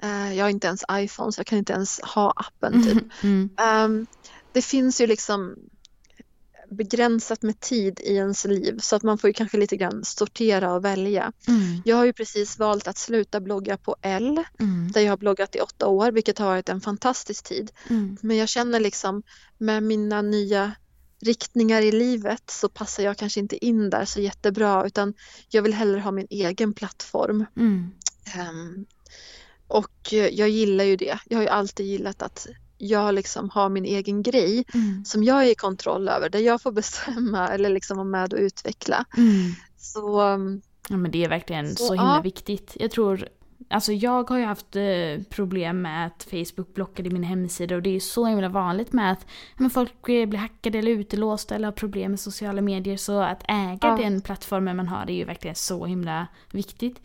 Mm. 0.00 0.26
Eh, 0.28 0.36
jag 0.36 0.44
har 0.44 0.50
inte 0.50 0.66
ens 0.66 0.84
iPhone 0.92 1.32
så 1.32 1.38
jag 1.38 1.46
kan 1.46 1.58
inte 1.58 1.72
ens 1.72 2.00
ha 2.00 2.32
appen 2.36 2.84
typ. 2.84 3.04
Mm. 3.22 3.50
Um, 3.84 4.06
det 4.52 4.62
finns 4.62 5.00
ju 5.00 5.06
liksom 5.06 5.56
begränsat 6.74 7.42
med 7.42 7.60
tid 7.60 8.00
i 8.00 8.14
ens 8.14 8.44
liv 8.44 8.78
så 8.78 8.96
att 8.96 9.02
man 9.02 9.18
får 9.18 9.28
ju 9.28 9.34
kanske 9.34 9.58
lite 9.58 9.76
grann 9.76 10.04
sortera 10.04 10.72
och 10.72 10.84
välja. 10.84 11.32
Mm. 11.48 11.82
Jag 11.84 11.96
har 11.96 12.04
ju 12.04 12.12
precis 12.12 12.58
valt 12.58 12.88
att 12.88 12.98
sluta 12.98 13.40
blogga 13.40 13.76
på 13.76 13.96
L 14.02 14.44
mm. 14.58 14.92
där 14.92 15.00
jag 15.00 15.12
har 15.12 15.16
bloggat 15.16 15.56
i 15.56 15.60
åtta 15.60 15.86
år 15.86 16.12
vilket 16.12 16.38
har 16.38 16.46
varit 16.46 16.68
en 16.68 16.80
fantastisk 16.80 17.44
tid. 17.44 17.72
Mm. 17.88 18.16
Men 18.20 18.36
jag 18.36 18.48
känner 18.48 18.80
liksom 18.80 19.22
med 19.58 19.82
mina 19.82 20.22
nya 20.22 20.72
riktningar 21.20 21.82
i 21.82 21.92
livet 21.92 22.50
så 22.50 22.68
passar 22.68 23.02
jag 23.02 23.16
kanske 23.16 23.40
inte 23.40 23.64
in 23.64 23.90
där 23.90 24.04
så 24.04 24.20
jättebra 24.20 24.86
utan 24.86 25.14
jag 25.48 25.62
vill 25.62 25.74
hellre 25.74 26.00
ha 26.00 26.10
min 26.10 26.26
egen 26.30 26.72
plattform. 26.72 27.46
Um, 28.50 28.86
och 29.68 30.12
jag 30.12 30.48
gillar 30.48 30.84
ju 30.84 30.96
det. 30.96 31.18
Jag 31.24 31.38
har 31.38 31.42
ju 31.42 31.48
alltid 31.48 31.86
gillat 31.86 32.22
att 32.22 32.46
jag 32.78 33.14
liksom 33.14 33.50
har 33.50 33.68
min 33.68 33.84
egen 33.84 34.22
grej 34.22 34.64
mm. 34.74 35.04
som 35.04 35.24
jag 35.24 35.44
är 35.46 35.50
i 35.50 35.54
kontroll 35.54 36.08
över, 36.08 36.28
där 36.28 36.38
jag 36.38 36.62
får 36.62 36.72
bestämma 36.72 37.48
eller 37.52 37.68
liksom 37.68 37.96
vara 37.96 38.04
med 38.04 38.32
och 38.32 38.38
utveckla. 38.38 39.04
Mm. 39.16 39.52
Så, 39.76 40.18
ja, 40.88 40.96
men 40.96 41.10
det 41.10 41.24
är 41.24 41.28
verkligen 41.28 41.76
så, 41.76 41.86
så 41.86 41.94
himla 41.94 42.16
ja. 42.16 42.20
viktigt. 42.20 42.76
Jag 42.80 42.90
tror 42.90 43.28
Alltså 43.70 43.92
jag 43.92 44.30
har 44.30 44.38
ju 44.38 44.44
haft 44.44 44.76
eh, 44.76 45.22
problem 45.30 45.82
med 45.82 46.06
att 46.06 46.26
Facebook 46.30 46.74
blockade 46.74 47.10
min 47.10 47.22
hemsida 47.22 47.76
och 47.76 47.82
det 47.82 47.96
är 47.96 48.00
så 48.00 48.26
himla 48.26 48.48
vanligt 48.48 48.92
med 48.92 49.12
att 49.12 49.26
men 49.56 49.70
folk 49.70 50.08
eh, 50.08 50.26
blir 50.26 50.38
hackade 50.38 50.78
eller 50.78 50.90
utelåsta 50.90 51.54
eller 51.54 51.66
har 51.66 51.72
problem 51.72 52.10
med 52.10 52.20
sociala 52.20 52.60
medier 52.60 52.96
så 52.96 53.20
att 53.20 53.42
äga 53.48 53.78
ja. 53.82 53.96
den 53.96 54.20
plattformen 54.20 54.76
man 54.76 54.88
har 54.88 55.10
är 55.10 55.14
ju 55.14 55.24
verkligen 55.24 55.54
så 55.54 55.86
himla 55.86 56.26
viktigt. 56.50 57.00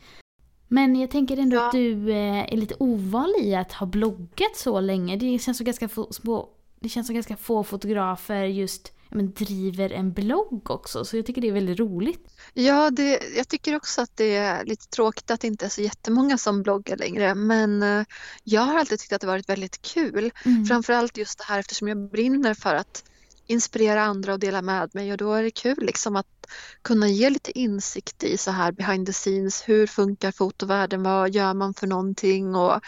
Men 0.71 0.95
jag 0.95 1.11
tänker 1.11 1.37
ändå 1.37 1.55
ja. 1.55 1.65
att 1.65 1.71
du 1.71 2.11
eh, 2.11 2.53
är 2.53 2.57
lite 2.57 2.75
ovanlig 2.79 3.45
i 3.45 3.55
att 3.55 3.73
ha 3.73 3.85
bloggat 3.85 4.55
så 4.55 4.79
länge. 4.79 5.17
Det 5.17 5.39
känns 5.39 5.57
som 5.57 5.65
ganska 5.65 5.87
få, 5.87 6.49
det 6.79 6.89
känns 6.89 7.07
som 7.07 7.13
ganska 7.13 7.37
få 7.37 7.63
fotografer 7.63 8.43
just 8.43 8.93
men, 9.11 9.33
driver 9.33 9.89
en 9.89 10.13
blogg 10.13 10.71
också. 10.71 11.05
Så 11.05 11.17
jag 11.17 11.25
tycker 11.25 11.41
det 11.41 11.47
är 11.47 11.51
väldigt 11.51 11.79
roligt. 11.79 12.27
Ja, 12.53 12.89
det, 12.89 13.19
jag 13.37 13.47
tycker 13.47 13.75
också 13.75 14.01
att 14.01 14.17
det 14.17 14.35
är 14.35 14.65
lite 14.65 14.87
tråkigt 14.87 15.31
att 15.31 15.41
det 15.41 15.47
inte 15.47 15.65
är 15.65 15.69
så 15.69 15.81
jättemånga 15.81 16.37
som 16.37 16.63
bloggar 16.63 16.97
längre. 16.97 17.35
Men 17.35 17.83
eh, 17.83 18.05
jag 18.43 18.61
har 18.61 18.79
alltid 18.79 18.99
tyckt 18.99 19.13
att 19.13 19.21
det 19.21 19.27
varit 19.27 19.49
väldigt 19.49 19.81
kul. 19.81 20.31
Mm. 20.45 20.65
Framförallt 20.65 21.17
just 21.17 21.37
det 21.37 21.45
här 21.47 21.59
eftersom 21.59 21.87
jag 21.87 22.09
brinner 22.09 22.53
för 22.53 22.75
att 22.75 23.03
inspirera 23.49 24.03
andra 24.03 24.33
och 24.33 24.39
dela 24.39 24.61
med 24.61 24.95
mig 24.95 25.11
och 25.11 25.17
då 25.17 25.33
är 25.33 25.43
det 25.43 25.51
kul 25.51 25.85
liksom 25.85 26.15
att 26.15 26.27
kunna 26.81 27.07
ge 27.07 27.29
lite 27.29 27.59
insikt 27.59 28.23
i 28.23 28.37
så 28.37 28.51
här 28.51 28.71
behind 28.71 29.07
the 29.07 29.13
scenes. 29.13 29.69
Hur 29.69 29.87
funkar 29.87 30.31
fotovärlden? 30.31 31.03
Vad 31.03 31.29
gör 31.29 31.53
man 31.53 31.73
för 31.73 31.87
någonting? 31.87 32.55
Och 32.55 32.81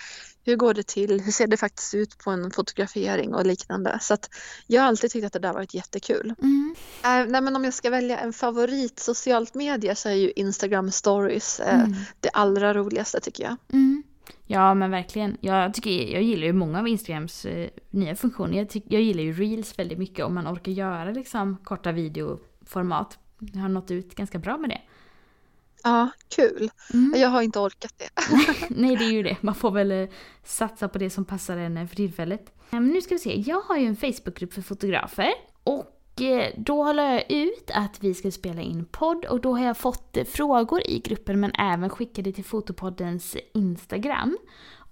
hur 0.43 0.55
går 0.55 0.73
det 0.73 0.87
till? 0.87 1.21
Hur 1.21 1.31
ser 1.31 1.47
det 1.47 1.57
faktiskt 1.57 1.93
ut 1.93 2.17
på 2.17 2.31
en 2.31 2.51
fotografering 2.51 3.33
och 3.33 3.45
liknande? 3.45 3.99
Så 4.01 4.13
att 4.13 4.29
jag 4.67 4.81
har 4.81 4.87
alltid 4.87 5.11
tyckt 5.11 5.25
att 5.25 5.33
det 5.33 5.39
där 5.39 5.53
varit 5.53 5.73
jättekul. 5.73 6.33
Mm. 6.41 6.75
Äh, 7.03 7.31
nej, 7.31 7.41
men 7.41 7.55
om 7.55 7.63
jag 7.63 7.73
ska 7.73 7.89
välja 7.89 8.17
en 8.19 8.33
favorit 8.33 8.99
socialt 8.99 9.55
media 9.55 9.95
så 9.95 10.09
är 10.09 10.13
ju 10.13 10.31
Instagram 10.35 10.91
stories 10.91 11.59
äh, 11.59 11.79
mm. 11.79 11.95
det 12.19 12.29
allra 12.29 12.73
roligaste 12.73 13.19
tycker 13.19 13.43
jag. 13.43 13.57
Mm. 13.73 14.03
Ja 14.47 14.73
men 14.73 14.91
verkligen. 14.91 15.37
Jag, 15.41 15.73
tycker, 15.73 16.13
jag 16.13 16.23
gillar 16.23 16.47
ju 16.47 16.53
många 16.53 16.79
av 16.79 16.87
Instagrams 16.87 17.45
eh, 17.45 17.69
nya 17.89 18.15
funktioner. 18.15 18.57
Jag, 18.57 18.69
tyck, 18.69 18.83
jag 18.87 19.01
gillar 19.01 19.23
ju 19.23 19.33
reels 19.33 19.79
väldigt 19.79 19.97
mycket 19.97 20.25
om 20.25 20.33
man 20.33 20.47
orkar 20.47 20.71
göra 20.71 21.11
liksom 21.11 21.57
korta 21.63 21.91
videoformat. 21.91 23.19
Jag 23.39 23.61
har 23.61 23.69
nått 23.69 23.91
ut 23.91 24.15
ganska 24.15 24.39
bra 24.39 24.57
med 24.57 24.69
det. 24.69 24.81
Ja, 25.83 26.09
kul. 26.35 26.69
Mm. 26.93 27.21
Jag 27.21 27.29
har 27.29 27.41
inte 27.41 27.59
orkat 27.59 27.93
det. 27.97 28.09
Nej, 28.69 28.95
det 28.95 29.03
är 29.03 29.11
ju 29.11 29.23
det. 29.23 29.37
Man 29.41 29.55
får 29.55 29.71
väl 29.71 29.91
eh, 29.91 30.09
satsa 30.43 30.87
på 30.87 30.97
det 30.97 31.09
som 31.09 31.25
passar 31.25 31.57
en 31.57 31.77
eh, 31.77 31.87
för 31.87 31.95
tillfället. 31.95 32.53
Men 32.69 32.87
nu 32.87 33.01
ska 33.01 33.15
vi 33.15 33.19
se. 33.19 33.39
Jag 33.39 33.61
har 33.61 33.77
ju 33.77 33.85
en 33.85 33.95
Facebookgrupp 33.95 34.53
för 34.53 34.61
fotografer. 34.61 35.33
Och 35.63 36.00
då 36.55 36.83
håller 36.83 37.13
jag 37.13 37.31
ut 37.31 37.71
att 37.73 38.03
vi 38.03 38.13
ska 38.13 38.31
spela 38.31 38.61
in 38.61 38.85
podd 38.85 39.25
och 39.25 39.41
då 39.41 39.57
har 39.57 39.65
jag 39.65 39.77
fått 39.77 40.17
frågor 40.27 40.81
i 40.87 40.99
gruppen 40.99 41.39
men 41.39 41.51
även 41.51 41.89
skickade 41.89 42.31
till 42.31 42.45
Fotopoddens 42.45 43.37
Instagram. 43.53 44.37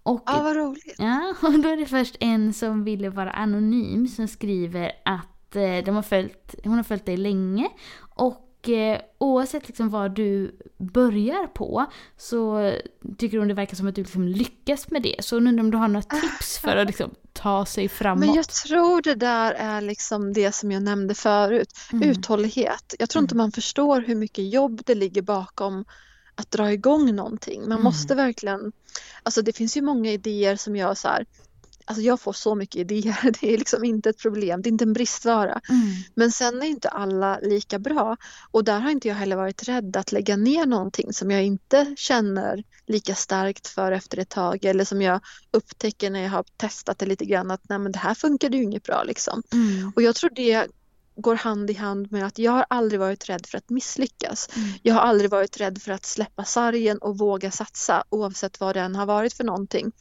Och, 0.03 0.23
ja, 0.25 0.41
vad 0.43 0.55
roligt. 0.55 0.95
Ja, 0.97 1.33
och 1.41 1.59
då 1.59 1.69
är 1.69 1.77
det 1.77 1.85
först 1.85 2.17
en 2.19 2.53
som 2.53 2.83
ville 2.83 3.09
vara 3.09 3.31
anonym 3.31 4.07
som 4.07 4.27
skriver 4.27 4.91
att 5.05 5.55
eh, 5.55 5.77
de 5.85 5.95
har 5.95 6.01
följt, 6.01 6.55
hon 6.63 6.73
har 6.73 6.83
följt 6.83 7.05
dig 7.05 7.17
länge 7.17 7.69
och 8.15 8.48
och 8.59 8.69
eh, 8.69 9.01
oavsett 9.17 9.67
liksom 9.67 9.89
vad 9.89 10.15
du 10.15 10.59
börjar 10.77 11.47
på 11.47 11.85
så 12.17 12.73
tycker 13.17 13.37
hon 13.37 13.47
det 13.47 13.53
verkar 13.53 13.75
som 13.75 13.87
att 13.87 13.95
du 13.95 14.01
liksom 14.01 14.27
lyckas 14.27 14.91
med 14.91 15.01
det. 15.01 15.15
Så 15.19 15.35
hon 15.35 15.47
undrar 15.47 15.63
om 15.63 15.71
du 15.71 15.77
har 15.77 15.87
några 15.87 16.01
tips 16.01 16.57
för 16.57 16.75
att 16.75 16.87
liksom 16.87 17.11
ta 17.33 17.65
sig 17.65 17.89
framåt? 17.89 18.25
Men 18.25 18.35
jag 18.35 18.49
tror 18.49 19.01
det 19.01 19.15
där 19.15 19.51
är 19.51 19.81
liksom 19.81 20.33
det 20.33 20.51
som 20.51 20.71
jag 20.71 20.83
nämnde 20.83 21.15
förut, 21.15 21.73
mm. 21.91 22.09
uthållighet. 22.09 22.95
Jag 22.99 23.09
tror 23.09 23.21
inte 23.23 23.35
mm. 23.35 23.43
man 23.43 23.51
förstår 23.51 24.01
hur 24.01 24.15
mycket 24.15 24.53
jobb 24.53 24.81
det 24.85 24.95
ligger 24.95 25.21
bakom 25.21 25.85
att 26.35 26.51
dra 26.51 26.71
igång 26.71 27.15
någonting. 27.15 27.61
Man 27.61 27.71
mm. 27.71 27.83
måste 27.83 28.15
verkligen, 28.15 28.71
alltså 29.23 29.41
det 29.41 29.53
finns 29.53 29.77
ju 29.77 29.81
många 29.81 30.11
idéer 30.11 30.55
som 30.55 30.75
jag 30.75 30.97
så 30.97 31.07
här, 31.07 31.25
alltså 31.89 32.01
jag 32.01 32.19
får 32.19 32.33
så 32.33 32.55
mycket 32.55 32.75
idéer, 32.75 33.31
det 33.41 33.53
är 33.53 33.57
liksom 33.57 33.83
inte 33.83 34.09
ett 34.09 34.17
problem, 34.17 34.61
det 34.61 34.69
är 34.69 34.71
inte 34.71 34.83
en 34.83 34.93
bristvara. 34.93 35.61
Mm. 35.69 35.87
Men 36.15 36.31
sen 36.31 36.61
är 36.61 36.65
inte 36.65 36.89
alla 36.89 37.39
lika 37.39 37.79
bra 37.79 38.17
och 38.51 38.63
där 38.63 38.79
har 38.79 38.91
inte 38.91 39.07
jag 39.07 39.15
heller 39.15 39.35
varit 39.35 39.67
rädd 39.67 39.97
att 39.97 40.11
lägga 40.11 40.37
ner 40.37 40.65
någonting 40.65 41.13
som 41.13 41.31
jag 41.31 41.43
inte 41.43 41.95
känner 41.97 42.63
lika 42.87 43.15
starkt 43.15 43.67
för 43.67 43.91
efter 43.91 44.17
ett 44.17 44.29
tag 44.29 44.65
eller 44.65 44.85
som 44.85 45.01
jag 45.01 45.19
upptäcker 45.51 46.09
när 46.09 46.23
jag 46.23 46.29
har 46.29 46.45
testat 46.57 46.99
det 46.99 47.05
lite 47.05 47.25
grann 47.25 47.51
att 47.51 47.69
nej 47.69 47.79
men 47.79 47.91
det 47.91 47.99
här 47.99 48.13
funkade 48.13 48.57
ju 48.57 48.63
inget 48.63 48.83
bra 48.83 49.03
liksom. 49.03 49.43
Mm. 49.53 49.91
Och 49.95 50.01
jag 50.01 50.15
tror 50.15 50.29
det 50.29 50.67
går 51.15 51.35
hand 51.35 51.69
i 51.69 51.73
hand 51.73 52.11
med 52.11 52.25
att 52.25 52.39
jag 52.39 52.51
har 52.51 52.65
aldrig 52.69 52.99
varit 52.99 53.29
rädd 53.29 53.45
för 53.45 53.57
att 53.57 53.69
misslyckas. 53.69 54.49
Mm. 54.55 54.69
Jag 54.83 54.93
har 54.93 55.01
aldrig 55.01 55.29
varit 55.29 55.59
rädd 55.59 55.81
för 55.81 55.91
att 55.91 56.05
släppa 56.05 56.45
sargen 56.45 56.97
och 56.97 57.17
våga 57.17 57.51
satsa 57.51 58.03
oavsett 58.09 58.59
vad 58.59 58.75
det 58.75 58.79
än 58.79 58.95
har 58.95 59.05
varit 59.05 59.33
för 59.33 59.43
någonting. 59.43 59.91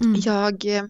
Mm. 0.00 0.20
Jag, 0.24 0.64
eh, 0.64 0.84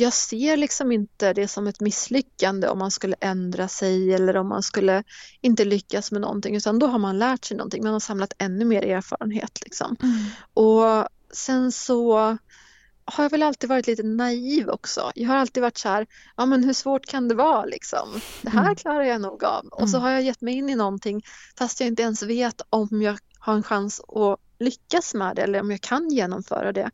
jag 0.00 0.12
ser 0.12 0.56
liksom 0.56 0.92
inte 0.92 1.32
det 1.32 1.48
som 1.48 1.66
ett 1.66 1.80
misslyckande 1.80 2.68
om 2.68 2.78
man 2.78 2.90
skulle 2.90 3.16
ändra 3.20 3.68
sig 3.68 4.14
eller 4.14 4.36
om 4.36 4.48
man 4.48 4.62
skulle 4.62 5.02
inte 5.40 5.64
lyckas 5.64 6.12
med 6.12 6.20
någonting 6.20 6.56
utan 6.56 6.78
då 6.78 6.86
har 6.86 6.98
man 6.98 7.18
lärt 7.18 7.44
sig 7.44 7.56
någonting, 7.56 7.84
man 7.84 7.92
har 7.92 8.00
samlat 8.00 8.32
ännu 8.38 8.64
mer 8.64 8.82
erfarenhet. 8.82 9.58
Liksom. 9.64 9.96
Mm. 10.02 10.24
Och 10.54 11.08
sen 11.32 11.72
så 11.72 12.18
har 13.04 13.24
jag 13.24 13.30
väl 13.30 13.42
alltid 13.42 13.68
varit 13.68 13.86
lite 13.86 14.02
naiv 14.02 14.68
också. 14.68 15.12
Jag 15.14 15.28
har 15.28 15.36
alltid 15.36 15.62
varit 15.62 15.78
så 15.78 15.88
här, 15.88 16.06
ja 16.36 16.46
men 16.46 16.64
hur 16.64 16.72
svårt 16.72 17.06
kan 17.06 17.28
det 17.28 17.34
vara 17.34 17.64
liksom? 17.64 18.20
Det 18.42 18.50
här 18.50 18.64
mm. 18.64 18.76
klarar 18.76 19.02
jag 19.02 19.20
nog 19.20 19.44
av. 19.44 19.60
Mm. 19.60 19.72
Och 19.72 19.90
så 19.90 19.96
mm. 19.96 20.02
har 20.02 20.10
jag 20.10 20.22
gett 20.22 20.40
mig 20.40 20.54
in 20.54 20.68
i 20.68 20.74
någonting 20.74 21.22
fast 21.58 21.80
jag 21.80 21.86
inte 21.86 22.02
ens 22.02 22.22
vet 22.22 22.62
om 22.70 23.02
jag 23.02 23.18
har 23.38 23.54
en 23.54 23.62
chans 23.62 24.00
att 24.00 24.40
lyckas 24.58 25.14
med 25.14 25.36
det 25.36 25.42
eller 25.42 25.60
om 25.60 25.70
jag 25.70 25.80
kan 25.80 26.08
genomföra 26.08 26.72
det. 26.72 26.90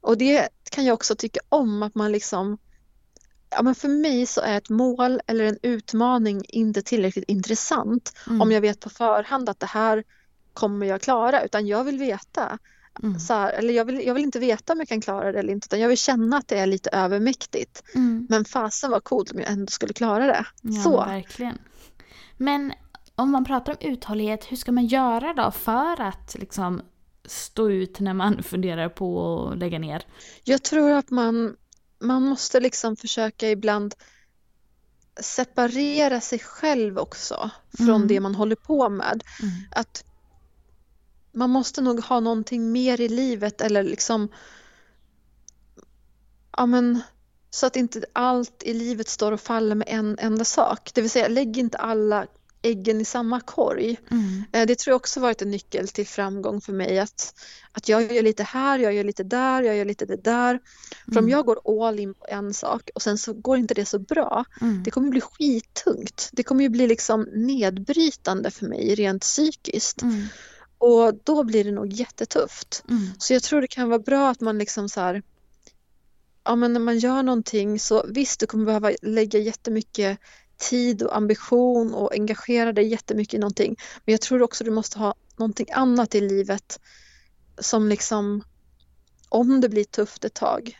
Och 0.00 0.18
det 0.18 0.48
kan 0.70 0.84
jag 0.84 0.94
också 0.94 1.14
tycka 1.14 1.40
om 1.48 1.82
att 1.82 1.94
man 1.94 2.12
liksom 2.12 2.58
Ja, 3.52 3.62
men 3.62 3.74
för 3.74 3.88
mig 3.88 4.26
så 4.26 4.40
är 4.40 4.56
ett 4.56 4.68
mål 4.68 5.20
eller 5.26 5.44
en 5.44 5.58
utmaning 5.62 6.42
inte 6.48 6.82
tillräckligt 6.82 7.28
intressant 7.28 8.12
mm. 8.26 8.40
om 8.40 8.52
jag 8.52 8.60
vet 8.60 8.80
på 8.80 8.90
förhand 8.90 9.48
att 9.48 9.60
det 9.60 9.66
här 9.66 10.04
kommer 10.54 10.86
jag 10.86 11.00
klara 11.00 11.42
utan 11.44 11.66
jag 11.66 11.84
vill 11.84 11.98
veta 11.98 12.58
Mm. 13.02 13.18
Så 13.18 13.34
här, 13.34 13.52
eller 13.52 13.74
jag 13.74 13.84
vill, 13.84 14.06
jag 14.06 14.14
vill 14.14 14.22
inte 14.22 14.38
veta 14.38 14.72
om 14.72 14.78
jag 14.78 14.88
kan 14.88 15.00
klara 15.00 15.32
det 15.32 15.38
eller 15.38 15.52
inte 15.52 15.66
utan 15.66 15.80
jag 15.80 15.88
vill 15.88 15.98
känna 15.98 16.36
att 16.36 16.48
det 16.48 16.58
är 16.58 16.66
lite 16.66 16.90
övermäktigt. 16.90 17.82
Mm. 17.94 18.26
Men 18.30 18.44
fasen 18.44 18.90
var 18.90 19.00
coolt 19.00 19.32
om 19.32 19.38
jag 19.38 19.50
ändå 19.50 19.66
skulle 19.66 19.92
klara 19.92 20.26
det. 20.26 20.46
Ja, 20.62 20.82
så. 20.82 20.96
verkligen. 20.96 21.58
Men 22.36 22.72
om 23.14 23.30
man 23.30 23.44
pratar 23.44 23.72
om 23.72 23.78
uthållighet, 23.80 24.44
hur 24.44 24.56
ska 24.56 24.72
man 24.72 24.86
göra 24.86 25.34
då 25.34 25.50
för 25.50 26.00
att 26.00 26.36
liksom 26.38 26.82
stå 27.30 27.70
ut 27.70 28.00
när 28.00 28.14
man 28.14 28.42
funderar 28.42 28.88
på 28.88 29.38
att 29.52 29.58
lägga 29.58 29.78
ner? 29.78 30.06
Jag 30.44 30.62
tror 30.62 30.90
att 30.90 31.10
man, 31.10 31.56
man 31.98 32.22
måste 32.22 32.60
liksom 32.60 32.96
försöka 32.96 33.50
ibland 33.50 33.94
separera 35.20 36.20
sig 36.20 36.38
själv 36.38 36.98
också 36.98 37.50
från 37.76 37.88
mm. 37.88 38.08
det 38.08 38.20
man 38.20 38.34
håller 38.34 38.56
på 38.56 38.88
med. 38.88 39.22
Mm. 39.42 39.54
Att 39.70 40.04
man 41.32 41.50
måste 41.50 41.80
nog 41.80 42.00
ha 42.00 42.20
någonting 42.20 42.72
mer 42.72 43.00
i 43.00 43.08
livet 43.08 43.60
eller 43.60 43.82
liksom 43.82 44.28
ja 46.56 46.66
men 46.66 47.02
så 47.50 47.66
att 47.66 47.76
inte 47.76 48.04
allt 48.12 48.62
i 48.62 48.74
livet 48.74 49.08
står 49.08 49.32
och 49.32 49.40
faller 49.40 49.74
med 49.74 49.88
en 49.90 50.18
enda 50.18 50.44
sak. 50.44 50.90
Det 50.94 51.00
vill 51.00 51.10
säga 51.10 51.28
lägg 51.28 51.58
inte 51.58 51.78
alla 51.78 52.26
äggen 52.62 53.00
i 53.00 53.04
samma 53.04 53.40
korg. 53.40 53.96
Mm. 54.10 54.44
Eh, 54.52 54.66
det 54.66 54.78
tror 54.78 54.92
jag 54.92 54.96
också 54.96 55.20
varit 55.20 55.42
en 55.42 55.50
nyckel 55.50 55.88
till 55.88 56.06
framgång 56.06 56.60
för 56.60 56.72
mig 56.72 56.98
att, 56.98 57.34
att 57.72 57.88
jag 57.88 58.12
gör 58.12 58.22
lite 58.22 58.42
här, 58.42 58.78
jag 58.78 58.94
gör 58.94 59.04
lite 59.04 59.22
där, 59.22 59.62
jag 59.62 59.76
gör 59.76 59.84
lite 59.84 60.06
det 60.06 60.16
där. 60.16 60.60
För 61.04 61.12
mm. 61.12 61.24
om 61.24 61.30
jag 61.30 61.46
går 61.46 61.86
all 61.86 62.00
in 62.00 62.14
på 62.14 62.26
en 62.28 62.54
sak 62.54 62.90
och 62.94 63.02
sen 63.02 63.18
så 63.18 63.32
går 63.32 63.58
inte 63.58 63.74
det 63.74 63.84
så 63.84 63.98
bra, 63.98 64.44
mm. 64.60 64.82
det 64.82 64.90
kommer 64.90 65.08
bli 65.10 65.20
skittungt. 65.20 66.30
Det 66.32 66.42
kommer 66.42 66.62
ju 66.62 66.68
bli 66.68 66.86
liksom 66.86 67.22
nedbrytande 67.22 68.50
för 68.50 68.66
mig 68.66 68.94
rent 68.94 69.22
psykiskt. 69.22 70.02
Mm. 70.02 70.26
Och 70.78 71.14
då 71.24 71.44
blir 71.44 71.64
det 71.64 71.72
nog 71.72 71.92
jättetufft. 71.92 72.84
Mm. 72.88 73.02
Så 73.18 73.32
jag 73.32 73.42
tror 73.42 73.60
det 73.60 73.68
kan 73.68 73.88
vara 73.88 73.98
bra 73.98 74.30
att 74.30 74.40
man 74.40 74.58
liksom 74.58 74.88
så 74.88 75.00
här, 75.00 75.22
ja 76.44 76.56
men 76.56 76.72
när 76.72 76.80
man 76.80 76.98
gör 76.98 77.22
någonting 77.22 77.78
så 77.78 78.06
visst 78.08 78.40
du 78.40 78.46
kommer 78.46 78.64
behöva 78.64 78.92
lägga 79.02 79.38
jättemycket 79.38 80.18
tid 80.60 81.02
och 81.02 81.16
ambition 81.16 81.94
och 81.94 82.12
engagera 82.14 82.72
dig 82.72 82.86
jättemycket 82.86 83.34
i 83.34 83.38
någonting. 83.38 83.76
Men 84.04 84.12
jag 84.12 84.20
tror 84.20 84.42
också 84.42 84.64
du 84.64 84.70
måste 84.70 84.98
ha 84.98 85.14
någonting 85.36 85.66
annat 85.72 86.14
i 86.14 86.20
livet 86.20 86.80
som 87.58 87.88
liksom, 87.88 88.44
om 89.28 89.60
det 89.60 89.68
blir 89.68 89.84
tufft 89.84 90.24
ett 90.24 90.34
tag 90.34 90.78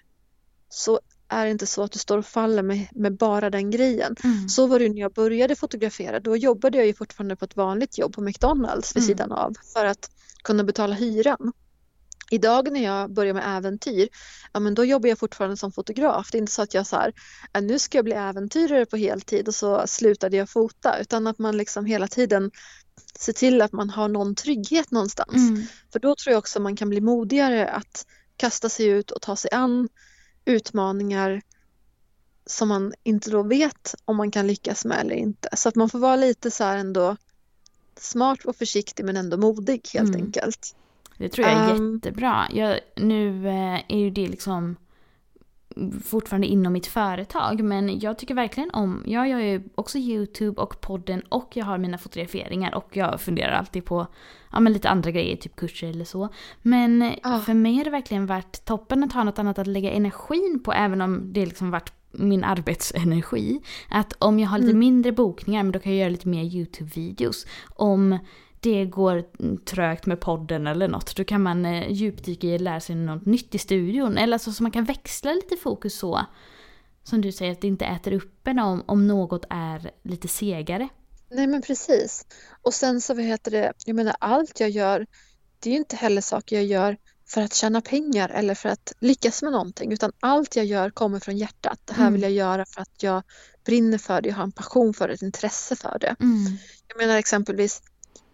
så 0.68 1.00
är 1.28 1.44
det 1.44 1.50
inte 1.50 1.66
så 1.66 1.82
att 1.82 1.92
du 1.92 1.98
står 1.98 2.18
och 2.18 2.26
faller 2.26 2.62
med, 2.62 2.86
med 2.92 3.16
bara 3.16 3.50
den 3.50 3.70
grejen. 3.70 4.16
Mm. 4.24 4.48
Så 4.48 4.66
var 4.66 4.78
det 4.78 4.88
när 4.88 5.00
jag 5.00 5.12
började 5.12 5.56
fotografera. 5.56 6.20
Då 6.20 6.36
jobbade 6.36 6.78
jag 6.78 6.86
ju 6.86 6.94
fortfarande 6.94 7.36
på 7.36 7.44
ett 7.44 7.56
vanligt 7.56 7.98
jobb 7.98 8.14
på 8.14 8.20
McDonalds 8.20 8.96
vid 8.96 9.02
mm. 9.02 9.08
sidan 9.08 9.32
av 9.32 9.54
för 9.72 9.84
att 9.84 10.10
kunna 10.42 10.64
betala 10.64 10.94
hyran. 10.94 11.52
Idag 12.32 12.72
när 12.72 12.84
jag 12.84 13.12
börjar 13.12 13.34
med 13.34 13.56
äventyr, 13.56 14.08
ja 14.52 14.60
men 14.60 14.74
då 14.74 14.84
jobbar 14.84 15.08
jag 15.08 15.18
fortfarande 15.18 15.56
som 15.56 15.72
fotograf. 15.72 16.30
Det 16.30 16.38
är 16.38 16.40
inte 16.40 16.52
så 16.52 16.62
att 16.62 16.74
jag 16.74 16.86
så 16.86 16.96
här, 16.96 17.12
äh, 17.52 17.62
nu 17.62 17.78
ska 17.78 17.98
jag 17.98 18.04
bli 18.04 18.14
äventyrare 18.14 18.86
på 18.86 18.96
heltid 18.96 19.48
och 19.48 19.54
så 19.54 19.86
slutade 19.86 20.36
jag 20.36 20.50
fota 20.50 20.98
utan 21.00 21.26
att 21.26 21.38
man 21.38 21.56
liksom 21.56 21.84
hela 21.84 22.08
tiden 22.08 22.50
ser 23.18 23.32
till 23.32 23.62
att 23.62 23.72
man 23.72 23.90
har 23.90 24.08
någon 24.08 24.34
trygghet 24.34 24.90
någonstans. 24.90 25.34
Mm. 25.34 25.62
För 25.92 25.98
då 25.98 26.14
tror 26.14 26.32
jag 26.32 26.38
också 26.38 26.60
man 26.60 26.76
kan 26.76 26.88
bli 26.88 27.00
modigare 27.00 27.68
att 27.68 28.06
kasta 28.36 28.68
sig 28.68 28.86
ut 28.86 29.10
och 29.10 29.22
ta 29.22 29.36
sig 29.36 29.50
an 29.50 29.88
utmaningar 30.44 31.42
som 32.46 32.68
man 32.68 32.94
inte 33.02 33.30
då 33.30 33.42
vet 33.42 33.94
om 34.04 34.16
man 34.16 34.30
kan 34.30 34.46
lyckas 34.46 34.84
med 34.84 35.00
eller 35.00 35.14
inte. 35.14 35.48
Så 35.56 35.68
att 35.68 35.74
man 35.74 35.90
får 35.90 35.98
vara 35.98 36.16
lite 36.16 36.50
så 36.50 36.64
här 36.64 36.76
ändå 36.76 37.16
smart 37.96 38.44
och 38.44 38.56
försiktig 38.56 39.04
men 39.04 39.16
ändå 39.16 39.36
modig 39.36 39.88
helt 39.92 40.08
mm. 40.08 40.26
enkelt. 40.26 40.76
Det 41.20 41.28
tror 41.28 41.46
jag 41.46 41.56
är 41.56 41.74
um, 41.74 41.94
jättebra. 41.94 42.46
Jag, 42.52 42.80
nu 42.96 43.48
eh, 43.48 43.80
är 43.88 43.98
ju 43.98 44.10
det 44.10 44.28
liksom 44.28 44.76
fortfarande 46.04 46.46
inom 46.46 46.72
mitt 46.72 46.86
företag 46.86 47.62
men 47.62 47.98
jag 47.98 48.18
tycker 48.18 48.34
verkligen 48.34 48.70
om, 48.70 49.02
jag 49.06 49.28
gör 49.28 49.38
ju 49.38 49.62
också 49.74 49.98
YouTube 49.98 50.62
och 50.62 50.80
podden 50.80 51.22
och 51.28 51.50
jag 51.54 51.64
har 51.64 51.78
mina 51.78 51.98
fotograferingar 51.98 52.74
och 52.74 52.96
jag 52.96 53.20
funderar 53.20 53.52
alltid 53.52 53.84
på 53.84 54.06
ja, 54.52 54.60
men 54.60 54.72
lite 54.72 54.88
andra 54.88 55.10
grejer, 55.10 55.36
typ 55.36 55.56
kurser 55.56 55.88
eller 55.88 56.04
så. 56.04 56.28
Men 56.62 57.12
ah. 57.22 57.40
för 57.40 57.54
mig 57.54 57.76
har 57.76 57.84
det 57.84 57.90
verkligen 57.90 58.26
varit 58.26 58.64
toppen 58.64 59.04
att 59.04 59.12
ha 59.12 59.24
något 59.24 59.38
annat 59.38 59.58
att 59.58 59.66
lägga 59.66 59.90
energin 59.90 60.60
på 60.64 60.72
även 60.72 61.00
om 61.00 61.32
det 61.32 61.46
liksom 61.46 61.70
varit 61.70 61.92
min 62.12 62.44
arbetsenergi. 62.44 63.60
Att 63.88 64.12
om 64.18 64.38
jag 64.38 64.48
har 64.48 64.58
lite 64.58 64.70
mm. 64.70 64.80
mindre 64.80 65.12
bokningar, 65.12 65.62
men 65.62 65.72
då 65.72 65.78
kan 65.78 65.92
jag 65.92 66.00
göra 66.00 66.10
lite 66.10 66.28
mer 66.28 66.44
YouTube-videos. 66.44 67.46
Om 67.68 68.18
det 68.60 68.84
går 68.84 69.24
trögt 69.64 70.06
med 70.06 70.20
podden 70.20 70.66
eller 70.66 70.88
något, 70.88 71.16
då 71.16 71.24
kan 71.24 71.42
man 71.42 71.66
eh, 71.66 71.92
djupdyka 71.92 72.46
i 72.46 72.56
och 72.56 72.60
lära 72.60 72.80
sig 72.80 72.96
något 72.96 73.26
nytt 73.26 73.54
i 73.54 73.58
studion. 73.58 74.18
Eller 74.18 74.38
så, 74.38 74.52
så 74.52 74.62
man 74.62 74.72
kan 74.72 74.84
växla 74.84 75.32
lite 75.32 75.56
fokus 75.56 75.94
så. 75.98 76.26
Som 77.02 77.20
du 77.20 77.32
säger, 77.32 77.52
att 77.52 77.60
det 77.60 77.66
inte 77.66 77.84
äter 77.84 78.12
upp 78.12 78.46
en 78.46 78.58
om, 78.58 78.84
om 78.86 79.06
något 79.06 79.44
är 79.50 79.90
lite 80.02 80.28
segare. 80.28 80.88
Nej 81.30 81.46
men 81.46 81.62
precis. 81.62 82.26
Och 82.62 82.74
sen 82.74 83.00
så 83.00 83.14
vad 83.14 83.24
heter 83.24 83.50
det, 83.50 83.72
jag 83.86 83.96
menar 83.96 84.16
allt 84.18 84.60
jag 84.60 84.70
gör, 84.70 85.06
det 85.58 85.70
är 85.70 85.72
ju 85.72 85.78
inte 85.78 85.96
heller 85.96 86.20
saker 86.20 86.56
jag 86.56 86.64
gör 86.64 86.96
för 87.28 87.40
att 87.40 87.54
tjäna 87.54 87.80
pengar 87.80 88.28
eller 88.28 88.54
för 88.54 88.68
att 88.68 88.92
lyckas 89.00 89.42
med 89.42 89.52
någonting 89.52 89.92
utan 89.92 90.12
allt 90.20 90.56
jag 90.56 90.64
gör 90.64 90.90
kommer 90.90 91.20
från 91.20 91.38
hjärtat. 91.38 91.80
Det 91.84 91.92
här 91.92 92.02
mm. 92.02 92.12
vill 92.12 92.22
jag 92.22 92.32
göra 92.32 92.64
för 92.64 92.80
att 92.80 93.02
jag 93.02 93.22
brinner 93.64 93.98
för 93.98 94.20
det, 94.20 94.28
jag 94.28 94.36
har 94.36 94.42
en 94.42 94.52
passion 94.52 94.94
för 94.94 95.08
det, 95.08 95.14
ett 95.14 95.22
intresse 95.22 95.76
för 95.76 95.98
det. 96.00 96.16
Mm. 96.20 96.58
Jag 96.88 96.98
menar 96.98 97.18
exempelvis 97.18 97.82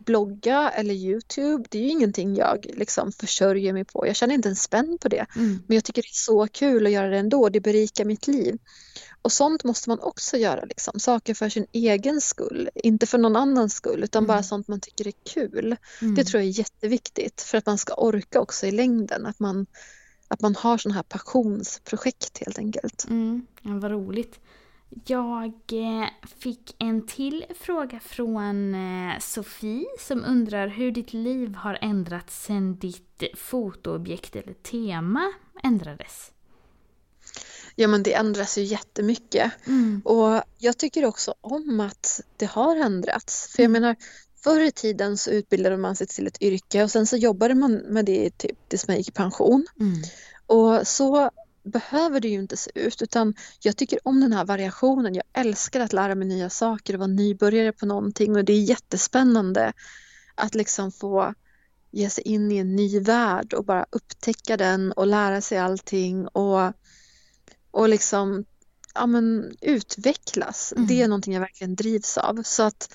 blogga 0.07 0.71
eller 0.71 0.95
Youtube, 0.95 1.65
det 1.71 1.79
är 1.79 1.83
ju 1.83 1.89
ingenting 1.89 2.37
jag 2.37 2.67
liksom 2.75 3.13
försörjer 3.13 3.73
mig 3.73 3.85
på. 3.85 4.07
Jag 4.07 4.17
tjänar 4.17 4.35
inte 4.35 4.49
en 4.49 4.57
spänn 4.57 4.99
på 5.01 5.09
det. 5.09 5.27
Mm. 5.37 5.63
Men 5.67 5.75
jag 5.75 5.85
tycker 5.85 6.03
det 6.03 6.09
är 6.09 6.25
så 6.25 6.47
kul 6.47 6.87
att 6.87 6.93
göra 6.93 7.09
det 7.09 7.19
ändå, 7.19 7.49
det 7.49 7.61
berikar 7.61 8.05
mitt 8.05 8.27
liv. 8.27 8.59
Och 9.23 9.33
sånt 9.33 9.65
måste 9.65 9.89
man 9.89 10.01
också 10.01 10.37
göra, 10.37 10.65
liksom. 10.65 11.01
saker 11.01 11.35
för 11.35 11.49
sin 11.49 11.67
egen 11.73 12.21
skull, 12.21 12.71
inte 12.75 13.07
för 13.07 13.19
någon 13.19 13.37
annans 13.37 13.75
skull 13.75 14.05
utan 14.05 14.21
mm. 14.21 14.29
bara 14.29 14.43
sånt 14.43 14.69
man 14.69 14.81
tycker 14.81 15.07
är 15.07 15.13
kul. 15.35 15.77
Mm. 16.03 16.15
Det 16.15 16.25
tror 16.25 16.43
jag 16.43 16.49
är 16.49 16.59
jätteviktigt 16.59 17.41
för 17.41 17.59
att 17.59 17.67
man 17.67 17.79
ska 17.79 17.95
orka 17.95 18.41
också 18.41 18.67
i 18.67 18.71
längden, 18.71 19.27
att 19.27 19.41
man, 19.41 19.67
att 20.29 20.41
man 20.41 20.55
har 20.55 20.79
sådana 20.79 20.95
här 20.95 21.03
passionsprojekt 21.03 22.39
helt 22.39 22.59
enkelt. 22.59 23.07
Mm. 23.09 23.47
Ja, 23.63 23.71
vad 23.79 23.91
roligt. 23.91 24.41
Jag 25.05 25.53
eh, 25.72 26.09
fick 26.39 26.74
en 26.78 27.07
till 27.07 27.45
fråga 27.61 28.01
från 28.01 28.74
eh, 28.74 29.18
Sofie 29.20 29.87
som 29.99 30.24
undrar 30.24 30.68
hur 30.68 30.93
ditt 30.93 31.12
liv 31.12 31.55
har 31.55 31.78
ändrats 31.80 32.45
sedan 32.45 32.78
ditt 32.78 33.22
fotoobjekt 33.34 34.37
eller 34.37 34.55
tema 34.55 35.32
ändrades. 35.62 36.32
Ja 37.74 37.89
men 37.89 38.03
det 38.03 38.14
ändras 38.14 38.59
ju 38.59 38.62
jättemycket. 38.62 39.53
Mm. 39.66 40.03
Och 40.05 40.43
jag 40.59 40.78
tycker 40.78 41.05
också 41.05 41.34
om 41.41 41.80
att 41.80 42.20
det 42.37 42.47
har 42.47 42.76
ändrats. 42.76 43.49
För 43.53 43.62
jag 43.62 43.70
mm. 43.70 43.82
menar, 43.82 43.97
förr 44.45 44.61
i 44.61 44.72
tiden 44.72 45.18
så 45.18 45.30
utbildade 45.30 45.76
man 45.76 45.97
sig 45.97 46.07
till 46.07 46.26
ett 46.26 46.43
yrke 46.43 46.84
och 46.84 46.91
sen 46.91 47.07
så 47.07 47.16
jobbade 47.16 47.55
man 47.55 47.72
med 47.76 48.05
det 48.05 48.39
typ 48.39 48.68
tills 48.68 48.89
man 48.89 48.97
gick 48.97 49.09
i 49.09 49.12
pension. 49.12 49.66
Mm. 49.80 50.03
Och 50.47 50.87
så 50.87 51.30
behöver 51.67 52.21
det 52.21 52.29
ju 52.29 52.39
inte 52.39 52.57
se 52.57 52.71
ut 52.75 53.03
utan 53.03 53.35
jag 53.61 53.77
tycker 53.77 53.99
om 54.05 54.21
den 54.21 54.33
här 54.33 54.45
variationen. 54.45 55.14
Jag 55.14 55.25
älskar 55.33 55.81
att 55.81 55.93
lära 55.93 56.14
mig 56.14 56.29
nya 56.29 56.51
saker 56.51 56.95
och 56.95 57.01
vara 57.01 57.07
nybörjare 57.07 57.73
på 57.73 57.87
någonting 57.87 58.37
och 58.37 58.45
det 58.45 58.53
är 58.53 58.62
jättespännande 58.62 59.73
att 60.35 60.55
liksom 60.55 60.93
få 60.93 61.35
ge 61.91 62.11
sig 62.11 62.25
in 62.25 62.53
i 62.53 62.57
en 62.57 62.77
ny 62.77 63.01
värld 63.01 63.55
och 63.55 63.64
bara 63.64 63.87
upptäcka 63.91 64.57
den 64.57 64.93
och 64.93 65.07
lära 65.07 65.41
sig 65.41 65.59
allting 65.59 66.29
och, 66.29 66.73
och 67.71 67.89
liksom 67.89 68.45
ja, 68.95 69.07
men, 69.07 69.57
utvecklas. 69.61 70.73
Mm. 70.77 70.87
Det 70.87 71.03
är 71.03 71.09
någonting 71.09 71.35
jag 71.35 71.41
verkligen 71.41 71.75
drivs 71.75 72.19
av. 72.19 72.43
Så 72.43 72.62
att 72.62 72.95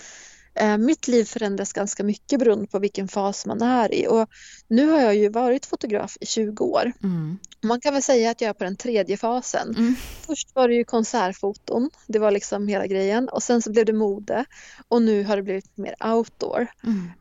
mitt 0.79 1.07
liv 1.07 1.25
förändras 1.25 1.73
ganska 1.73 2.03
mycket 2.03 2.39
beroende 2.39 2.67
på 2.67 2.79
vilken 2.79 3.07
fas 3.07 3.45
man 3.45 3.61
är 3.61 3.93
i. 3.93 4.07
Och 4.07 4.29
nu 4.67 4.89
har 4.89 5.01
jag 5.01 5.15
ju 5.15 5.29
varit 5.29 5.65
fotograf 5.65 6.17
i 6.21 6.25
20 6.25 6.63
år. 6.63 6.91
Mm. 7.03 7.37
Man 7.61 7.81
kan 7.81 7.93
väl 7.93 8.03
säga 8.03 8.31
att 8.31 8.41
jag 8.41 8.49
är 8.49 8.53
på 8.53 8.63
den 8.63 8.75
tredje 8.75 9.17
fasen. 9.17 9.75
Mm. 9.77 9.95
Först 10.21 10.55
var 10.55 10.67
det 10.67 10.75
ju 10.75 10.83
konsertfoton, 10.83 11.89
det 12.07 12.19
var 12.19 12.31
liksom 12.31 12.67
hela 12.67 12.87
grejen. 12.87 13.29
Och 13.29 13.43
sen 13.43 13.61
så 13.61 13.71
blev 13.71 13.85
det 13.85 13.93
mode 13.93 14.45
och 14.87 15.01
nu 15.01 15.23
har 15.23 15.35
det 15.35 15.43
blivit 15.43 15.77
mer 15.77 15.95
outdoor. 16.13 16.67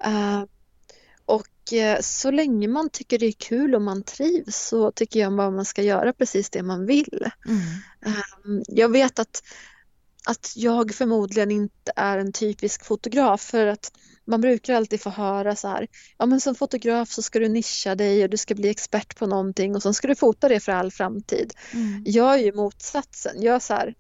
Uh, 0.07 0.45
och 1.31 1.73
eh, 1.73 2.01
så 2.01 2.31
länge 2.31 2.69
man 2.69 2.91
tycker 2.91 3.19
det 3.19 3.27
är 3.27 3.33
kul 3.33 3.75
och 3.75 3.83
man 3.83 4.03
trivs 4.03 4.69
så 4.69 4.91
tycker 4.91 5.21
jag 5.21 5.37
bara 5.37 5.51
man 5.51 5.65
ska 5.65 5.83
göra 5.83 6.13
precis 6.13 6.51
det 6.51 6.63
man 6.63 6.87
vill. 6.87 7.31
Mm. 7.47 8.63
Jag 8.69 8.89
vet 8.89 9.19
att, 9.19 9.43
att 10.27 10.53
jag 10.57 10.95
förmodligen 10.95 11.51
inte 11.51 11.93
är 11.97 12.19
en 12.19 12.33
typisk 12.33 12.85
fotograf 12.85 13.41
för 13.41 13.67
att 13.67 13.93
man 14.25 14.41
brukar 14.41 14.75
alltid 14.75 15.01
få 15.01 15.11
höra 15.11 15.57
så 15.57 15.69
här, 15.69 15.87
ja 16.19 16.27
men 16.27 16.41
som 16.41 16.55
fotograf 16.55 17.11
så 17.11 17.23
ska 17.23 17.39
du 17.39 17.49
nischa 17.49 17.95
dig 17.95 18.25
och 18.25 18.31
du 18.31 18.37
ska 18.37 18.55
bli 18.55 18.69
expert 18.69 19.19
på 19.19 19.27
någonting 19.27 19.75
och 19.75 19.83
sen 19.83 19.95
ska 19.95 20.09
du 20.09 20.15
fota 20.15 20.49
det 20.49 20.61
för 20.61 20.73
all 20.73 20.91
framtid. 20.91 21.53
Mm. 21.73 22.03
Jag 22.07 22.35
är 22.35 22.39
ju 22.39 22.53
motsatsen, 22.53 23.43
jag 23.43 23.55
är 23.55 23.59
så 23.59 23.75
här, 23.75 23.95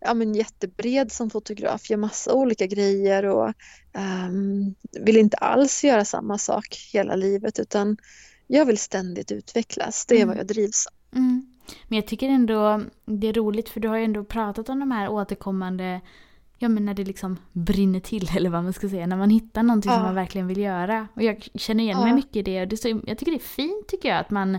ja, 0.00 0.14
men 0.14 0.34
jättebred 0.34 1.12
som 1.12 1.30
fotograf, 1.30 1.90
gör 1.90 1.96
massa 1.96 2.32
olika 2.32 2.66
grejer 2.66 3.24
och 3.24 3.52
um, 4.28 4.74
vill 5.00 5.16
inte 5.16 5.36
alls 5.36 5.84
göra 5.84 6.04
samma 6.04 6.38
sak 6.38 6.76
hela 6.92 7.16
livet 7.16 7.58
utan 7.58 7.96
jag 8.46 8.64
vill 8.66 8.78
ständigt 8.78 9.32
utvecklas. 9.32 10.06
Det 10.06 10.14
är 10.14 10.22
mm. 10.22 10.28
vad 10.28 10.38
jag 10.38 10.46
drivs 10.46 10.86
av. 10.86 11.18
Mm. 11.18 11.53
Men 11.88 11.96
jag 11.96 12.06
tycker 12.06 12.28
ändå 12.28 12.80
det 13.04 13.28
är 13.28 13.32
roligt 13.32 13.68
för 13.68 13.80
du 13.80 13.88
har 13.88 13.96
ju 13.96 14.04
ändå 14.04 14.24
pratat 14.24 14.68
om 14.68 14.80
de 14.80 14.90
här 14.90 15.08
återkommande 15.08 16.00
Ja 16.58 16.68
men 16.68 16.84
när 16.84 16.94
det 16.94 17.04
liksom 17.04 17.36
brinner 17.52 18.00
till 18.00 18.30
eller 18.36 18.50
vad 18.50 18.64
man 18.64 18.72
ska 18.72 18.88
säga. 18.88 19.06
När 19.06 19.16
man 19.16 19.30
hittar 19.30 19.62
någonting 19.62 19.90
ja. 19.90 19.96
som 19.96 20.04
man 20.04 20.14
verkligen 20.14 20.46
vill 20.46 20.58
göra. 20.58 21.08
Och 21.14 21.22
jag 21.22 21.48
känner 21.54 21.84
igen 21.84 21.98
ja. 21.98 22.04
mig 22.04 22.14
mycket 22.14 22.36
i 22.36 22.42
det. 22.42 22.64
det 22.64 22.76
så, 22.76 22.88
jag 22.88 23.18
tycker 23.18 23.32
det 23.32 23.38
är 23.38 23.38
fint 23.38 23.88
tycker 23.88 24.08
jag 24.08 24.18
att 24.18 24.30
man 24.30 24.58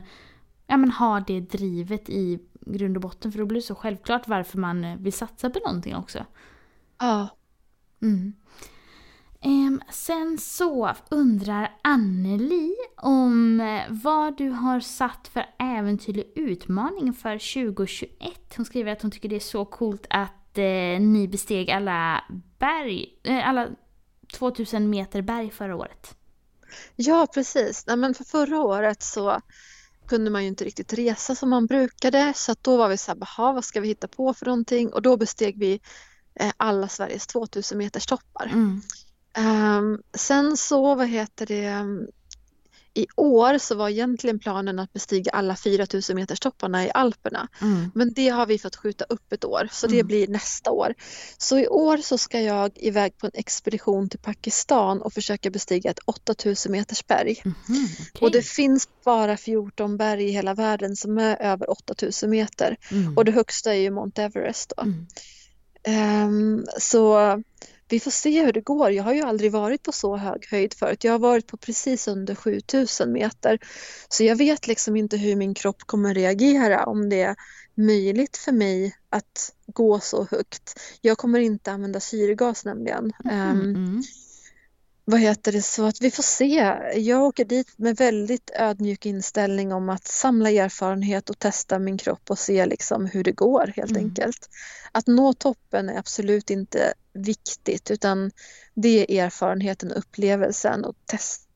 ja, 0.68 0.78
men 0.78 0.92
har 0.92 1.24
det 1.28 1.40
drivet 1.40 2.10
i 2.10 2.40
grund 2.62 2.98
och 2.98 3.02
botten. 3.02 3.32
För 3.32 3.40
då 3.40 3.46
blir 3.46 3.62
det 3.62 3.66
så 3.68 3.76
självklart 3.76 4.28
varför 4.28 4.58
man 4.58 5.04
vill 5.04 5.14
satsa 5.14 5.50
på 5.50 5.60
någonting 5.60 5.96
också. 5.96 6.26
Ja. 7.00 7.28
Mm. 8.02 8.34
Sen 9.96 10.38
så 10.38 10.96
undrar 11.10 11.78
Anneli 11.82 12.76
om 12.98 13.62
eh, 13.62 13.84
vad 13.90 14.38
du 14.38 14.50
har 14.50 14.80
satt 14.80 15.28
för 15.34 15.46
äventyrlig 15.60 16.32
utmaning 16.36 17.14
för 17.14 17.64
2021. 17.64 18.10
Hon 18.56 18.66
skriver 18.66 18.92
att 18.92 19.02
hon 19.02 19.12
tycker 19.12 19.30
det 19.30 19.36
är 19.36 19.40
så 19.40 19.66
coolt 19.66 20.08
att 20.10 20.58
eh, 20.58 21.00
ni 21.00 21.28
besteg 21.32 21.72
alla 21.72 22.24
berg, 22.60 23.20
eh, 23.24 23.50
alla 23.50 23.68
2000 24.34 24.90
meter 24.90 25.22
berg 25.22 25.52
förra 25.52 25.76
året. 25.76 26.16
Ja, 26.96 27.28
precis. 27.34 27.88
Nej, 27.88 27.98
men 27.98 28.14
för 28.14 28.24
förra 28.24 28.60
året 28.60 29.04
så 29.04 29.42
kunde 30.08 30.32
man 30.32 30.42
ju 30.42 30.48
inte 30.48 30.64
riktigt 30.64 30.94
resa 30.94 31.36
som 31.36 31.50
man 31.50 31.66
brukade 31.66 32.34
så 32.36 32.56
då 32.62 32.78
var 32.78 32.90
vi 32.90 32.98
så 32.98 33.12
här, 33.12 33.54
vad 33.54 33.66
ska 33.66 33.82
vi 33.82 33.88
hitta 33.88 34.08
på 34.08 34.34
för 34.34 34.46
någonting? 34.46 34.94
Och 34.94 35.02
då 35.02 35.18
besteg 35.18 35.60
vi 35.60 35.80
eh, 36.40 36.52
alla 36.58 36.88
Sveriges 36.88 37.28
2000 37.28 37.78
meters 37.78 38.06
toppar. 38.06 38.46
Mm. 38.46 38.82
Um, 39.38 40.02
sen 40.14 40.58
så, 40.58 40.96
vad 40.96 41.08
heter 41.08 41.46
det, 41.46 41.86
i 42.98 43.08
år 43.16 43.58
så 43.58 43.76
var 43.76 43.90
egentligen 43.90 44.40
planen 44.40 44.80
att 44.80 44.94
bestiga 44.94 45.32
alla 45.32 45.56
4000 45.56 46.16
meters 46.16 46.40
topparna 46.40 46.86
i 46.86 46.92
Alperna. 46.94 47.48
Mm. 47.62 47.92
Men 47.96 48.14
det 48.14 48.30
har 48.30 48.46
vi 48.46 48.60
fått 48.60 48.76
skjuta 48.76 49.06
upp 49.10 49.34
ett 49.34 49.46
år 49.46 49.70
så 49.72 49.88
det 49.88 49.94
mm. 49.94 50.08
blir 50.08 50.28
nästa 50.28 50.72
år. 50.72 50.94
Så 51.38 51.60
i 51.60 51.68
år 51.68 51.98
så 51.98 52.18
ska 52.18 52.42
jag 52.42 52.72
iväg 52.76 53.18
på 53.18 53.26
en 53.26 53.32
expedition 53.36 54.10
till 54.10 54.20
Pakistan 54.20 55.02
och 55.02 55.14
försöka 55.14 55.50
bestiga 55.50 55.92
ett 55.92 56.00
8000 56.06 56.72
meters 56.72 57.08
berg. 57.08 57.42
Mm, 57.46 57.56
okay. 57.84 58.28
Och 58.28 58.32
det 58.32 58.42
finns 58.42 58.88
bara 59.06 59.38
14 59.38 59.98
berg 59.98 60.24
i 60.24 60.32
hela 60.32 60.54
världen 60.54 60.96
som 60.96 61.18
är 61.18 61.42
över 61.42 61.70
8000 61.70 62.30
meter. 62.30 62.78
Mm. 62.92 63.18
Och 63.18 63.26
det 63.26 63.32
högsta 63.32 63.74
är 63.74 63.80
ju 63.80 63.92
Mount 63.92 64.24
Everest. 64.24 64.74
Då. 64.78 64.84
Um, 65.92 66.66
så 66.80 67.18
vi 67.90 68.00
får 68.00 68.12
se 68.12 68.46
hur 68.46 68.54
det 68.54 68.62
går. 68.62 68.92
Jag 68.92 69.04
har 69.04 69.14
ju 69.14 69.22
aldrig 69.22 69.52
varit 69.52 69.84
på 69.84 69.92
så 69.92 70.18
hög 70.18 70.48
höjd 70.52 70.74
förut. 70.74 71.04
Jag 71.04 71.12
har 71.12 71.20
varit 71.20 71.48
på 71.48 71.58
precis 71.58 72.08
under 72.08 72.36
7000 72.36 73.12
meter. 73.12 73.60
Så 74.10 74.24
jag 74.24 74.36
vet 74.36 74.68
liksom 74.68 74.96
inte 74.96 75.18
hur 75.18 75.36
min 75.36 75.54
kropp 75.54 75.82
kommer 75.86 76.14
reagera 76.14 76.86
om 76.86 77.10
det 77.10 77.22
är 77.22 77.36
möjligt 77.76 78.38
för 78.38 78.52
mig 78.52 78.96
att 79.10 79.54
gå 79.68 80.00
så 80.00 80.28
högt. 80.32 80.80
Jag 81.02 81.18
kommer 81.18 81.40
inte 81.40 81.72
använda 81.72 82.00
syrgas 82.00 82.66
nämligen. 82.66 83.12
Mm, 83.26 83.60
um, 83.60 84.04
vad 85.06 85.20
heter 85.20 85.52
det, 85.52 85.62
så 85.62 85.86
att 85.86 86.02
vi 86.02 86.12
får 86.12 86.24
se. 86.24 86.78
Jag 86.96 87.24
åker 87.24 87.46
dit 87.46 87.78
med 87.78 87.98
väldigt 87.98 88.52
ödmjuk 88.56 89.06
inställning 89.06 89.74
om 89.74 89.90
att 89.90 90.08
samla 90.08 90.52
erfarenhet 90.52 91.30
och 91.30 91.40
testa 91.40 91.80
min 91.80 91.98
kropp 91.98 92.30
och 92.30 92.40
se 92.40 92.66
liksom 92.66 93.06
hur 93.06 93.24
det 93.24 93.32
går 93.32 93.74
helt 93.76 93.92
mm. 93.92 94.04
enkelt. 94.04 94.50
Att 94.92 95.08
nå 95.08 95.34
toppen 95.34 95.90
är 95.90 96.00
absolut 96.00 96.50
inte 96.50 96.94
viktigt 97.14 97.92
utan 97.92 98.32
det 98.74 99.20
är 99.20 99.26
erfarenheten 99.26 99.92
och 99.92 99.98
upplevelsen 99.98 100.86
och 100.86 100.96
test. 101.06 101.48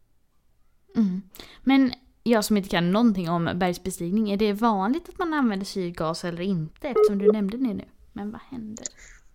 Mm. 0.96 1.22
Men 1.64 1.94
jag 2.24 2.46
som 2.46 2.58
inte 2.58 2.70
kan 2.70 2.92
någonting 2.92 3.30
om 3.30 3.52
bergsbestigning, 3.56 4.32
är 4.32 4.38
det 4.38 4.54
vanligt 4.54 5.10
att 5.10 5.18
man 5.18 5.34
använder 5.34 5.66
syrgas 5.66 6.24
eller 6.24 6.42
inte? 6.42 6.88
Eftersom 6.88 7.18
du 7.18 7.32
nämnde 7.32 7.58
det 7.58 7.74
nu. 7.74 7.86
Men 8.14 8.32
vad 8.32 8.42
händer? 8.42 8.86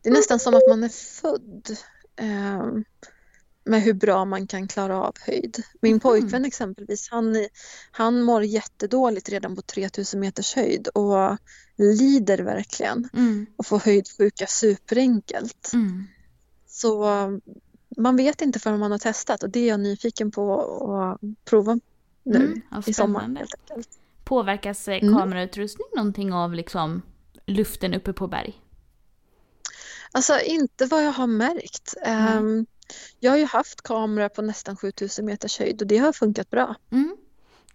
Det 0.02 0.08
är 0.08 0.12
nästan 0.12 0.38
som 0.38 0.54
att 0.54 0.68
man 0.68 0.84
är 0.84 0.88
född. 0.88 1.76
Um, 2.20 2.84
med 3.64 3.82
hur 3.82 3.92
bra 3.92 4.24
man 4.24 4.46
kan 4.46 4.68
klara 4.68 5.00
av 5.00 5.14
höjd. 5.20 5.62
Min 5.80 5.92
mm. 5.92 6.00
pojkvän 6.00 6.44
exempelvis, 6.44 7.08
han, 7.10 7.46
han 7.90 8.22
mår 8.22 8.44
jättedåligt 8.44 9.28
redan 9.28 9.56
på 9.56 9.62
3000 9.62 10.20
meters 10.20 10.54
höjd 10.54 10.88
och 10.88 11.38
lider 11.76 12.38
verkligen 12.38 13.08
mm. 13.12 13.46
och 13.56 13.66
får 13.66 13.78
höjdsjuka 13.78 14.46
superenkelt. 14.46 15.70
Mm. 15.72 16.04
Så 16.66 17.06
man 17.96 18.16
vet 18.16 18.42
inte 18.42 18.58
förrän 18.58 18.78
man 18.78 18.90
har 18.90 18.98
testat 18.98 19.42
och 19.42 19.50
det 19.50 19.60
är 19.60 19.68
jag 19.68 19.80
nyfiken 19.80 20.30
på 20.30 20.62
att 20.92 21.20
prova 21.44 21.78
nu 22.22 22.36
mm, 22.36 22.82
i 22.86 22.94
sommar. 22.94 23.44
Påverkas 24.24 24.88
eh, 24.88 25.02
mm. 25.02 25.14
kamerautrustning 25.14 25.86
någonting 25.96 26.32
av 26.32 26.54
liksom 26.54 27.02
luften 27.46 27.94
uppe 27.94 28.12
på 28.12 28.26
berg? 28.26 28.60
Alltså 30.12 30.40
inte 30.40 30.86
vad 30.86 31.04
jag 31.04 31.12
har 31.12 31.26
märkt. 31.26 31.94
Um, 32.36 32.66
jag 33.20 33.30
har 33.30 33.38
ju 33.38 33.44
haft 33.44 33.82
kamera 33.82 34.28
på 34.28 34.42
nästan 34.42 34.76
7000 34.76 35.24
meters 35.26 35.58
höjd 35.58 35.82
och 35.82 35.88
det 35.88 35.98
har 35.98 36.12
funkat 36.12 36.50
bra. 36.50 36.74
Mm. 36.92 37.16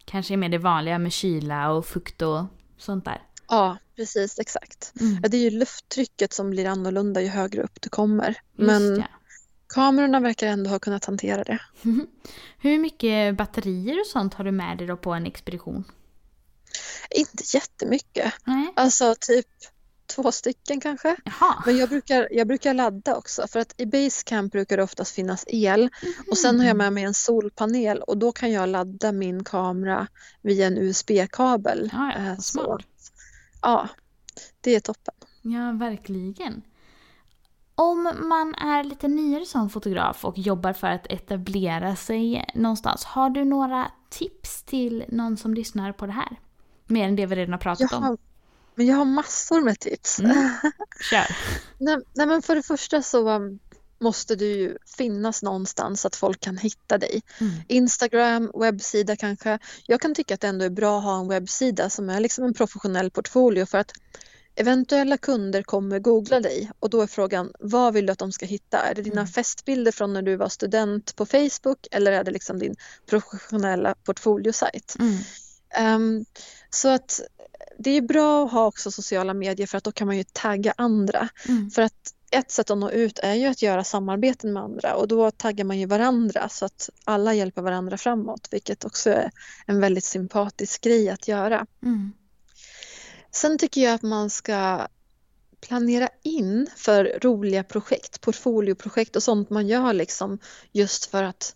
Kanske 0.05 0.37
med 0.37 0.51
det 0.51 0.57
vanliga 0.57 0.99
med 0.99 1.11
kyla 1.11 1.71
och 1.71 1.85
fukt 1.85 2.21
och 2.21 2.45
sånt 2.77 3.05
där. 3.05 3.21
Ja, 3.47 3.77
precis 3.95 4.39
exakt. 4.39 4.93
Mm. 4.99 5.19
Ja, 5.23 5.29
det 5.29 5.37
är 5.37 5.41
ju 5.41 5.49
lufttrycket 5.49 6.33
som 6.33 6.49
blir 6.49 6.65
annorlunda 6.65 7.21
ju 7.21 7.27
högre 7.27 7.63
upp 7.63 7.81
du 7.81 7.89
kommer. 7.89 8.35
Men 8.55 8.95
ja. 8.95 9.03
kamerorna 9.67 10.19
verkar 10.19 10.47
ändå 10.47 10.69
ha 10.69 10.79
kunnat 10.79 11.05
hantera 11.05 11.43
det. 11.43 11.59
Hur 12.57 12.77
mycket 12.77 13.37
batterier 13.37 13.99
och 13.99 14.07
sånt 14.07 14.33
har 14.33 14.43
du 14.43 14.51
med 14.51 14.77
dig 14.77 14.87
då 14.87 14.97
på 14.97 15.13
en 15.13 15.25
expedition? 15.25 15.83
Inte 17.09 17.43
jättemycket. 17.53 18.33
Nej. 18.45 18.73
Alltså 18.75 19.15
typ 19.19 19.47
två 20.15 20.31
stycken 20.31 20.81
kanske. 20.81 21.15
Jaha. 21.25 21.63
Men 21.65 21.77
jag 21.77 21.89
brukar, 21.89 22.27
jag 22.31 22.47
brukar 22.47 22.73
ladda 22.73 23.15
också 23.15 23.47
för 23.47 23.59
att 23.59 23.73
i 23.77 23.85
Basecamp 23.85 24.51
brukar 24.51 24.77
det 24.77 24.83
oftast 24.83 25.15
finnas 25.15 25.45
el 25.47 25.79
mm. 25.79 26.13
och 26.31 26.37
sen 26.37 26.59
har 26.59 26.67
jag 26.67 26.77
med 26.77 26.93
mig 26.93 27.03
en 27.03 27.13
solpanel 27.13 28.01
och 28.01 28.17
då 28.17 28.31
kan 28.31 28.51
jag 28.51 28.69
ladda 28.69 29.11
min 29.11 29.43
kamera 29.43 30.07
via 30.41 30.67
en 30.67 30.77
USB-kabel. 30.77 31.89
Ja, 31.93 32.13
ja. 32.15 32.31
Eh, 32.31 32.37
så, 32.37 32.79
ja, 33.61 33.87
det 34.61 34.75
är 34.75 34.79
toppen. 34.79 35.13
Ja, 35.41 35.71
verkligen. 35.71 36.61
Om 37.75 38.03
man 38.03 38.55
är 38.55 38.83
lite 38.83 39.07
nyare 39.07 39.45
som 39.45 39.69
fotograf 39.69 40.25
och 40.25 40.37
jobbar 40.37 40.73
för 40.73 40.87
att 40.87 41.07
etablera 41.07 41.95
sig 41.95 42.45
någonstans, 42.55 43.05
har 43.05 43.29
du 43.29 43.45
några 43.45 43.91
tips 44.09 44.63
till 44.63 45.05
någon 45.07 45.37
som 45.37 45.53
lyssnar 45.53 45.91
på 45.91 46.05
det 46.05 46.11
här? 46.11 46.39
Mer 46.87 47.07
än 47.07 47.15
det 47.15 47.25
vi 47.25 47.35
redan 47.35 47.51
har 47.51 47.59
pratat 47.59 47.91
jag 47.91 47.97
har, 47.97 48.09
om. 48.09 48.17
Men 48.79 48.87
jag 48.87 48.95
har 48.95 49.05
massor 49.05 49.61
med 49.61 49.79
tips. 49.79 50.19
Mm. 50.19 50.49
Kör. 51.11 51.35
nej, 51.77 51.97
nej, 52.13 52.27
men 52.27 52.41
för 52.41 52.55
det 52.55 52.63
första 52.63 53.01
så 53.01 53.29
um, 53.29 53.59
måste 53.99 54.35
du 54.35 54.45
ju 54.45 54.77
finnas 54.97 55.43
någonstans 55.43 56.01
så 56.01 56.07
att 56.07 56.15
folk 56.15 56.39
kan 56.39 56.57
hitta 56.57 56.97
dig. 56.97 57.21
Mm. 57.39 57.53
Instagram, 57.67 58.51
webbsida 58.55 59.15
kanske. 59.15 59.59
Jag 59.85 60.01
kan 60.01 60.15
tycka 60.15 60.33
att 60.33 60.41
det 60.41 60.47
ändå 60.47 60.65
är 60.65 60.69
bra 60.69 60.97
att 60.97 61.03
ha 61.03 61.19
en 61.19 61.27
webbsida 61.27 61.89
som 61.89 62.09
är 62.09 62.19
liksom 62.19 62.43
en 62.43 62.53
professionell 62.53 63.11
portfolio 63.11 63.65
för 63.65 63.77
att 63.77 63.91
eventuella 64.55 65.17
kunder 65.17 65.63
kommer 65.63 65.99
googla 65.99 66.39
dig 66.39 66.71
och 66.79 66.89
då 66.89 67.01
är 67.01 67.07
frågan 67.07 67.51
vad 67.59 67.93
vill 67.93 68.05
du 68.05 68.11
att 68.11 68.19
de 68.19 68.31
ska 68.31 68.45
hitta? 68.45 68.77
Är 68.77 68.95
det 68.95 69.01
dina 69.01 69.21
Mm. 69.21 69.27
festbilder 69.27 69.91
från 69.91 70.13
när 70.13 70.21
du 70.21 70.35
var 70.35 70.49
student 70.49 71.15
på 71.15 71.25
Facebook 71.25 71.87
eller 71.91 72.11
är 72.11 72.23
det 72.23 72.31
liksom 72.31 72.59
din 72.59 72.75
professionella 73.09 73.95
portfoliosajt? 73.95 74.95
Mm. 74.99 75.17
Ehm, 75.69 76.25
så 76.69 76.89
att 76.89 77.21
det 77.79 77.91
är 77.91 78.01
bra 78.01 78.45
att 78.45 78.51
ha 78.51 78.65
också 78.65 78.91
sociala 78.91 79.33
medier 79.33 79.67
för 79.67 79.77
att 79.77 79.83
då 79.83 79.91
kan 79.91 80.07
man 80.07 80.17
ju 80.17 80.23
tagga 80.23 80.73
andra. 80.77 81.29
Mm. 81.47 81.69
För 81.69 81.81
att 81.81 82.13
ett 82.31 82.51
sätt 82.51 82.69
att 82.69 82.77
nå 82.77 82.91
ut 82.91 83.19
är 83.19 83.33
ju 83.33 83.45
att 83.45 83.61
göra 83.61 83.83
samarbeten 83.83 84.53
med 84.53 84.63
andra 84.63 84.95
och 84.95 85.07
då 85.07 85.31
taggar 85.31 85.65
man 85.65 85.79
ju 85.79 85.85
varandra 85.85 86.49
så 86.49 86.65
att 86.65 86.89
alla 87.03 87.33
hjälper 87.33 87.61
varandra 87.61 87.97
framåt 87.97 88.47
vilket 88.51 88.85
också 88.85 89.09
är 89.09 89.31
en 89.65 89.81
väldigt 89.81 90.03
sympatisk 90.03 90.81
grej 90.81 91.09
att 91.09 91.27
göra. 91.27 91.65
Mm. 91.83 92.11
Sen 93.31 93.57
tycker 93.57 93.81
jag 93.81 93.93
att 93.93 94.01
man 94.01 94.29
ska 94.29 94.87
planera 95.61 96.09
in 96.23 96.67
för 96.75 97.19
roliga 97.21 97.63
projekt, 97.63 98.21
portfolioprojekt 98.21 99.15
och 99.15 99.23
sånt 99.23 99.49
man 99.49 99.67
gör 99.67 99.93
liksom 99.93 100.39
just 100.71 101.05
för 101.05 101.23
att 101.23 101.55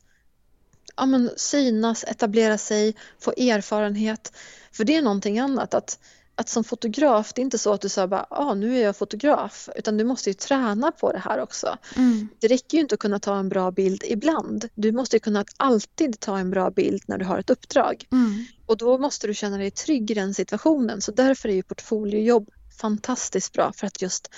ja, 0.95 1.05
men 1.05 1.29
synas, 1.37 2.03
etablera 2.03 2.57
sig, 2.57 2.95
få 3.19 3.31
erfarenhet. 3.31 4.33
För 4.73 4.83
det 4.83 4.95
är 4.95 5.01
någonting 5.01 5.39
annat 5.39 5.73
att, 5.73 5.99
att 6.35 6.49
som 6.49 6.63
fotograf, 6.63 7.33
det 7.33 7.41
är 7.41 7.43
inte 7.43 7.57
så 7.57 7.73
att 7.73 7.81
du 7.81 7.89
säger 7.89 8.07
bara 8.07 8.27
ah, 8.29 8.53
nu 8.53 8.77
är 8.77 8.83
jag 8.83 8.97
fotograf, 8.97 9.69
utan 9.75 9.97
du 9.97 10.03
måste 10.03 10.29
ju 10.29 10.33
träna 10.33 10.91
på 10.91 11.11
det 11.11 11.19
här 11.19 11.39
också. 11.39 11.77
Mm. 11.95 12.27
Det 12.39 12.47
räcker 12.47 12.77
ju 12.77 12.81
inte 12.81 12.95
att 12.95 12.99
kunna 12.99 13.19
ta 13.19 13.37
en 13.37 13.49
bra 13.49 13.71
bild 13.71 14.03
ibland. 14.07 14.69
Du 14.75 14.91
måste 14.91 15.19
kunna 15.19 15.45
alltid 15.57 16.19
ta 16.19 16.37
en 16.37 16.49
bra 16.49 16.71
bild 16.71 17.03
när 17.07 17.17
du 17.17 17.25
har 17.25 17.39
ett 17.39 17.49
uppdrag. 17.49 18.07
Mm. 18.11 18.45
Och 18.65 18.77
då 18.77 18.97
måste 18.97 19.27
du 19.27 19.33
känna 19.33 19.57
dig 19.57 19.71
trygg 19.71 20.11
i 20.11 20.13
den 20.13 20.33
situationen. 20.33 21.01
Så 21.01 21.11
därför 21.11 21.49
är 21.49 21.53
ju 21.53 21.63
portfoliojobb 21.63 22.49
fantastiskt 22.81 23.53
bra 23.53 23.71
för 23.75 23.87
att 23.87 24.01
just 24.01 24.29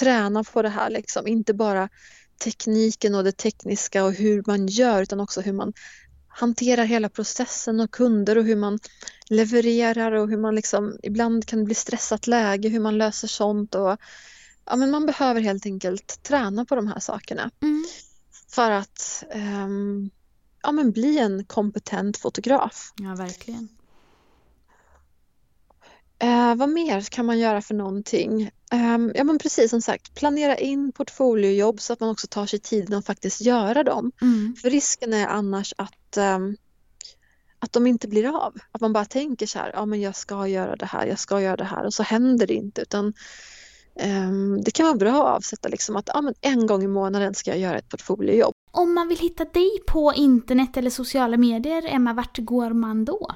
träna 0.00 0.44
på 0.44 0.62
det 0.62 0.68
här. 0.68 0.90
Liksom. 0.90 1.26
Inte 1.26 1.54
bara 1.54 1.88
tekniken 2.44 3.14
och 3.14 3.24
det 3.24 3.32
tekniska 3.32 4.04
och 4.04 4.12
hur 4.12 4.42
man 4.46 4.66
gör 4.66 5.02
utan 5.02 5.20
också 5.20 5.40
hur 5.40 5.52
man 5.52 5.72
hanterar 6.34 6.84
hela 6.84 7.08
processen 7.08 7.80
och 7.80 7.90
kunder 7.90 8.38
och 8.38 8.44
hur 8.44 8.56
man 8.56 8.78
levererar 9.26 10.12
och 10.12 10.28
hur 10.28 10.36
man 10.36 10.54
liksom 10.54 10.98
ibland 11.02 11.46
kan 11.46 11.58
det 11.58 11.64
bli 11.64 11.74
stressat 11.74 12.26
läge, 12.26 12.68
hur 12.68 12.80
man 12.80 12.98
löser 12.98 13.28
sånt. 13.28 13.74
Och, 13.74 13.96
ja, 14.64 14.76
men 14.76 14.90
man 14.90 15.06
behöver 15.06 15.40
helt 15.40 15.66
enkelt 15.66 16.22
träna 16.22 16.64
på 16.64 16.74
de 16.76 16.86
här 16.86 17.00
sakerna 17.00 17.50
Mm. 17.62 17.84
för 18.48 18.70
att 18.70 19.24
ehm, 19.30 20.10
ja, 20.62 20.72
men 20.72 20.92
bli 20.92 21.18
en 21.18 21.44
kompetent 21.44 22.16
fotograf. 22.16 22.92
Ja, 22.96 23.14
verkligen. 23.14 23.68
Eh, 26.22 26.54
vad 26.54 26.68
mer 26.68 27.00
kan 27.00 27.26
man 27.26 27.38
göra 27.38 27.62
för 27.62 27.74
någonting? 27.74 28.50
Ehm, 28.72 29.12
ja 29.14 29.24
men 29.24 29.38
precis 29.38 29.70
som 29.70 29.82
sagt, 29.82 30.14
planera 30.14 30.56
in 30.56 30.92
portfoliojobb 30.92 31.80
så 31.80 31.92
att 31.92 32.00
man 32.00 32.10
också 32.10 32.26
tar 32.26 32.46
sig 32.46 32.58
tiden 32.58 32.98
att 32.98 33.06
faktiskt 33.06 33.40
göra 33.40 33.84
dem. 33.84 34.12
Mm. 34.22 34.54
För 34.62 34.70
risken 34.70 35.12
är 35.12 35.26
annars 35.26 35.74
att, 35.76 36.16
ehm, 36.16 36.56
att 37.58 37.72
de 37.72 37.86
inte 37.86 38.08
blir 38.08 38.44
av. 38.44 38.54
Att 38.72 38.80
man 38.80 38.92
bara 38.92 39.04
tänker 39.04 39.46
så 39.46 39.58
här, 39.58 39.70
ja 39.74 39.86
men 39.86 40.00
jag 40.00 40.16
ska 40.16 40.46
göra 40.46 40.76
det 40.76 40.86
här, 40.86 41.06
jag 41.06 41.18
ska 41.18 41.40
göra 41.40 41.56
det 41.56 41.64
här 41.64 41.86
och 41.86 41.94
så 41.94 42.02
händer 42.02 42.46
det 42.46 42.54
inte. 42.54 42.82
Utan, 42.82 43.12
ehm, 43.96 44.62
det 44.64 44.70
kan 44.70 44.86
vara 44.86 44.96
bra 44.96 45.28
att 45.28 45.36
avsätta 45.36 45.68
liksom 45.68 45.96
att 45.96 46.08
ja, 46.14 46.20
men 46.20 46.34
en 46.40 46.66
gång 46.66 46.82
i 46.82 46.88
månaden 46.88 47.34
ska 47.34 47.50
jag 47.50 47.60
göra 47.60 47.78
ett 47.78 47.88
portfoliojobb. 47.88 48.54
Om 48.70 48.94
man 48.94 49.08
vill 49.08 49.18
hitta 49.18 49.44
dig 49.44 49.70
på 49.86 50.12
internet 50.16 50.76
eller 50.76 50.90
sociala 50.90 51.36
medier, 51.36 51.86
Emma, 51.86 52.12
vart 52.12 52.38
går 52.38 52.70
man 52.70 53.04
då? 53.04 53.34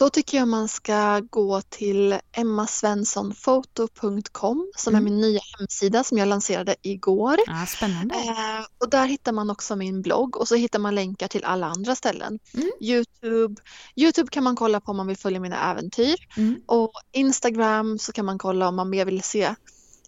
Då 0.00 0.10
tycker 0.10 0.38
jag 0.38 0.48
man 0.48 0.68
ska 0.68 1.20
gå 1.30 1.60
till 1.60 2.18
emmasvenssonfoto.com 2.32 4.70
som 4.76 4.94
är 4.94 4.98
Mm. 4.98 5.12
min 5.12 5.20
nya 5.20 5.40
hemsida 5.58 6.04
som 6.04 6.18
jag 6.18 6.28
lanserade 6.28 6.76
igår. 6.82 7.36
Ja, 7.46 7.66
spännande. 7.68 8.14
Eh, 8.14 8.64
och 8.78 8.90
där 8.90 9.06
hittar 9.06 9.32
man 9.32 9.50
också 9.50 9.76
min 9.76 10.02
blogg 10.02 10.36
och 10.36 10.48
så 10.48 10.54
hittar 10.54 10.78
man 10.78 10.94
länkar 10.94 11.28
till 11.28 11.44
alla 11.44 11.66
andra 11.66 11.94
ställen. 11.94 12.38
Mm. 12.54 12.70
Youtube. 12.80 13.62
Youtube 13.96 14.28
kan 14.30 14.44
man 14.44 14.56
kolla 14.56 14.80
på 14.80 14.90
om 14.90 14.96
man 14.96 15.06
vill 15.06 15.16
följa 15.16 15.40
mina 15.40 15.70
äventyr 15.70 16.16
Mm. 16.36 16.60
och 16.66 16.92
Instagram 17.12 17.98
så 17.98 18.12
kan 18.12 18.24
man 18.24 18.38
kolla 18.38 18.68
om 18.68 18.76
man 18.76 18.90
mer 18.90 19.04
vill 19.04 19.22
se 19.22 19.54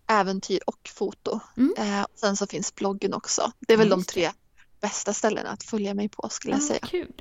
äventyr 0.06 0.60
och 0.66 0.88
foto. 0.94 1.40
Mm. 1.56 1.74
Eh, 1.78 2.02
och 2.02 2.18
sen 2.18 2.36
så 2.36 2.46
finns 2.46 2.74
bloggen 2.74 3.14
också. 3.14 3.52
Det 3.60 3.72
är 3.72 3.76
väl 3.76 3.88
de 3.88 4.04
tre 4.04 4.30
bästa 4.80 5.12
ställena 5.12 5.50
att 5.50 5.62
följa 5.62 5.94
mig 5.94 6.08
på 6.08 6.28
skulle 6.28 6.54
jag 6.54 6.62
Ja, 6.62 6.66
säga. 6.66 6.80
kul. 6.86 7.12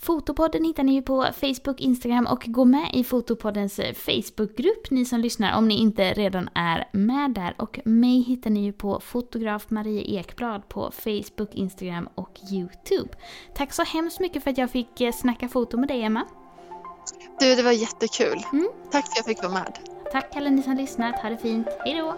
Fotopodden 0.00 0.64
hittar 0.64 0.82
ni 0.82 0.94
ju 0.94 1.02
på 1.02 1.26
Facebook, 1.40 1.80
Instagram 1.80 2.26
och 2.26 2.44
gå 2.46 2.64
med 2.64 2.90
i 2.92 3.04
Fotopoddens 3.04 3.78
eh, 3.78 3.94
Facebookgrupp 3.94 4.90
ni 4.90 5.04
som 5.04 5.20
lyssnar 5.20 5.58
om 5.58 5.68
ni 5.68 5.74
inte 5.74 6.12
redan 6.12 6.48
är 6.54 6.88
med 6.92 7.30
där. 7.30 7.54
Och 7.58 7.80
mig 7.84 8.20
hittar 8.20 8.50
ni 8.50 8.64
ju 8.64 8.72
på 8.72 9.00
fotograf 9.00 9.70
Marie 9.70 10.20
Ekblad 10.20 10.68
på 10.68 10.90
Facebook, 10.90 11.54
Instagram 11.54 12.08
och 12.14 12.38
Youtube. 12.52 13.08
Tack 13.54 13.72
så 13.72 13.82
hemskt 13.82 14.20
mycket 14.20 14.42
för 14.42 14.50
att 14.50 14.58
jag 14.58 14.70
fick 14.70 15.00
eh, 15.00 15.12
snacka 15.12 15.48
foto 15.48 15.76
med 15.76 15.88
dig 15.88 16.02
Emma. 16.02 16.24
Du, 17.40 17.54
det 17.54 17.62
var 17.62 17.72
jättekul. 17.72 18.42
Mm. 18.52 18.68
Tack 18.90 19.04
för 19.04 19.12
att 19.12 19.16
jag 19.16 19.26
fick 19.26 19.42
vara 19.42 19.52
med. 19.52 19.78
Tack 20.12 20.36
alla 20.36 20.50
ni 20.50 20.62
som 20.62 20.76
lyssnat, 20.76 21.22
ha 21.22 21.30
det 21.30 21.38
fint, 21.38 21.66
hejdå! 21.84 22.14